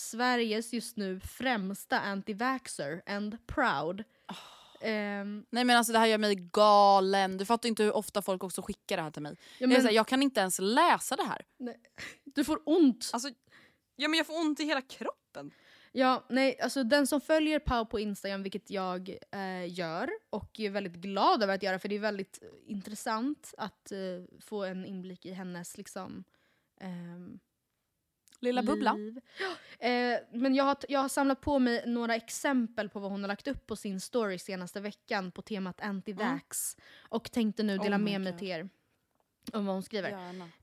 Sveriges 0.00 0.72
just 0.72 0.96
nu 0.96 1.20
främsta 1.20 2.00
anti-vaxxer 2.00 3.02
and 3.06 3.46
proud. 3.46 4.04
Ehm, 4.80 5.44
Nej 5.50 5.64
men 5.64 5.76
alltså 5.76 5.92
det 5.92 5.98
här 5.98 6.06
gör 6.06 6.18
mig 6.18 6.34
galen. 6.52 7.36
Du 7.36 7.44
fattar 7.44 7.68
inte 7.68 7.82
hur 7.82 7.96
ofta 7.96 8.22
folk 8.22 8.44
också 8.44 8.62
skickar 8.62 8.96
det 8.96 9.02
här 9.02 9.10
till 9.10 9.22
mig. 9.22 9.36
ja, 9.38 9.46
Jag, 9.58 9.68
men, 9.68 9.80
så 9.80 9.86
här, 9.88 9.94
jag 9.94 10.06
kan 10.08 10.22
inte 10.22 10.40
ens 10.40 10.58
läsa 10.58 11.16
det 11.16 11.22
här. 11.24 11.42
du 12.24 12.44
får 12.44 12.60
ont. 12.66 13.10
Alltså, 13.12 13.28
ja 13.96 14.08
men 14.08 14.18
jag 14.18 14.26
får 14.26 14.40
ont 14.40 14.60
i 14.60 14.64
hela 14.64 14.80
kroppen. 14.82 15.50
Ja, 15.98 16.24
nej, 16.28 16.60
alltså 16.60 16.84
den 16.84 17.06
som 17.06 17.20
följer 17.20 17.58
Pau 17.58 17.84
på 17.86 18.00
Instagram, 18.00 18.42
vilket 18.42 18.70
jag 18.70 19.16
eh, 19.32 19.78
gör 19.78 20.10
och 20.30 20.60
är 20.60 20.70
väldigt 20.70 20.94
glad 20.94 21.42
över 21.42 21.54
att 21.54 21.62
göra 21.62 21.78
för 21.78 21.88
det 21.88 21.94
är 21.94 22.00
väldigt 22.00 22.42
eh, 22.42 22.48
intressant 22.66 23.54
att 23.58 23.92
eh, 23.92 23.98
få 24.40 24.64
en 24.64 24.84
inblick 24.86 25.26
i 25.26 25.32
hennes 25.32 25.76
liksom, 25.76 26.24
ehm, 26.80 27.38
Lilla 28.40 28.62
bubbla. 28.62 28.92
liv. 28.92 29.20
Eh, 29.78 30.18
men 30.32 30.54
jag 30.54 30.64
har, 30.64 30.76
jag 30.88 31.00
har 31.00 31.08
samlat 31.08 31.40
på 31.40 31.58
mig 31.58 31.82
några 31.86 32.14
exempel 32.14 32.88
på 32.88 33.00
vad 33.00 33.10
hon 33.10 33.20
har 33.22 33.28
lagt 33.28 33.48
upp 33.48 33.66
på 33.66 33.76
sin 33.76 34.00
story 34.00 34.38
senaste 34.38 34.80
veckan 34.80 35.32
på 35.32 35.42
temat 35.42 35.80
anti-vax 35.80 36.76
och 36.98 37.32
tänkte 37.32 37.62
nu 37.62 37.78
dela 37.78 37.96
Oh 37.96 38.02
med 38.02 38.20
mig 38.20 38.32
God. 38.32 38.38
till 38.38 38.48
er 38.48 38.68
om 39.52 39.66
vad 39.66 39.74
hon 39.74 39.82
skriver. 39.82 40.10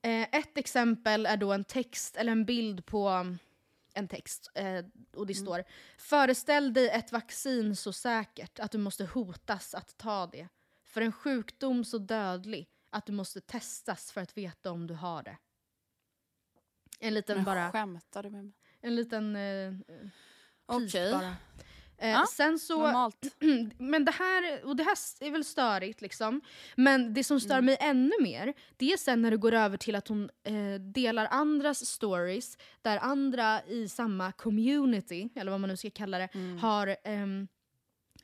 Eh, 0.01 0.21
ett 0.21 0.57
exempel 0.57 1.25
är 1.25 1.37
då 1.37 1.53
en 1.53 1.63
text 1.63 2.17
eller 2.17 2.31
en 2.31 2.45
bild 2.45 2.85
på 2.85 3.35
en 3.93 4.07
text 4.07 4.51
eh, 4.55 4.85
och 5.15 5.27
det 5.27 5.35
står 5.35 5.63
Föreställ 5.97 6.73
dig 6.73 6.89
ett 6.89 7.11
vaccin 7.11 7.75
så 7.75 7.93
säkert 7.93 8.59
att 8.59 8.71
du 8.71 8.77
måste 8.77 9.05
hotas 9.05 9.75
att 9.75 9.97
ta 9.97 10.27
det. 10.27 10.47
För 10.83 11.01
en 11.01 11.11
sjukdom 11.11 11.85
så 11.85 11.97
dödlig 11.97 12.69
att 12.89 13.05
du 13.05 13.11
måste 13.13 13.41
testas 13.41 14.11
för 14.11 14.21
att 14.21 14.37
veta 14.37 14.71
om 14.71 14.87
du 14.87 14.93
har 14.93 15.23
det. 15.23 15.37
En 16.99 17.13
liten 17.13 17.35
Men 17.35 17.45
bara, 17.45 17.71
Skämtar 17.71 18.23
du 18.23 18.29
med 18.29 18.43
mig? 18.45 18.53
en 18.79 18.95
liten 18.95 19.35
eh, 19.35 19.73
Okej. 20.65 20.87
pik 20.87 21.11
bara. 21.11 21.35
Eh, 21.97 22.09
Ja, 22.09 22.25
sen 22.31 22.59
så, 22.59 22.77
Normalt. 22.81 23.35
men 23.77 24.05
det 24.05 24.11
här, 24.11 24.65
och 24.65 24.75
det 24.75 24.83
här 24.83 24.97
är 25.19 25.31
väl 25.31 25.43
störigt 25.45 26.01
liksom. 26.01 26.41
Men 26.75 27.13
det 27.13 27.23
som 27.23 27.39
stör 27.39 27.53
Mm. 27.53 27.65
mig 27.65 27.77
ännu 27.79 28.11
mer, 28.21 28.53
det 28.77 28.93
är 28.93 28.97
sen 28.97 29.21
när 29.21 29.31
det 29.31 29.37
går 29.37 29.53
över 29.53 29.77
till 29.77 29.95
att 29.95 30.07
hon 30.07 30.29
eh, 30.43 30.73
delar 30.93 31.27
andras 31.31 31.85
stories 31.85 32.57
där 32.81 32.97
andra 32.97 33.63
i 33.63 33.89
samma 33.89 34.31
community, 34.31 35.29
eller 35.35 35.51
vad 35.51 35.59
man 35.59 35.69
nu 35.69 35.77
ska 35.77 35.89
kalla 35.89 36.17
det, 36.17 36.29
Mm. 36.33 36.57
har 36.57 36.95
ehm, 37.03 37.47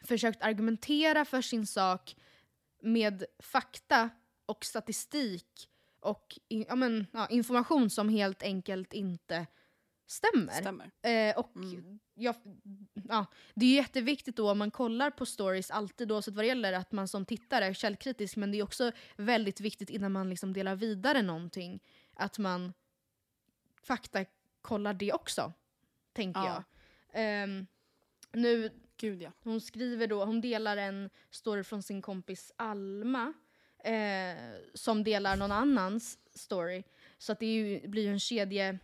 försökt 0.03 0.41
argumentera 0.43 1.25
för 1.25 1.41
sin 1.41 1.67
sak 1.67 2.15
med 2.81 3.23
fakta 3.39 4.09
och 4.45 4.65
statistik 4.65 5.69
och 5.99 6.39
in, 6.47 6.65
ja, 6.69 6.75
men, 6.75 7.05
ja, 7.13 7.27
information 7.27 7.89
som 7.89 8.09
helt 8.09 8.43
enkelt 8.43 8.93
inte 8.93 9.47
stämmer. 10.11 10.53
Stämmer. 10.53 10.91
Eh, 11.01 11.37
och 11.37 11.55
Mm. 11.55 11.99
jag, 12.13 12.35
ja, 13.09 13.25
det 13.55 13.65
är 13.65 13.75
jätteviktigt 13.75 14.35
då 14.35 14.51
om 14.51 14.57
man 14.57 14.71
kollar 14.71 15.11
på 15.11 15.25
stories 15.25 15.71
alltid 15.71 16.11
oavsett 16.11 16.33
vad 16.33 16.43
det 16.43 16.47
gäller 16.47 16.73
att 16.73 16.91
man 16.91 17.07
som 17.07 17.25
tittare 17.25 17.65
är 17.65 17.73
källkritisk 17.73 18.35
men 18.35 18.51
det 18.51 18.59
är 18.59 18.63
också 18.63 18.91
väldigt 19.17 19.61
viktigt 19.61 19.89
innan 19.89 20.11
man 20.11 20.29
liksom 20.29 20.53
delar 20.53 20.75
vidare 20.75 21.21
någonting 21.21 21.79
att 22.13 22.37
man 22.37 22.73
fakta 23.83 24.25
kollar 24.61 24.93
det 24.93 25.13
också. 25.13 25.53
Tänker 26.13 26.41
Ja. 26.41 26.47
jag. 26.47 26.63
Ehm, 27.13 27.67
nu, 28.31 28.69
Gud 28.97 29.21
ja. 29.21 29.31
hon 29.43 29.61
skriver 29.61 30.07
då, 30.07 30.25
hon 30.25 30.41
delar 30.41 30.77
en 30.77 31.09
story 31.31 31.63
från 31.63 31.83
sin 31.83 32.01
kompis 32.01 32.51
Alma 32.55 33.33
eh, 33.83 34.37
som 34.73 35.03
delar 35.03 35.35
någon 35.35 35.51
annans 35.51 36.19
story. 36.35 36.83
Så 37.17 37.31
att 37.31 37.39
det 37.39 37.45
ju, 37.45 37.87
blir 37.87 38.03
ju 38.03 38.09
en 38.11 38.19
kedje 38.19 38.79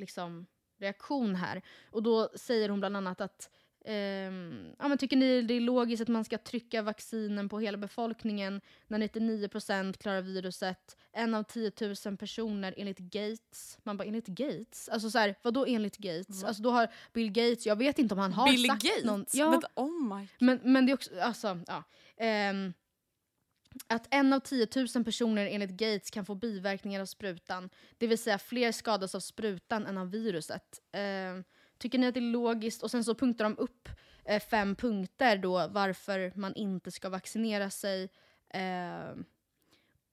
liksom, 0.00 0.46
reaktion 0.80 1.34
här. 1.34 1.62
Och 1.90 2.02
då 2.02 2.30
säger 2.34 2.68
hon 2.68 2.80
bland 2.80 2.96
annat 2.96 3.20
att 3.20 3.50
ehm, 3.84 4.74
ja, 4.78 4.88
men 4.88 4.98
tycker 4.98 5.16
ni 5.16 5.42
det 5.42 5.54
är 5.54 5.60
logiskt 5.60 6.02
att 6.02 6.08
man 6.08 6.24
ska 6.24 6.38
trycka 6.38 6.82
vaccinen 6.82 7.48
på 7.48 7.60
hela 7.60 7.78
befolkningen 7.78 8.60
när 8.86 8.98
99% 8.98 9.92
klarar 9.92 10.22
viruset? 10.22 10.96
En 11.12 11.34
av 11.34 11.42
10 11.42 11.72
000 12.06 12.16
personer 12.16 12.74
enligt 12.76 12.98
Gates. 12.98 13.78
Man 13.82 13.96
bara 13.96 14.04
enligt 14.04 14.26
Gates? 14.26 14.88
Alltså 14.88 15.10
så 15.10 15.18
här, 15.18 15.34
vadå 15.42 15.66
enligt 15.66 15.96
Gates? 15.96 16.42
Va? 16.42 16.48
Alltså 16.48 16.62
då 16.62 16.70
har 16.70 16.88
Bill 17.12 17.32
Gates, 17.32 17.66
jag 17.66 17.76
vet 17.76 17.98
inte 17.98 18.14
om 18.14 18.20
han 18.20 18.32
har 18.32 18.50
Bill 18.50 18.66
sagt 18.66 18.82
Gates? 18.82 19.04
någon... 19.04 19.26
Ja, 19.32 19.50
Men, 19.50 19.62
oh 19.74 20.16
my. 20.16 20.28
men, 20.38 20.60
men 20.62 20.86
det 20.86 20.92
är 20.92 20.94
också, 20.94 21.20
alltså, 21.20 21.58
ja. 21.66 21.84
Ehm, 22.16 22.72
att 23.86 24.06
en 24.10 24.32
av 24.32 24.40
10 24.40 24.66
000 24.94 25.04
personer 25.04 25.46
enligt 25.46 25.70
Gates 25.70 26.10
kan 26.10 26.24
få 26.24 26.34
biverkningar 26.34 27.00
av 27.00 27.06
sprutan. 27.06 27.70
Det 27.98 28.06
vill 28.06 28.18
säga 28.18 28.38
fler 28.38 28.72
skadas 28.72 29.14
av 29.14 29.20
sprutan 29.20 29.86
än 29.86 29.98
av 29.98 30.10
viruset. 30.10 30.80
Eh, 30.92 31.44
tycker 31.78 31.98
ni 31.98 32.06
att 32.06 32.14
det 32.14 32.20
är 32.20 32.32
logiskt? 32.32 32.82
Och 32.82 32.90
sen 32.90 33.04
så 33.04 33.14
punktar 33.14 33.44
de 33.44 33.58
upp 33.58 33.88
eh, 34.24 34.40
fem 34.40 34.76
punkter 34.76 35.36
då 35.36 35.68
varför 35.68 36.32
man 36.34 36.54
inte 36.54 36.90
ska 36.90 37.08
vaccinera 37.08 37.70
sig. 37.70 38.10
Eh, 38.48 39.14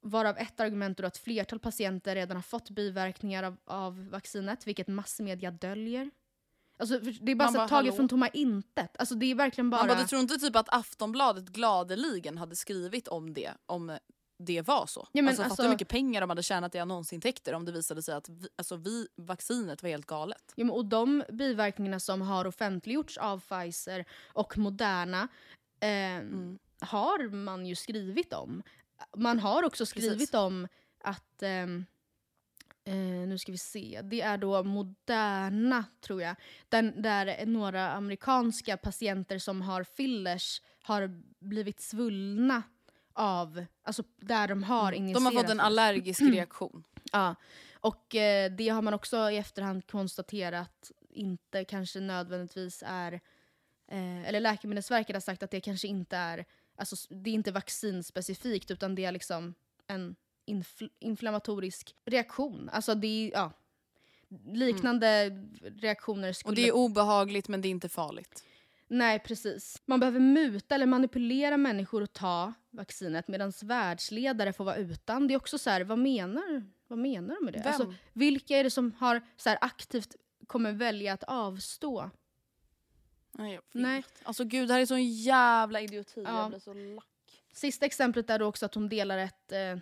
varav 0.02 0.38
ett 0.38 0.60
argument 0.60 1.00
är 1.00 1.04
då 1.04 1.08
att 1.08 1.18
flertal 1.18 1.60
patienter 1.60 2.16
redan 2.16 2.38
har 2.38 2.42
fått 2.42 2.70
biverkningar 2.70 3.44
av, 3.44 3.58
av 3.66 4.10
vaccinet, 4.10 4.68
vilket 4.68 4.88
massmedia 4.88 5.52
döljer. 5.52 6.12
Alltså, 6.80 7.00
det 7.00 7.32
är 7.32 7.36
bara, 7.36 7.52
bara, 7.52 7.68
taget 7.68 7.96
från 7.96 8.10
tomma 8.10 8.28
intet. 8.28 8.96
Alltså, 9.00 9.16
det 9.16 9.32
är 9.32 9.36
verkligen 9.36 9.70
bara... 9.70 9.82
Man 9.82 9.88
bara, 9.88 10.02
du 10.02 10.08
tror 10.08 10.22
inte 10.22 10.38
typ 10.38 10.56
att 10.56 10.70
Aftonbladet 10.70 11.50
gladeligen 11.50 12.38
hade 12.38 12.56
skrivit 12.56 13.08
om 13.08 13.34
det 13.34 13.52
om 13.66 13.98
det 14.40 14.62
var 14.62 14.86
så? 14.86 15.08
Ja, 15.12 15.22
men 15.22 15.28
alltså, 15.28 15.44
alltså- 15.44 15.62
hur 15.64 15.70
mycket 15.70 15.88
pengar 15.88 16.22
de 16.22 16.30
hade 16.30 16.44
tjänat 16.44 16.76
i 16.76 16.80
annonsintäkter 16.80 17.54
om 17.54 17.66
det 17.66 17.72
visade 17.72 18.02
sig 18.04 18.16
att 18.16 18.30
vi, 18.30 18.48
alltså, 18.56 18.76
vi, 18.76 19.08
vaccinet 19.16 19.84
var 19.84 19.90
helt 19.90 20.06
galet. 20.06 20.54
Ja, 20.56 20.66
men, 20.66 20.76
och 20.76 20.86
de 20.86 21.24
biverkningarna 21.30 22.00
som 22.00 22.22
har 22.22 22.46
offentliggjorts 22.48 23.18
av 23.18 23.40
Pfizer 23.40 24.06
och 24.34 24.58
Moderna 24.58 25.28
eh, 25.80 25.88
Mm. 26.18 26.60
har 26.80 27.30
man 27.30 27.66
ju 27.66 27.76
skrivit 27.76 28.34
om. 28.34 28.64
Man 29.16 29.40
har 29.40 29.64
också 29.64 29.86
skrivit 29.86 30.18
Precis. 30.20 30.34
om 30.34 30.68
att, 31.04 31.44
ehm, 31.44 31.86
eh, 32.88 33.28
nu 33.28 33.38
ska 33.38 33.52
vi 33.52 33.58
se, 33.58 34.02
det 34.04 34.22
är 34.22 34.38
då 34.38 34.64
Moderna 34.64 35.86
tror 36.02 36.22
jag, 36.22 36.36
där, 36.70 36.82
där 36.82 37.46
några 37.46 37.92
amerikanska 37.92 38.78
patienter 38.78 39.40
som 39.40 39.62
har 39.62 39.84
fillers 39.84 40.62
har 40.82 41.22
blivit 41.40 41.82
svullna 41.82 42.64
av, 43.14 43.66
alltså 43.84 44.04
där 44.18 44.48
de 44.48 44.64
har 44.64 44.92
Mm. 44.94 45.04
De 45.04 45.10
injicerat. 45.10 45.34
har 45.34 45.42
fått 45.42 45.52
en 45.52 45.60
allergisk 45.60 46.22
reaktion. 46.34 46.84
Ja, 47.12 47.36
och 47.74 48.16
eh, 48.16 48.52
det 48.52 48.70
har 48.70 48.82
man 48.82 48.94
också 48.94 49.32
i 49.32 49.38
efterhand 49.38 49.88
konstaterat 49.88 50.92
inte 51.10 51.66
kanske 51.66 52.00
nödvändigtvis 52.00 52.84
är 52.88 53.14
eh, 53.92 54.28
eller 54.28 54.40
Läkemedelsverket 54.40 55.16
har 55.16 55.22
sagt 55.22 55.44
att 55.44 55.52
det 55.52 55.62
kanske 55.62 55.88
inte 55.88 56.18
är, 56.18 56.46
alltså 56.76 56.96
det 57.10 57.30
är 57.30 57.34
inte 57.34 57.52
vaccinspecifikt 57.52 58.72
utan 58.72 58.96
det 58.96 59.06
är 59.06 59.12
liksom 59.12 59.54
en 59.88 60.16
infl- 60.48 60.92
inflammatorisk 61.00 61.96
reaktion. 62.06 62.70
Alltså 62.74 62.96
det 62.96 63.08
är, 63.08 63.32
ja, 63.32 63.52
liknande 64.54 65.30
reaktioner 65.62 66.34
skulle... 66.34 66.52
Och 66.52 66.56
det 66.56 66.68
är 66.68 66.76
obehagligt 66.76 67.48
men 67.48 67.62
det 67.62 67.68
är 67.68 67.70
inte 67.70 67.90
farligt. 67.90 68.44
Nej, 68.88 69.20
precis. 69.20 69.82
Man 69.86 70.00
behöver 70.00 70.20
muta 70.20 70.76
eller 70.76 70.86
manipulera 70.86 71.58
människor 71.58 72.04
att 72.04 72.14
ta 72.14 72.54
vaccinet 72.70 73.28
medan 73.28 73.54
världsledare 73.62 74.54
får 74.54 74.64
vara 74.64 74.76
utan. 74.76 75.28
Det 75.28 75.34
är 75.34 75.38
också 75.38 75.58
så 75.58 75.70
här, 75.70 75.82
vad 75.82 76.00
menar, 76.00 76.66
vad 76.88 77.00
menar 77.00 77.36
du 77.36 77.46
med 77.46 77.54
det? 77.54 77.60
Vem? 77.60 77.68
Alltså, 77.68 77.94
vilka 78.14 78.58
är 78.58 78.64
det 78.64 78.70
som 78.70 78.94
har 79.00 79.22
så 79.38 79.50
här, 79.50 79.58
aktivt 79.62 80.16
kommer 80.48 80.72
välja 80.72 81.14
att 81.14 81.24
avstå? 81.24 82.10
Nej, 83.32 83.54
jag 83.54 83.62
vet. 83.62 83.74
Nej. 83.74 84.04
Alltså 84.24 84.44
gud 84.44 84.68
det 84.68 84.74
här 84.74 84.82
är 84.82 84.86
sån 84.86 85.04
jävla 85.04 85.82
idioti. 85.82 86.22
Ja. 86.26 86.42
Jag 86.42 86.50
blir 86.50 86.60
så 86.60 86.74
lack. 86.74 87.06
Sista 87.54 87.86
exemplet 87.86 88.30
är 88.30 88.40
då 88.40 88.46
också 88.46 88.66
att 88.66 88.76
hon 88.76 88.90
delar 88.90 89.18
ett, 89.18 89.52
eh, 89.52 89.78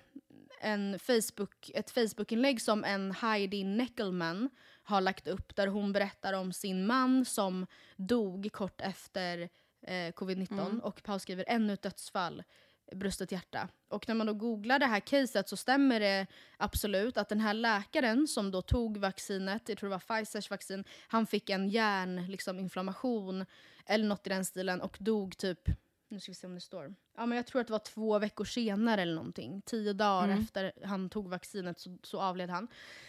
en 0.65 0.99
Facebook, 0.99 1.71
ett 1.73 1.91
Facebook-inlägg 1.91 2.61
som 2.61 2.83
en 2.83 3.11
Heidi 3.11 3.63
Neckelman 3.63 4.49
har 4.83 5.01
lagt 5.01 5.27
upp 5.27 5.55
där 5.55 5.67
hon 5.67 5.93
berättar 5.93 6.33
om 6.33 6.53
sin 6.53 6.87
man 6.87 7.25
som 7.25 7.67
dog 7.95 8.49
kort 8.51 8.81
efter 8.81 9.49
eh, 9.81 10.11
covid-19 10.13 10.81
och 10.81 11.03
Paus 11.03 11.21
skriver 11.21 11.45
ännu 11.47 11.73
ett 11.73 11.81
dödsfall, 11.81 12.43
brustet 12.91 13.31
hjärta. 13.31 13.69
Och 13.87 14.07
när 14.07 14.15
man 14.15 14.27
då 14.27 14.33
googlar 14.33 14.79
det 14.79 14.85
här 14.85 14.99
caset 14.99 15.49
så 15.49 15.57
stämmer 15.57 15.99
det 15.99 16.27
absolut 16.57 17.17
att 17.17 17.29
den 17.29 17.39
här 17.39 17.53
läkaren 17.53 18.27
som 18.27 18.51
då 18.51 18.61
tog 18.61 18.97
vaccinet, 18.97 19.69
jag 19.69 19.77
tror 19.77 19.89
det 19.89 19.95
var 19.95 20.19
Pfizers 20.19 20.49
vaccin, 20.49 20.83
han 21.07 21.27
fick 21.27 21.49
en 21.49 21.69
hjärninflammation 21.69 22.31
liksom, 22.31 22.59
inflammation 22.59 23.45
eller 23.85 24.05
något 24.05 24.27
i 24.27 24.29
den 24.29 24.45
stilen 24.45 24.81
och 24.81 24.97
dog 24.99 25.37
typ 25.37 25.69
nu 26.15 26.19
ska 26.19 26.31
vi 26.31 26.35
se 26.35 26.47
om 26.47 26.55
det 26.55 26.61
står. 26.61 26.95
Ja, 27.17 27.25
men 27.25 27.35
jag 27.35 27.45
tror 27.45 27.61
att 27.61 27.67
det 27.67 27.73
var 27.73 27.79
två 27.79 28.19
veckor 28.19 28.45
senare 28.45 29.01
eller 29.01 29.15
någonting. 29.15 29.61
Tio 29.61 29.93
dagar 29.93 30.29
efter 30.29 30.71
han 30.83 31.09
tog 31.09 31.29
vaccinet 31.29 31.79
så, 31.79 31.97
så 32.03 32.21
avled 32.21 32.49
han. 32.49 32.67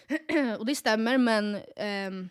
och 0.59 0.66
det 0.66 0.74
stämmer, 0.74 1.18
men 1.18 1.61
ehm, 1.76 2.28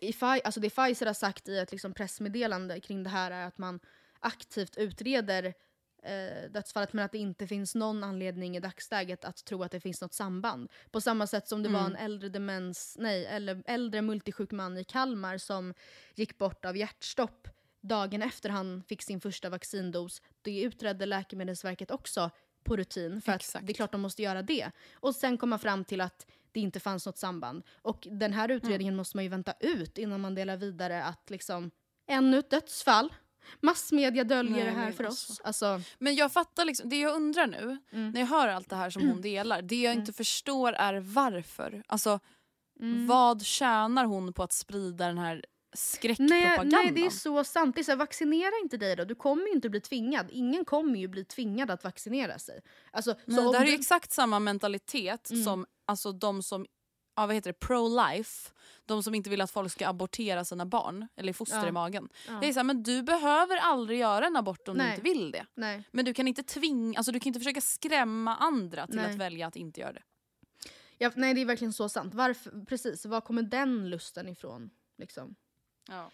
i, 0.00 0.14
alltså 0.22 0.60
det 0.60 0.70
Pfizer 0.70 1.06
har 1.06 1.14
sagt 1.14 1.48
i 1.48 1.58
ett 1.58 1.72
liksom 1.72 1.92
pressmeddelande 1.92 2.80
kring 2.80 3.02
det 3.02 3.10
här 3.10 3.30
är 3.30 3.46
att 3.46 3.58
man 3.58 3.80
aktivt 4.20 4.76
utreder 4.76 5.54
eh, 6.02 6.50
dödsfallet 6.50 6.92
men 6.92 7.04
att 7.04 7.12
det 7.12 7.18
inte 7.18 7.46
finns 7.46 7.74
någon 7.74 8.04
anledning 8.04 8.56
i 8.56 8.60
dagsläget 8.60 9.24
att 9.24 9.44
tro 9.44 9.62
att 9.62 9.72
det 9.72 9.80
finns 9.80 10.00
något 10.00 10.14
samband. 10.14 10.70
På 10.90 11.00
samma 11.00 11.26
sätt 11.26 11.48
som 11.48 11.62
det 11.62 11.68
var 11.68 11.86
en 11.86 11.96
äldre 11.96 12.28
demens, 12.28 12.96
nej, 12.98 13.26
eller 13.26 13.62
äldre 13.66 14.02
multisjuk 14.02 14.50
man 14.50 14.78
i 14.78 14.84
Kalmar 14.84 15.38
som 15.38 15.74
gick 16.14 16.38
bort 16.38 16.64
av 16.64 16.76
hjärtstopp 16.76 17.48
dagen 17.88 18.22
efter 18.22 18.48
han 18.48 18.82
fick 18.88 19.02
sin 19.02 19.20
första 19.20 19.50
vaccindos. 19.50 20.22
Det 20.42 20.62
utredde 20.62 21.06
Läkemedelsverket 21.06 21.90
också 21.90 22.30
på 22.64 22.76
rutin 22.76 23.22
för 23.22 23.32
att 23.32 23.56
det 23.62 23.72
är 23.72 23.74
klart 23.74 23.92
de 23.92 24.00
måste 24.00 24.22
göra 24.22 24.42
det. 24.42 24.70
Och 24.94 25.14
sen 25.14 25.38
komma 25.38 25.58
fram 25.58 25.84
till 25.84 26.00
att 26.00 26.26
det 26.52 26.60
inte 26.60 26.80
fanns 26.80 27.06
något 27.06 27.18
samband. 27.18 27.62
Och 27.82 28.08
den 28.10 28.32
här 28.32 28.50
utredningen 28.50 28.96
måste 28.96 29.16
man 29.16 29.24
ju 29.24 29.30
vänta 29.30 29.54
ut 29.60 29.98
innan 29.98 30.20
man 30.20 30.34
delar 30.34 30.56
vidare 30.56 31.04
att 31.04 31.30
liksom 31.30 31.70
ännu 32.06 32.38
ett 32.38 32.50
dödsfall. 32.50 33.12
Massmedia 33.60 34.24
döljer 34.24 34.52
Nej, 34.56 34.64
det 34.64 34.70
här 34.70 34.92
för 34.92 35.04
alltså. 35.04 35.32
oss. 35.32 35.40
Alltså, 35.44 35.80
Men 35.98 36.14
jag 36.14 36.32
fattar 36.32 36.64
liksom, 36.64 36.88
det 36.88 37.00
jag 37.00 37.14
undrar 37.14 37.46
nu 37.46 37.78
Mm. 37.92 38.10
när 38.10 38.20
jag 38.20 38.26
hör 38.26 38.48
allt 38.48 38.70
det 38.70 38.76
här 38.76 38.90
som 38.90 39.08
hon 39.08 39.20
delar, 39.22 39.62
det 39.62 39.82
jag 39.82 39.94
inte 39.94 40.12
förstår 40.12 40.72
är 40.72 40.94
varför. 41.00 41.82
Alltså 41.86 42.20
Mm. 42.80 43.06
vad 43.06 43.42
tjänar 43.42 44.04
hon 44.04 44.32
på 44.32 44.42
att 44.42 44.52
sprida 44.52 45.06
den 45.06 45.18
här 45.18 45.44
nej, 45.72 45.78
skräckpropagandan? 45.78 46.68
nej, 46.68 46.90
det 46.92 47.06
är 47.06 47.10
så 47.10 47.44
sant. 47.44 47.74
Det 47.74 47.80
är 47.80 47.82
så 47.82 47.90
här, 47.90 47.96
vaccinera 47.98 48.52
inte 48.62 48.76
dig 48.76 48.96
då. 48.96 49.04
Du 49.04 49.14
kommer 49.14 49.46
ju 49.46 49.52
inte 49.52 49.68
bli 49.70 49.80
tvingad. 49.80 50.26
Ingen 50.30 50.64
kommer 50.64 50.98
ju 50.98 51.08
bli 51.08 51.24
tvingad 51.24 51.70
att 51.70 51.84
vaccinera 51.84 52.38
sig. 52.38 52.60
Alltså, 52.90 53.14
Nej, 53.24 53.36
så 53.36 53.52
det 53.52 53.58
här 53.58 53.64
är 53.64 53.66
du- 53.66 53.72
ju 53.72 53.78
exakt 53.78 54.12
samma 54.12 54.38
mentalitet 54.38 55.30
Mm. 55.30 55.44
som 55.44 55.66
alltså, 55.86 56.12
de 56.12 56.42
som 56.42 56.66
ja, 57.18 57.26
vad 57.26 57.34
heter 57.34 57.50
det, 57.52 57.58
pro-life, 57.66 58.52
de 58.86 59.02
som 59.02 59.14
inte 59.14 59.30
vill 59.30 59.40
att 59.40 59.50
folk 59.50 59.72
ska 59.72 59.88
abortera 59.88 60.44
sina 60.44 60.66
barn 60.66 61.08
eller 61.16 61.32
foster 61.32 61.56
Ja. 61.58 61.68
i 61.68 61.72
magen. 61.72 62.08
Ja. 62.28 62.38
Det 62.40 62.48
är 62.48 62.52
så 62.52 62.58
här, 62.58 62.64
men 62.64 62.82
du 62.82 63.02
behöver 63.02 63.56
aldrig 63.56 63.98
göra 63.98 64.26
en 64.26 64.36
abort 64.36 64.68
om 64.68 64.76
Nej. 64.76 64.86
du 64.86 64.90
inte 64.90 65.02
vill 65.02 65.30
det. 65.30 65.46
Nej. 65.54 65.82
Men 65.90 66.04
du 66.04 66.14
kan 66.14 66.28
inte 66.28 66.42
tvinga, 66.42 66.98
alltså 66.98 67.12
du 67.12 67.20
kan 67.20 67.28
inte 67.28 67.40
försöka 67.40 67.60
skrämma 67.60 68.36
andra 68.36 68.86
till 68.86 68.96
Nej. 68.96 69.10
att 69.10 69.16
välja 69.16 69.46
att 69.46 69.56
inte 69.56 69.80
göra 69.80 69.92
det. 69.92 70.02
Ja, 70.98 71.10
nej, 71.16 71.34
det 71.34 71.40
är 71.40 71.44
verkligen 71.44 71.72
så 71.72 71.88
sant. 71.88 72.14
Varför, 72.14 72.64
precis, 72.64 73.06
var 73.06 73.20
kommer 73.20 73.42
den 73.42 73.90
lusten 73.90 74.28
ifrån? 74.28 74.70
Liksom? 74.98 75.34
Ja. 75.88 76.10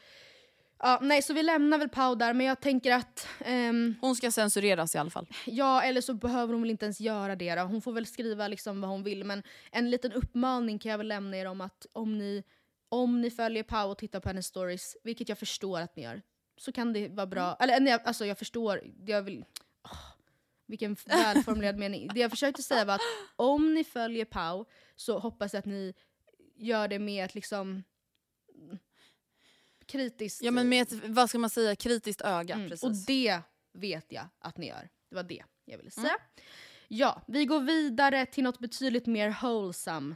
Ja, 0.84 0.98
nej, 1.02 1.22
så 1.22 1.32
vi 1.34 1.42
lämnar 1.42 1.78
väl 1.78 1.88
Pau 1.88 2.14
där, 2.14 2.32
men 2.34 2.46
jag 2.46 2.60
tänker 2.60 2.92
att... 2.92 3.28
ehm, 3.40 3.94
Hon 4.00 4.16
ska 4.16 4.30
censureras 4.30 4.94
i 4.94 4.98
alla 4.98 5.10
fall. 5.10 5.26
ja, 5.46 5.82
eller 5.82 6.00
så 6.00 6.14
behöver 6.14 6.52
hon 6.52 6.62
väl 6.62 6.70
inte 6.70 6.84
ens 6.84 7.00
göra 7.00 7.36
det 7.36 7.54
då. 7.54 7.62
Hon 7.62 7.82
får 7.82 7.92
väl 7.92 8.06
skriva 8.06 8.48
liksom 8.48 8.80
vad 8.80 8.90
hon 8.90 9.02
vill. 9.02 9.24
Men 9.24 9.42
en 9.70 9.90
liten 9.90 10.12
uppmaning 10.12 10.78
kan 10.78 10.90
jag 10.90 10.98
väl 10.98 11.08
lämna 11.08 11.36
er 11.36 11.46
om 11.46 11.60
att 11.60 11.86
om 11.92 12.18
ni, 12.18 12.42
om 12.88 13.20
ni 13.20 13.30
följer 13.30 13.62
Pau 13.62 13.90
och 13.90 13.98
tittar 13.98 14.20
på 14.20 14.28
hennes 14.28 14.46
stories, 14.46 14.96
vilket 15.04 15.28
jag 15.28 15.38
förstår 15.38 15.80
att 15.80 15.96
ni 15.96 16.02
gör, 16.02 16.22
så 16.56 16.72
kan 16.72 16.92
det 16.92 17.08
vara 17.08 17.26
bra. 17.26 17.56
Eller 17.60 17.80
nej, 17.80 17.98
alltså 18.04 18.26
jag 18.26 18.38
förstår, 18.38 18.82
jag 19.06 19.22
vill... 19.22 19.44
åh, 19.84 19.98
vilken 20.66 20.96
välformulerad 21.06 21.78
mening. 21.78 22.08
Det 22.14 22.20
jag 22.20 22.30
försökte 22.30 22.62
säga 22.62 22.84
var 22.84 22.94
att 22.94 23.00
om 23.36 23.74
ni 23.74 23.84
följer 23.84 24.24
Pau 24.24 24.64
så 24.96 25.18
hoppas 25.18 25.52
jag 25.52 25.58
att 25.58 25.66
ni 25.66 25.94
gör 26.56 26.88
det 26.88 26.98
med 26.98 27.24
ett 27.24 27.34
liksom 27.34 27.82
kritiskt... 29.92 30.42
Ja 30.42 30.50
men 30.50 30.68
med 30.68 30.82
ett, 30.82 30.92
vad 31.06 31.28
ska 31.28 31.38
man 31.38 31.50
säga, 31.50 31.76
kritiskt 31.76 32.20
öga. 32.20 32.54
Mm, 32.54 32.68
Precis. 32.70 32.84
Och 32.84 32.92
det 33.06 33.40
vet 33.74 34.06
jag 34.12 34.24
att 34.38 34.56
ni 34.58 34.68
gör. 34.68 34.88
Det 35.10 35.16
var 35.16 35.22
det 35.22 35.42
jag 35.64 35.78
ville 35.78 35.90
Mm. 35.96 36.04
säga. 36.08 36.16
Ja, 36.88 37.22
vi 37.26 37.44
går 37.44 37.60
vidare 37.60 38.26
till 38.26 38.44
något 38.44 38.58
betydligt 38.58 39.06
mer 39.06 39.36
wholesome. 39.42 40.14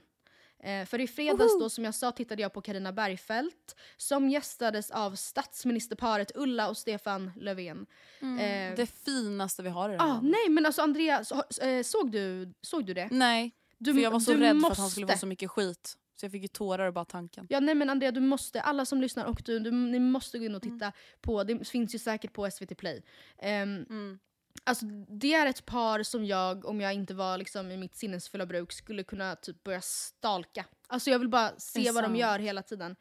Eh, 0.63 0.87
för 0.87 1.01
i 1.01 1.07
fredags 1.07 1.59
då, 1.61 1.71
som 1.71 1.85
jag 1.85 1.95
sa, 1.95 2.13
tittade 2.13 2.43
jag 2.43 2.53
på 2.53 2.61
Karina 2.61 2.93
Bergfeldt 2.93 3.77
som 3.97 4.29
gästades 4.31 4.91
av 4.91 5.15
statsministerparet 5.15 6.33
Ulla 6.35 6.69
och 6.69 6.77
Stefan 6.77 7.33
Löfven. 7.37 7.87
Mm. 8.21 8.39
Eh, 8.71 8.77
det 8.77 8.87
finaste 8.87 9.63
vi 9.63 9.69
har 9.69 9.89
i 9.91 9.93
det 9.93 9.99
här 9.99 10.05
ah, 10.05 10.13
landet. 10.13 10.31
nej 10.33 10.49
men 10.51 10.67
alltså 10.67 10.83
Andrea, 10.83 11.25
så, 11.25 11.45
eh, 11.63 11.83
såg, 11.83 12.11
du, 12.13 12.53
såg 12.63 12.87
du 12.87 12.95
det? 12.95 13.09
Nej, 13.11 13.51
Du, 13.79 13.95
för 13.95 14.01
jag 14.01 14.11
var 14.11 14.21
så 14.21 14.35
rädd 14.35 14.57
måste. 14.57 14.67
för 14.69 14.73
att 14.73 14.79
han 14.79 14.91
skulle 14.91 15.07
få 15.07 15.19
så 15.19 15.27
mycket 15.27 15.51
skit. 15.51 15.97
Så 16.17 16.25
jag 16.27 16.33
fick 16.33 16.43
ju 16.43 16.49
tårar 16.49 16.91
bara 16.91 17.05
tanken. 17.05 17.47
Ja 17.51 17.61
nej 17.61 17.75
men 17.75 17.91
Andrea, 17.91 18.11
du 18.13 18.21
måste, 18.21 18.61
alla 18.63 18.85
som 18.85 19.01
lyssnar 19.01 19.25
och 19.25 19.43
du, 19.45 19.59
du 19.59 19.71
ni 19.71 19.99
måste 19.99 20.39
gå 20.39 20.45
in 20.45 20.55
och 20.55 20.65
Mm. 20.67 20.79
titta 20.79 20.93
på, 21.21 21.45
det 21.45 21.69
finns 21.69 21.95
ju 21.95 21.99
säkert 21.99 22.33
på 22.33 22.51
SVT 22.51 22.75
Play. 22.79 23.03
Ehm, 23.39 23.87
Mm. 23.91 24.19
Alltså 24.65 24.87
det 25.09 25.35
är 25.35 25.47
ett 25.47 25.67
par 25.67 26.03
som 26.03 26.25
jag, 26.25 26.65
om 26.65 26.81
jag 26.81 26.95
inte 26.95 27.15
var 27.15 27.39
liksom 27.39 27.71
i 27.71 27.77
mitt 27.77 27.97
sinnesfulla 27.97 28.47
bruk, 28.47 28.73
skulle 28.73 29.03
kunna 29.05 29.37
typ 29.37 29.65
börja 29.65 29.81
stalka. 29.81 30.65
Alltså 30.87 31.11
jag 31.11 31.19
vill 31.19 31.29
bara 31.29 31.53
se 31.59 31.91
vad 31.91 32.05
de 32.05 32.17
gör 32.17 32.39
hela 32.39 32.63
tiden. 32.63 32.97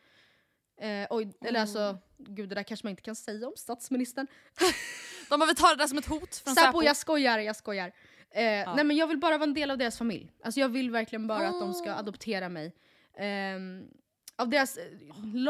Eh, 0.82 1.08
oj, 1.10 1.34
eller 1.42 1.60
alltså, 1.62 1.98
gud 2.18 2.50
det 2.50 2.56
där 2.56 2.64
kanske 2.64 2.86
man 2.86 2.90
inte 2.90 3.02
kan 3.02 3.16
säga 3.16 3.48
om 3.48 3.54
statsministern. 3.58 4.28
De 5.30 5.42
har 5.42 5.48
väl 5.48 5.56
tagit 5.56 5.78
det 5.78 5.84
där 5.84 5.88
som 5.88 5.98
ett 5.98 6.06
hot 6.06 6.36
från 6.36 6.56
Säpo, 6.56 6.66
Säpo. 6.66 6.84
jag 6.84 6.98
skojar, 6.98 7.40
jag 7.40 7.56
skojar. 7.56 7.88
Eh, 8.32 8.76
Nej 8.76 8.84
men 8.84 8.96
jag 8.96 9.08
vill 9.08 9.18
bara 9.18 9.38
vara 9.38 9.48
en 9.48 9.54
del 9.54 9.72
av 9.72 9.78
deras 9.78 9.98
familj. 9.98 10.32
Alltså 10.44 10.60
jag 10.60 10.70
vill 10.70 10.92
verkligen 10.92 11.28
bara 11.28 11.48
att 11.48 11.60
de 11.60 11.74
ska 11.74 11.94
adoptera 11.94 12.50
mig. 12.50 12.76
Ehm, 13.18 13.88
av 14.36 14.50
deras, 14.50 14.78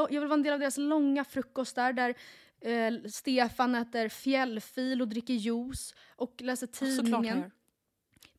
jag 0.10 0.22
vill 0.22 0.30
vara 0.30 0.34
en 0.34 0.44
del 0.44 0.54
av 0.54 0.60
deras 0.60 0.78
långa 0.78 1.24
frukostar 1.24 1.94
där 1.94 2.16
eh, 2.62 2.94
Stefan 3.10 3.76
äter 3.76 4.10
fjällfil 4.10 5.02
och 5.02 5.08
dricker 5.08 5.34
juice 5.34 5.96
och 6.16 6.42
läser 6.42 6.68
tidningen. 6.68 7.52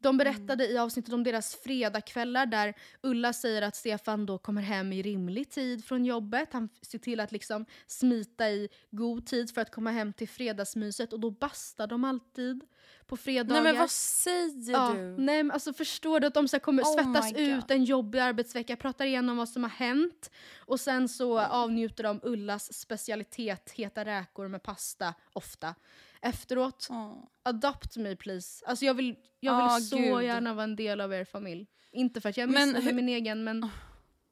De 0.00 0.16
berättade 0.16 0.66
i 0.66 0.78
avsnittet 0.78 1.14
om 1.14 1.24
deras 1.24 1.54
fredagskvällar 1.54 2.46
där 2.46 2.74
Ulla 3.02 3.32
säger 3.32 3.62
att 3.62 3.76
Stefan 3.76 4.26
då 4.26 4.38
kommer 4.38 4.62
hem 4.62 4.92
i 4.92 5.02
rimlig 5.02 5.50
tid 5.50 5.84
från 5.84 6.04
jobbet. 6.04 6.52
Han 6.52 6.68
ser 6.82 6.98
till 6.98 7.20
att 7.20 7.32
liksom 7.32 7.66
smita 7.86 8.50
i 8.50 8.68
god 8.90 9.26
tid 9.26 9.54
för 9.54 9.60
att 9.60 9.70
komma 9.70 9.90
hem 9.90 10.12
till 10.12 10.28
fredagsmyset 10.28 11.12
och 11.12 11.20
då 11.20 11.30
bastar 11.30 11.86
de 11.86 12.04
alltid 12.04 12.64
på 13.06 13.16
fredagar. 13.16 13.62
Nej 13.62 13.72
men 13.72 13.80
vad 13.80 13.90
säger 13.90 14.72
Ja, 14.72 14.92
du? 14.96 15.16
nej, 15.18 15.42
men 15.42 15.50
alltså 15.50 15.72
förstår 15.72 16.20
du 16.20 16.26
att 16.26 16.34
de 16.34 16.48
så 16.48 16.60
kommer 16.60 16.82
Oh 16.82 16.94
svettas 16.94 17.32
ut 17.32 17.70
en 17.70 17.84
jobbig 17.84 18.18
arbetsvecka, 18.18 18.76
pratar 18.76 19.04
igenom 19.04 19.36
vad 19.36 19.48
som 19.48 19.62
har 19.62 19.70
hänt 19.70 20.30
och 20.58 20.80
sen 20.80 21.08
så 21.08 21.40
avnjuter 21.40 22.04
de 22.04 22.20
Ullas 22.22 22.72
specialitet, 22.72 23.70
heta 23.70 24.04
räkor 24.04 24.48
med 24.48 24.62
pasta, 24.62 25.14
ofta. 25.32 25.74
Efteråt, 26.22 26.86
Åh. 26.90 27.12
adopt 27.42 27.96
me 27.96 28.16
please. 28.16 28.64
Alltså 28.66 28.84
jag 28.84 28.94
vill, 28.94 29.16
jag 29.40 29.56
vill 29.56 29.64
Ah, 29.64 29.80
så 29.80 29.96
gud. 29.96 30.22
gärna 30.22 30.54
vara 30.54 30.64
en 30.64 30.76
del 30.76 31.00
av 31.00 31.12
er 31.14 31.24
familj. 31.24 31.66
Inte 31.92 32.20
för 32.20 32.28
att 32.28 32.36
jag 32.36 32.48
missnöjd 32.48 32.84
med 32.84 32.94
min 32.94 33.08
egen 33.08 33.44
men 33.44 33.68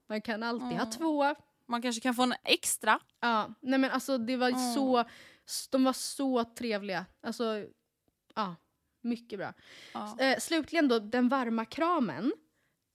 man 0.09 0.21
kan 0.21 0.43
alltid 0.43 0.79
ha 0.79 0.83
Ah. 0.87 0.91
två. 0.91 1.35
Man 1.67 1.83
kanske 1.83 2.01
kan 2.01 2.15
få 2.15 2.23
en 2.23 2.35
extra. 2.45 3.01
Ja, 3.21 3.55
nej 3.61 3.79
men 3.79 3.91
alltså 3.91 4.19
det 4.19 4.37
var 4.37 4.51
Ah. 4.53 4.75
så, 4.75 5.05
de 5.71 5.85
var 5.85 5.93
så 5.93 6.45
trevliga. 6.45 7.07
Alltså, 7.23 7.67
ja, 8.35 8.57
mycket 9.01 9.39
bra. 9.39 9.53
Ja. 9.95 10.19
Eh, 10.21 10.39
slutligen 10.39 10.89
då, 10.89 10.99
den 10.99 11.29
varma 11.29 11.65
kramen 11.65 12.33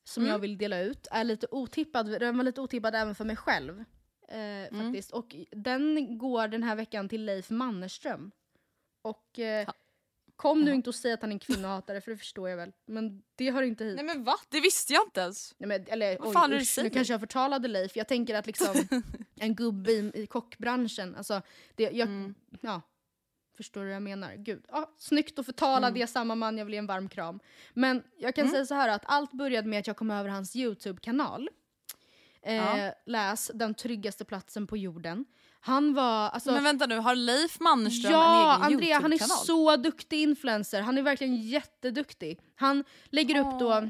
som 0.04 0.24
Mm. 0.24 0.32
jag 0.32 0.40
vill 0.40 0.58
dela 0.58 0.80
ut 0.80 1.08
är 1.12 1.24
lite 1.24 1.48
otippad. 1.52 2.20
Den 2.20 2.38
var 2.38 2.44
lite 2.44 2.62
otippad 2.62 2.96
även 2.96 3.16
för 3.16 3.26
mig 3.26 3.36
själv. 3.36 3.84
Eh, 4.28 4.78
faktiskt. 4.84 5.12
Och 5.12 5.36
den 5.52 6.18
går 6.18 6.48
den 6.48 6.64
här 6.64 6.76
veckan 6.76 7.10
till 7.10 7.26
Leif 7.26 7.50
Mannerström. 7.50 8.32
Och 9.02 9.40
eh, 9.40 9.66
Ha. 9.66 9.74
kom 10.36 10.62
nu 10.62 10.74
inte 10.74 10.90
och 10.90 10.96
säg 10.96 11.12
att 11.14 11.22
han 11.22 11.30
är 11.32 11.34
en 11.36 11.40
kvinnohatare 11.40 12.02
för 12.02 12.12
det 12.12 12.18
förstår 12.18 12.50
jag 12.50 12.58
väl. 12.58 12.72
Men 12.86 13.22
det 13.36 13.52
hör 13.52 13.64
inte 13.64 13.84
hit. 13.84 13.96
Nej 13.96 14.06
men 14.06 14.24
va? 14.24 14.36
Det 14.50 14.60
visste 14.60 14.94
jag 14.94 15.04
inte 15.06 15.22
ens. 15.22 15.56
Nej, 15.58 15.68
men, 15.68 15.86
eller 15.88 16.18
Vad 16.20 16.28
oj, 16.28 16.34
fan 16.34 16.44
är 16.44 16.50
det 16.50 16.56
du 16.60 16.62
usch, 16.64 16.80
nu 16.84 16.90
kanske 16.90 17.14
jag 17.14 17.20
förtalade 17.20 17.68
Leif. 17.68 17.96
Jag 17.96 18.08
tänker 18.08 18.36
att 18.36 18.48
liksom 18.48 18.76
en 19.36 19.56
gubbe 19.56 19.92
i, 19.92 20.12
i 20.14 20.28
kockbranschen, 20.28 21.16
alltså, 21.16 21.42
det, 21.76 21.84
jag, 21.84 22.08
Mm. 22.08 22.36
ja, 22.62 22.82
förstår 23.58 23.82
du 23.82 23.88
vad 23.88 23.96
jag 23.96 24.02
menar? 24.04 24.36
Gud, 24.36 24.66
ja, 24.72 24.92
snyggt 24.98 25.40
att 25.40 25.46
förtala 25.46 25.88
Mm. 25.88 26.00
det 26.00 26.08
samma 26.08 26.36
man, 26.36 26.58
jag 26.58 26.66
vill 26.66 26.74
ge 26.74 26.78
en 26.80 26.88
varm 26.88 27.10
kram. 27.10 27.40
Men 27.74 28.04
jag 28.18 28.36
kan 28.36 28.48
säga 28.50 28.66
så 28.66 28.76
här 28.76 28.90
att 28.90 29.02
allt 29.06 29.32
började 29.32 29.68
med 29.68 29.80
att 29.80 29.88
jag 29.88 29.98
kom 29.98 30.12
över 30.12 30.30
hans 30.30 30.56
YouTube-kanal. 30.56 31.50
Eh, 32.42 32.54
Ja. 32.56 32.94
Läs 33.06 33.52
Den 33.54 33.74
tryggaste 33.76 34.26
platsen 34.26 34.68
på 34.68 34.78
jorden. 34.78 35.26
Han 35.62 35.94
var, 35.94 36.30
alltså, 36.30 36.52
men 36.52 36.64
vänta 36.64 36.86
nu, 36.86 36.98
har 36.98 37.16
Leif 37.16 37.60
Mannerström 37.60 38.12
Ja, 38.12 38.56
en 38.56 38.62
egen 38.62 38.74
Andrea 38.74 39.00
han 39.00 39.14
är 39.14 39.18
så 39.18 39.76
duktig 39.76 40.22
influencer. 40.22 40.82
Han 40.82 40.98
är 40.98 41.02
verkligen 41.02 41.36
jätteduktig. 41.36 42.40
Han 42.56 42.84
lägger 43.10 43.40
upp 43.40 43.60
då 43.60 43.90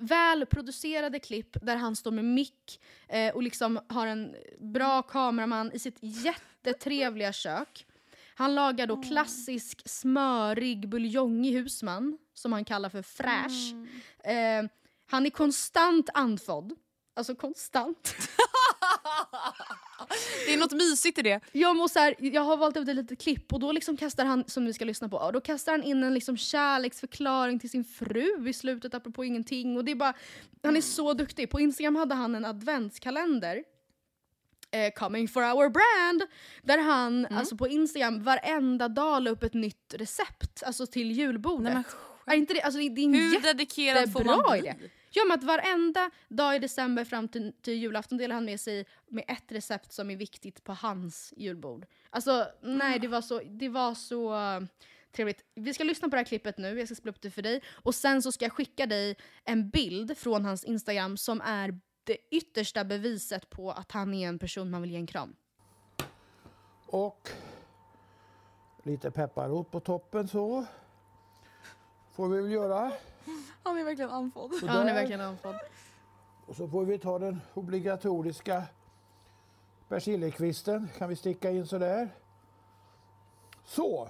välproducerade 0.00 1.18
klipp 1.18 1.56
där 1.62 1.76
han 1.76 1.96
står 1.96 2.10
med 2.10 2.24
mick 2.24 2.80
eh, 3.08 3.34
och 3.34 3.42
liksom 3.42 3.80
har 3.88 4.06
en 4.06 4.36
bra 4.58 5.02
kameraman 5.02 5.72
i 5.72 5.78
sitt 5.78 5.98
jättetrevliga 6.00 7.32
kök. 7.32 7.86
Han 8.34 8.54
lagar 8.54 8.86
då 8.86 9.02
klassisk 9.02 9.88
smörig 9.88 10.88
buljong 10.88 11.46
i 11.46 11.52
husman 11.52 12.18
som 12.34 12.52
han 12.52 12.64
kallar 12.64 12.88
för 12.88 13.02
fräsch. 13.02 13.72
Mm. 14.24 14.64
Eh, 14.64 14.70
han 15.06 15.26
är 15.26 15.30
konstant 15.30 16.10
andfådd. 16.14 16.72
Alltså 17.14 17.34
konstant. 17.34 18.14
Det 20.46 20.54
är 20.54 20.58
något 20.58 20.72
mysigt 20.72 21.18
i 21.18 21.22
det. 21.22 21.40
Jag, 21.52 21.76
må 21.76 21.88
så 21.88 21.98
här, 21.98 22.14
jag 22.18 22.42
har 22.42 22.56
valt 22.56 22.76
ut 22.76 22.88
ett 22.88 22.96
litet 22.96 23.20
klipp 23.22 23.52
och 23.52 23.60
då 23.60 23.72
liksom 23.72 23.96
kastar 23.96 24.24
han, 24.24 24.44
som 24.46 24.64
vi 24.66 24.72
ska 24.72 24.84
lyssna 24.84 25.08
på, 25.08 25.16
och 25.16 25.32
då 25.32 25.40
kastar 25.40 25.72
han 25.72 25.82
in 25.82 26.04
en 26.04 26.14
liksom 26.14 26.36
kärleksförklaring 26.36 27.58
till 27.58 27.70
sin 27.70 27.84
fru 27.84 28.48
i 28.48 28.52
slutet 28.52 28.94
apropå 28.94 29.24
ingenting. 29.24 29.76
Och 29.76 29.84
det 29.84 29.90
är 29.90 29.96
bara, 29.96 30.14
han 30.62 30.76
är 30.76 30.80
så 30.80 31.14
duktig. 31.14 31.50
På 31.50 31.60
Instagram 31.60 31.96
hade 31.96 32.14
han 32.14 32.34
en 32.34 32.44
adventskalender 32.44 33.64
eh, 34.70 34.92
coming 34.92 35.28
for 35.28 35.42
our 35.42 35.68
brand. 35.68 36.22
Där 36.62 36.78
han 36.78 37.26
alltså 37.30 37.56
på 37.56 37.68
Instagram 37.68 38.22
varenda 38.22 38.88
dag 38.88 39.22
la 39.22 39.30
upp 39.30 39.42
ett 39.42 39.54
nytt 39.54 39.94
recept 39.94 40.62
alltså 40.62 40.86
till 40.86 41.12
julbordet. 41.12 41.74
Nej, 41.74 41.84
men 42.24 42.34
är 42.34 42.38
inte 42.38 42.54
det, 42.54 42.62
alltså, 42.62 42.80
det, 42.80 42.88
det 42.88 43.00
är 43.00 43.04
en 43.04 43.14
Hur 43.14 43.40
dedikerad 43.40 44.12
får 44.12 44.24
man 44.24 44.42
bli? 44.50 44.58
idé. 44.58 44.74
Ja 45.10 45.24
men 45.24 45.38
att 45.38 45.44
varenda 45.44 46.10
dag 46.28 46.56
i 46.56 46.58
december 46.58 47.04
fram 47.04 47.28
till, 47.28 47.52
till 47.62 47.74
julafton 47.74 48.18
delar 48.18 48.34
han 48.34 48.44
med 48.44 48.60
sig 48.60 48.86
med 49.08 49.24
ett 49.28 49.52
recept 49.52 49.92
som 49.92 50.10
är 50.10 50.16
viktigt 50.16 50.64
på 50.64 50.72
hans 50.72 51.34
julbord. 51.36 51.86
Alltså 52.10 52.46
nej 52.60 52.98
det 52.98 53.08
var 53.08 53.20
så, 53.20 53.40
det 53.44 53.68
var 53.68 53.94
så 53.94 54.34
uh, 54.34 54.66
trevligt. 55.12 55.44
Vi 55.54 55.74
ska 55.74 55.84
lyssna 55.84 56.08
på 56.08 56.10
det 56.10 56.20
här 56.20 56.24
klippet 56.24 56.58
nu, 56.58 56.78
jag 56.78 56.88
ska 56.88 56.94
spela 56.94 57.10
upp 57.10 57.22
det 57.22 57.30
för 57.30 57.42
dig. 57.42 57.62
Och 57.72 57.94
sen 57.94 58.22
så 58.22 58.32
ska 58.32 58.44
jag 58.44 58.52
skicka 58.52 58.86
dig 58.86 59.16
en 59.44 59.70
bild 59.70 60.18
från 60.18 60.44
hans 60.44 60.64
Instagram 60.64 61.16
som 61.16 61.40
är 61.40 61.80
det 62.04 62.16
yttersta 62.30 62.84
beviset 62.84 63.50
på 63.50 63.70
att 63.70 63.92
han 63.92 64.14
är 64.14 64.28
en 64.28 64.38
person 64.38 64.70
man 64.70 64.82
vill 64.82 64.90
ge 64.90 64.96
en 64.96 65.06
kram. 65.06 65.36
Och 66.86 67.30
lite 68.82 69.10
pepparrot 69.10 69.70
på 69.70 69.80
toppen 69.80 70.28
så. 70.28 70.66
Får 72.12 72.28
vi 72.28 72.42
väl 72.42 72.52
göra. 72.52 72.92
Han 73.62 73.78
är 73.78 73.84
verkligen 73.84 74.10
andfådd. 74.10 74.52
Ja, 74.62 74.68
han 74.68 74.88
är 74.88 74.94
verkligen 74.94 75.20
andfådd. 75.20 75.56
Och 76.46 76.56
så 76.56 76.68
får 76.68 76.84
vi 76.84 76.98
ta 76.98 77.18
den 77.18 77.40
obligatoriska 77.54 78.62
persiljakvisten. 79.88 80.88
Kan 80.98 81.08
vi 81.08 81.16
sticka 81.16 81.50
in 81.50 81.66
sådär. 81.66 82.08
Så. 83.64 84.08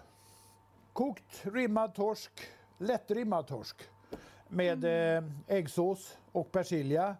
Kokt 0.92 1.46
rimmad 1.46 1.94
torsk, 1.94 2.32
lättrimmad 2.78 3.46
torsk 3.46 3.82
med 4.48 4.84
eh, 4.84 5.24
äggsås 5.46 6.18
och 6.32 6.52
persilja 6.52 7.16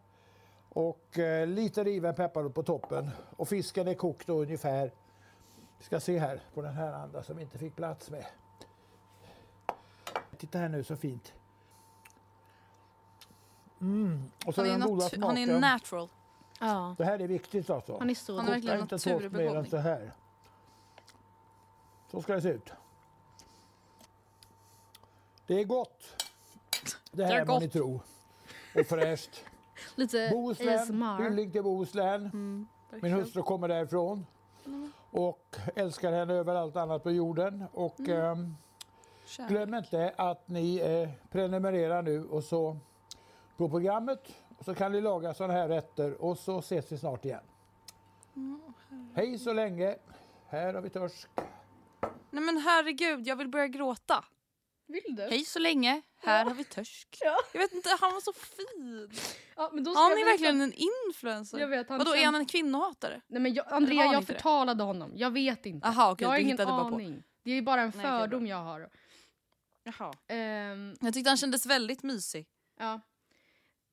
och 0.68 1.18
eh, 1.18 1.46
lite 1.46 1.84
riven 1.84 2.14
pepparrot 2.14 2.54
på 2.54 2.62
toppen. 2.62 3.10
Och 3.36 3.48
fisken 3.48 3.88
är 3.88 3.94
kokt 3.94 4.26
då 4.26 4.42
ungefär, 4.42 4.92
vi 5.78 5.84
ska 5.84 6.00
se 6.00 6.18
här 6.18 6.40
på 6.54 6.62
den 6.62 6.74
här 6.74 6.92
andra 6.92 7.22
som 7.22 7.36
vi 7.36 7.42
inte 7.42 7.58
fick 7.58 7.76
plats 7.76 8.10
med. 8.10 8.26
Titta 10.38 10.58
här 10.58 10.68
nu 10.68 10.84
så 10.84 10.96
fint. 10.96 11.32
Mm. 13.80 14.22
Och 14.46 14.54
så 14.54 14.60
Han 14.60 14.70
är, 14.70 14.78
den 14.78 14.88
goda 14.88 15.04
nat- 15.08 15.22
han 15.26 15.36
är 15.38 15.44
smaken. 15.46 15.60
natural. 15.60 16.08
Ja, 16.60 16.94
Det 16.98 17.04
här 17.04 17.18
är 17.22 17.28
viktigt 17.28 17.70
alltså. 17.70 17.98
han 17.98 18.10
är 18.10 18.14
så 18.14 18.36
Han 18.36 18.46
är 18.46 18.50
verkligen 18.50 18.80
inte 18.80 18.98
torsk 18.98 19.32
mer 19.32 19.56
än 19.56 19.66
så 19.70 19.76
här. 19.76 20.12
Så 22.10 22.22
ska 22.22 22.34
det 22.34 22.42
se 22.42 22.48
ut. 22.48 22.70
Det 25.46 25.60
är 25.60 25.64
gott. 25.64 26.02
Det 27.12 27.24
här 27.24 27.32
Det 27.34 27.40
är 27.40 27.44
må 27.46 27.58
ni 27.58 27.66
gott. 27.66 27.72
tro. 27.72 28.00
Och 28.74 28.86
fräscht. 28.86 29.44
Lite 29.94 30.28
Bohuslän, 30.32 30.78
ASMR. 30.80 31.22
hyllning 31.22 31.50
till 31.52 31.62
Bohuslän. 31.62 32.20
Mm, 32.26 32.66
Min 33.02 33.12
hustru 33.12 33.42
kommer 33.42 33.68
därifrån. 33.68 34.26
Och 35.10 35.56
älskar 35.76 36.12
henne 36.12 36.34
över 36.34 36.54
allt 36.54 36.76
annat 36.76 37.02
på 37.02 37.10
jorden. 37.10 37.64
Och 37.72 38.00
Mm. 38.00 38.20
ehm, 38.20 38.56
glöm 39.48 39.74
inte 39.74 40.14
att 40.16 40.48
ni 40.48 40.76
eh, 40.78 41.08
prenumererar 41.30 42.02
nu 42.02 42.24
och 42.24 42.44
så 42.44 42.76
på 43.60 43.68
programmet. 43.68 44.34
Och 44.58 44.64
så 44.64 44.74
kan 44.74 44.92
ni 44.92 45.00
laga 45.00 45.34
sådana 45.34 45.52
här 45.54 45.68
rätter 45.68 46.22
och 46.22 46.38
så 46.38 46.58
ses 46.58 46.92
vi 46.92 46.98
snart 46.98 47.24
igen. 47.24 47.44
Hej 49.14 49.38
så 49.38 49.52
länge. 49.52 49.96
Här 50.48 50.74
har 50.74 50.80
vi 50.82 50.90
torsk. 50.90 51.28
Nej 52.30 52.42
men 52.44 52.56
herregud, 52.58 53.26
jag 53.26 53.36
vill 53.36 53.48
börja 53.48 53.66
gråta. 53.68 54.24
Vill 54.86 55.16
du? 55.16 55.22
Hej 55.22 55.44
så 55.44 55.58
länge, 55.58 56.02
här 56.22 56.44
har 56.44 56.54
vi 56.54 56.64
törsk. 56.64 57.18
Ja. 57.20 57.36
Jag 57.52 57.60
vet 57.60 57.72
inte, 57.72 57.88
han 58.00 58.12
var 58.12 58.20
så 58.20 58.32
fin. 58.32 59.10
Ja, 59.56 59.70
men 59.72 59.84
då 59.84 59.92
ska 59.94 60.02
Han 60.02 60.12
är 60.12 60.24
verkligen 60.24 60.60
en 60.60 60.72
influencer. 61.06 61.58
Jag 61.58 61.68
vet, 61.68 61.88
han 61.88 61.98
Vadå, 61.98 62.10
är 62.10 62.14
känd- 62.16 62.24
han 62.24 62.34
en 62.34 62.46
kvinnohatare? 62.46 63.20
Nej, 63.26 63.40
men 63.42 63.54
jag, 63.54 63.72
Andrea, 63.72 64.04
jag 64.04 64.14
inte 64.14 64.32
det? 64.32 64.36
förtalade 64.36 64.82
honom. 64.82 65.12
Jag 65.14 65.30
vet 65.30 65.66
inte. 65.66 65.86
Aha, 65.88 66.12
okej, 66.12 66.24
jag 66.24 66.30
har 66.30 66.36
ingen 66.38 66.50
hittade 66.50 66.70
bara 66.72 66.88
på. 66.88 66.94
aning. 66.94 67.22
Det 67.44 67.50
är 67.50 67.62
bara 67.62 67.80
en 67.82 67.92
Nej, 67.96 68.02
fördom 68.06 68.46
jag 68.46 68.56
har. 68.56 68.88
Jaha. 69.84 70.12
Ehm, 70.28 70.94
Jag 71.00 71.14
tyckte 71.14 71.30
han 71.30 71.36
kändes 71.36 71.66
väldigt 71.66 72.02
mysig. 72.02 72.46
ja. 72.78 73.00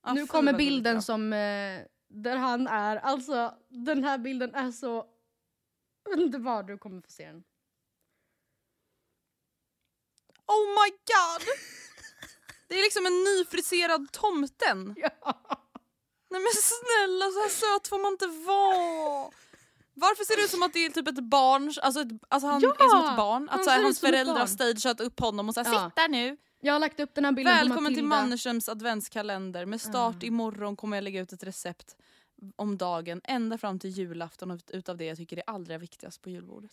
Ah, 0.07 0.13
nu 0.13 0.27
kommer 0.27 0.53
bilden 0.53 1.01
som 1.01 1.33
eh, 1.33 1.81
där 2.09 2.35
han 2.37 2.67
är. 2.67 2.95
Alltså 2.97 3.53
den 3.69 4.03
här 4.03 4.17
bilden 4.17 4.55
är 4.55 4.71
så 4.71 5.05
underbar. 6.15 6.63
Du 6.63 6.77
kommer 6.77 7.01
få 7.01 7.11
se 7.11 7.25
den. 7.25 7.43
Oh 10.47 10.67
my 10.67 10.89
god! 10.89 11.47
Det 12.67 12.75
är 12.79 12.83
liksom 12.83 13.05
en 13.05 13.23
nyfriserad 13.23 14.11
tomten. 14.11 14.95
Ja. 15.21 15.43
Nej 16.29 16.41
men 16.41 16.51
snälla, 16.53 17.25
så 17.31 17.39
här 17.39 17.49
söt 17.49 17.87
får 17.87 17.99
man 17.99 18.11
inte 18.11 18.27
vara. 18.27 19.31
Varför 19.93 20.23
ser 20.23 20.35
det 20.37 20.43
ut 20.43 20.49
som 20.51 20.63
att 20.63 20.73
det 20.73 20.85
är 20.85 20.89
typ 20.89 21.07
ett 21.07 21.23
barn, 21.23 21.73
alltså, 21.81 22.01
ett, 22.01 22.07
alltså 22.29 22.47
han 22.47 22.61
Ja, 22.61 22.73
är 22.73 22.89
som 22.89 23.05
ett 23.09 23.17
barn? 23.17 23.49
han 23.49 23.59
Att 23.59 23.65
så 23.65 23.71
här, 23.71 23.83
hans 23.83 23.99
föräldrar 23.99 24.45
stageat 24.45 24.99
upp 25.01 25.19
honom 25.19 25.47
och 25.49 25.53
så 25.53 25.63
här, 25.63 25.73
Ja. 25.73 25.85
sitt 25.85 25.95
där 25.95 26.07
nu. 26.07 26.37
Jag 26.59 26.73
har 26.73 26.79
lagt 26.79 26.99
upp 26.99 27.15
den 27.15 27.25
här 27.25 27.31
bilden 27.31 27.57
på 27.59 27.67
Välkommen 27.67 27.93
till. 27.93 28.03
Mannerströms 28.03 28.69
adventskalender. 28.69 29.65
Med 29.65 29.81
start 29.81 30.23
imorgon 30.23 30.75
kommer 30.75 30.97
jag 30.97 31.03
lägga 31.03 31.21
ut 31.21 31.33
ett 31.33 31.43
recept 31.43 31.95
om 32.55 32.77
dagen 32.77 33.21
ända 33.23 33.57
fram 33.57 33.79
till 33.79 33.89
julafton 33.89 34.59
utav 34.67 34.97
det 34.97 35.05
jag 35.05 35.17
tycker 35.17 35.37
är 35.37 35.43
allra 35.47 35.77
viktigast 35.77 36.21
på 36.21 36.29
julbordet. 36.29 36.71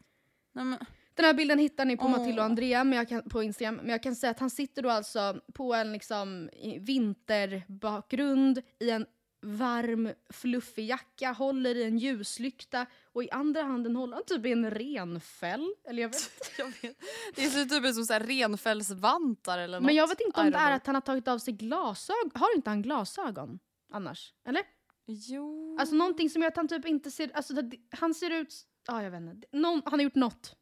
Nej, 0.53 0.64
men, 0.64 0.78
Den 1.14 1.24
här 1.24 1.35
bilden 1.35 1.59
hittar 1.59 1.85
ni 1.85 1.97
på 1.97 2.05
Åh. 2.05 2.11
Matilda 2.11 2.43
och 2.43 2.47
Andrea 2.47 2.85
men 2.85 2.99
jag 2.99 3.09
kan, 3.09 3.22
på 3.22 3.43
Instagram. 3.43 3.74
Men 3.74 3.89
jag 3.89 4.03
kan 4.03 4.16
säga 4.16 4.30
att 4.30 4.39
han 4.39 4.51
sitter 4.51 4.82
då 4.82 4.91
alltså 4.91 5.41
på 5.55 5.74
en 5.74 5.93
liksom 5.93 6.51
vinterbakgrund 6.80 8.62
i 8.80 8.91
en 8.91 9.07
varm 9.45 10.12
fluffig 10.30 10.86
jacka, 10.88 11.32
håller 11.32 11.74
i 11.74 11.84
en 11.84 11.99
ljuslykta 11.99 12.86
och 13.12 13.24
i 13.24 13.30
andra 13.30 13.62
handen 13.62 13.97
håller 13.97 14.14
han 14.14 14.24
typ 14.24 14.47
i 14.47 14.53
en 14.53 14.70
renfäll. 14.70 15.74
Eller 15.88 16.03
jag 16.03 16.09
vet 16.09 16.30
inte. 16.34 16.51
jag 16.59 16.66
vet. 16.66 16.99
Det 17.34 17.51
ser 17.51 17.64
typ 17.64 17.84
ut 17.84 17.95
som 17.95 18.05
så 18.05 18.12
här 18.12 18.20
renfällsvantar 18.20 19.59
eller 19.59 19.80
något. 19.80 19.86
Men 19.86 19.95
jag 19.95 20.09
vet 20.09 20.20
inte 20.20 20.40
om 20.40 20.51
det 20.51 20.59
är 20.59 20.72
att 20.72 20.86
han 20.86 20.95
har 20.95 21.03
tagit 21.03 21.28
av 21.28 21.38
sig 21.38 21.55
glasögon. 21.55 22.30
Har 22.34 22.57
inte 22.57 22.70
han 22.70 22.82
glasögon 22.82 23.59
annars? 23.92 24.34
Eller? 24.49 24.62
Jo. 25.07 25.76
Alltså 25.80 25.95
någonting 25.95 26.30
som 26.30 26.42
gör 26.42 26.49
att 26.49 26.57
han 26.57 26.68
typ 26.68 26.86
inte 26.86 27.11
ser... 27.11 27.30
Alltså 27.34 27.55
det, 27.55 27.76
han 27.90 28.14
ser 28.14 28.30
ut... 28.30 28.55
Ja, 28.86 29.03
jag 29.03 29.11
vet 29.11 29.20
inte. 29.20 29.47
Någon, 29.53 29.82
han 29.84 29.92
har 29.92 30.05
gjort 30.05 30.14
något. 30.14 30.57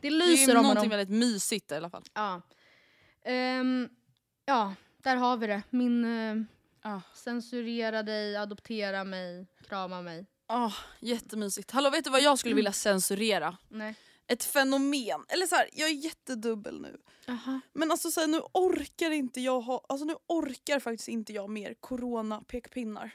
Det 0.00 0.08
det 0.08 0.14
lyser 0.14 0.54
är 0.54 0.58
om 0.58 0.64
honom. 0.64 0.88
väldigt 0.88 1.18
mysigt 1.18 1.72
i 1.72 1.74
alla 1.74 1.90
fall. 1.90 2.04
Ja. 2.14 2.42
Ehm, 3.24 3.88
ja, 4.44 4.74
där 5.02 5.16
har 5.16 5.36
vi 5.36 5.46
det. 5.46 5.62
Min 5.70 6.04
uh, 6.04 6.44
Ah. 6.82 7.00
censurera 7.14 8.02
dig, 8.02 8.36
adoptera 8.36 9.04
mig, 9.04 9.46
krama 9.68 10.02
mig. 10.02 10.26
Oh, 10.48 10.74
jättemysigt. 11.00 11.70
Hallå 11.70 11.90
vet 11.90 12.04
du 12.04 12.10
vad 12.10 12.22
jag 12.22 12.38
skulle 12.38 12.54
vilja 12.54 12.72
censurera? 12.72 13.56
Nej. 13.68 13.94
Ett 14.26 14.44
fenomen. 14.44 15.24
Eller 15.28 15.46
så 15.46 15.54
här, 15.56 15.68
jag 15.72 15.88
är 15.88 15.94
jättedubbel 15.94 16.80
nu. 16.80 17.00
Aha. 17.28 17.60
Men 17.72 17.90
alltså 17.90 18.10
så 18.10 18.20
här, 18.20 18.26
nu 18.26 18.40
orkar 18.52 19.10
inte 19.10 19.40
jag 19.40 19.60
ha, 19.60 19.84
alltså 19.88 20.04
nu 20.04 20.14
orkar 20.26 20.80
faktiskt 20.80 21.08
inte 21.08 21.32
jag 21.32 21.50
mer 21.50 21.74
corona 21.80 22.42
pekpinnar. 22.42 23.10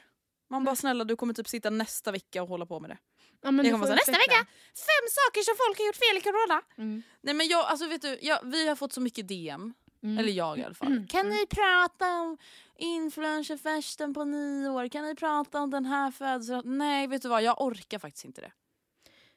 Man 0.50 0.64
bara 0.64 0.76
snälla 0.76 1.04
du 1.04 1.16
kommer 1.16 1.34
typ 1.34 1.48
sitta 1.48 1.70
nästa 1.70 2.12
vecka 2.12 2.42
och 2.42 2.48
hålla 2.48 2.66
på 2.66 2.80
med 2.80 2.90
det. 2.90 2.98
Ja, 3.42 3.50
men 3.50 3.66
jag 3.66 3.74
kommer 3.74 3.86
säga 3.86 3.96
nästa 3.96 4.12
vecka, 4.12 4.46
fem 4.74 5.06
saker 5.10 5.42
som 5.42 5.54
folk 5.66 5.78
har 5.78 5.86
gjort 5.86 5.96
fel 5.96 6.16
i 6.16 6.20
corona. 6.20 6.62
Mm. 6.78 7.02
Nej 7.20 7.34
men 7.34 7.48
jag, 7.48 7.66
alltså 7.66 7.86
vet 7.88 8.02
du, 8.02 8.18
jag, 8.22 8.38
vi 8.44 8.68
har 8.68 8.76
fått 8.76 8.92
så 8.92 9.00
mycket 9.00 9.28
DM, 9.28 9.74
Mm. 10.06 10.18
eller 10.18 10.32
jag 10.32 10.58
i 10.58 10.64
alla 10.64 10.74
fall. 10.74 11.06
Kan 11.08 11.28
ni 11.28 11.46
prata 11.46 12.20
om 12.20 12.36
influencerfesten 12.76 14.14
på 14.14 14.24
nyår? 14.24 14.88
Kan 14.88 15.04
ni 15.04 15.14
prata 15.14 15.60
om 15.60 15.70
den 15.70 15.84
här 15.84 16.10
födelsedagen? 16.10 16.78
Nej 16.78 17.06
vet 17.06 17.22
du 17.22 17.28
vad, 17.28 17.42
jag 17.42 17.60
orkar 17.62 17.98
faktiskt 17.98 18.24
inte 18.24 18.40
det. 18.40 18.52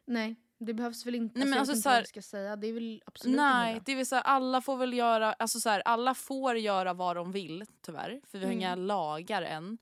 Nej, 0.06 0.36
det 0.58 0.74
behövs 0.74 1.06
väl 1.06 1.16
inte. 1.16 1.40
Nej, 1.40 1.48
men 1.48 1.60
alltså 1.60 1.72
vet 1.74 1.78
inte 1.78 2.02
så 2.04 2.08
ska 2.10 2.22
säga. 2.22 2.56
Det 2.56 2.68
är 2.68 2.74
väl 2.74 3.02
absolut 3.06 3.36
Nej, 3.38 3.82
det 3.86 3.96
vill 3.96 4.06
säga 4.06 4.22
alla 4.22 4.62
får 4.62 4.78
väl 4.78 4.94
göra, 4.94 5.34
alltså 5.34 5.60
så 5.60 5.70
här, 5.70 5.82
alla 5.86 6.14
får 6.14 6.58
göra 6.58 6.94
vad 6.94 7.16
de 7.16 7.32
vill 7.32 7.66
tyvärr. 7.82 8.22
För 8.32 8.38
vi 8.38 8.46
har 8.46 8.52
Mm. 8.52 8.60
inga 8.60 8.76
lagar 8.76 9.42
än. 9.42 9.78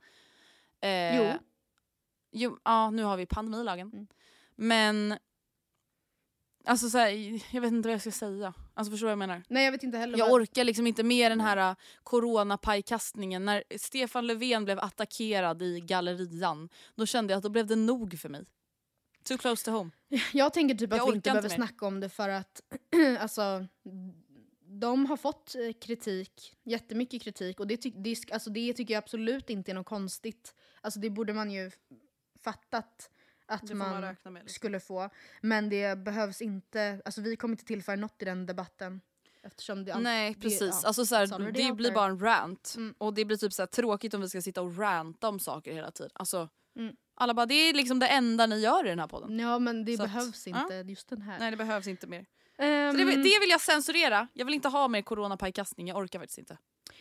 Eh, 0.82 1.18
Jo. 1.18 1.34
jo. 2.32 2.58
Ja, 2.64 2.90
nu 2.90 3.04
har 3.04 3.18
vi 3.18 3.26
pandemilagen. 3.26 3.88
Mm. 3.94 4.08
Men, 4.56 5.18
alltså 6.68 6.90
så 6.90 6.98
här, 6.98 7.10
jag 7.56 7.62
vet 7.62 7.72
inte 7.72 7.88
vad 7.90 7.94
jag 7.94 8.02
ska 8.02 8.12
säga. 8.12 8.54
Alltså 8.74 8.92
förstår 8.92 9.08
du 9.08 9.10
vad 9.10 9.12
jag 9.12 9.18
menar? 9.30 9.44
Nej 9.50 9.66
jag 9.66 9.72
vet 9.72 9.84
inte 9.84 9.98
heller. 9.98 10.18
Jag 10.18 10.26
vad- 10.30 10.42
orkar 10.42 10.64
liksom 10.64 10.88
inte 10.88 11.04
med 11.04 11.32
den 11.32 11.42
här 11.42 11.70
uh, 11.72 11.76
coronapajkastningen. 12.04 13.46
När 13.46 13.64
Stefan 13.78 14.28
Löfven 14.28 14.66
blev 14.66 14.80
attackerad 14.80 15.62
i 15.62 15.80
gallerian, 15.80 16.70
då 16.96 17.06
kände 17.06 17.34
jag 17.34 17.38
att 17.38 17.44
då 17.44 17.50
blev 17.50 17.68
det 17.68 17.76
nog 17.76 18.20
för 18.20 18.30
mig. 18.30 18.46
Too 19.24 19.38
close 19.38 19.66
to 19.66 19.72
home. 19.72 19.92
Jag 20.34 20.54
tänker 20.54 20.76
typ 20.76 20.92
att 20.94 20.98
Jag 20.98 21.06
vi 21.06 21.10
orkar 21.12 21.16
inte 21.16 21.30
behöver 21.30 21.50
mer. 21.50 21.56
snacka 21.56 21.86
om 21.88 22.00
det 22.00 22.10
för 22.10 22.30
att 22.30 22.62
alltså, 23.20 23.66
de 24.66 25.06
har 25.06 25.18
fått 25.18 25.56
eh, 25.56 25.74
kritik, 25.82 26.56
jättemycket 26.64 27.22
kritik 27.22 27.60
och 27.60 27.68
det, 27.68 27.78
ty- 27.78 27.94
det, 27.96 28.16
alltså, 28.32 28.50
det 28.50 28.74
tycker 28.74 28.94
jag 28.94 29.04
absolut 29.04 29.50
inte 29.50 29.72
är 29.72 29.74
något 29.76 29.86
konstigt. 29.86 30.54
Alltså 30.82 31.00
det 31.00 31.10
borde 31.10 31.34
man 31.34 31.52
ju 31.52 31.72
fattat 32.44 33.10
att 33.48 33.68
Det 33.68 33.76
man 33.76 33.90
man, 33.92 34.02
med, 34.02 34.16
liksom. 34.34 34.38
skulle 34.48 34.80
få. 34.80 35.10
Men 35.42 35.70
det 35.70 35.98
behövs 35.98 36.42
inte, 36.42 37.02
alltså 37.06 37.22
vi 37.22 37.36
kommer 37.36 37.54
inte 37.54 37.66
tillföra 37.66 37.96
något 37.96 38.22
i 38.22 38.26
den 38.26 38.46
debatten. 38.46 39.02
Eftersom 39.44 39.86
det, 39.86 39.92
all- 39.92 40.02
Nej 40.04 40.34
det- 40.34 40.40
precis, 40.42 40.62
ja, 40.82 40.88
alltså 40.88 41.06
så 41.06 41.16
här, 41.16 41.52
det 41.52 41.68
out 41.70 41.78
blir 41.78 41.92
bara 41.92 42.06
en 42.06 42.20
rant. 42.20 42.74
Mm. 42.78 42.96
Och 42.98 43.14
det 43.14 43.26
blir 43.26 43.38
typ 43.38 43.54
så 43.54 43.62
här, 43.62 43.68
tråkigt 43.68 44.14
om 44.14 44.22
vi 44.22 44.30
ska 44.30 44.42
sitta 44.42 44.62
och 44.62 44.78
ranta 44.78 45.30
om 45.30 45.40
saker 45.40 45.74
hela 45.74 45.92
tiden. 45.92 46.12
Alltså, 46.16 46.50
Mm. 46.76 46.96
Alla 47.20 47.34
bara, 47.34 47.46
det 47.46 47.54
är 47.54 47.74
liksom 47.74 48.00
det 48.00 48.08
enda 48.08 48.46
ni 48.46 48.60
gör 48.60 48.86
i 48.86 48.90
den 48.90 49.00
här 49.00 49.08
podden. 49.08 49.40
Ja 49.40 49.60
men 49.60 49.86
det 49.86 49.98
Så 49.98 50.04
att, 50.04 50.10
behövs 50.14 50.48
ja. 50.48 50.62
inte, 50.64 50.92
just 50.92 51.10
den 51.10 51.22
här. 51.22 51.40
Nej 51.40 51.52
det 51.52 51.58
behövs 51.58 51.88
inte 51.88 52.08
mer. 52.08 52.26
Ehm, 52.58 52.92
Så 52.92 52.98
det, 52.98 53.06
vill- 53.06 53.24
det 53.24 53.40
vill 53.40 53.50
jag 53.50 53.62
censurera. 53.62 54.28
Jag 54.34 54.46
vill 54.46 54.56
inte 54.56 54.68
ha 54.68 54.88
mer 54.88 55.02
coronapajkastning, 55.02 55.88
jag 55.88 55.98
orkar 55.98 56.20
faktiskt 56.20 56.38
inte. 56.38 56.58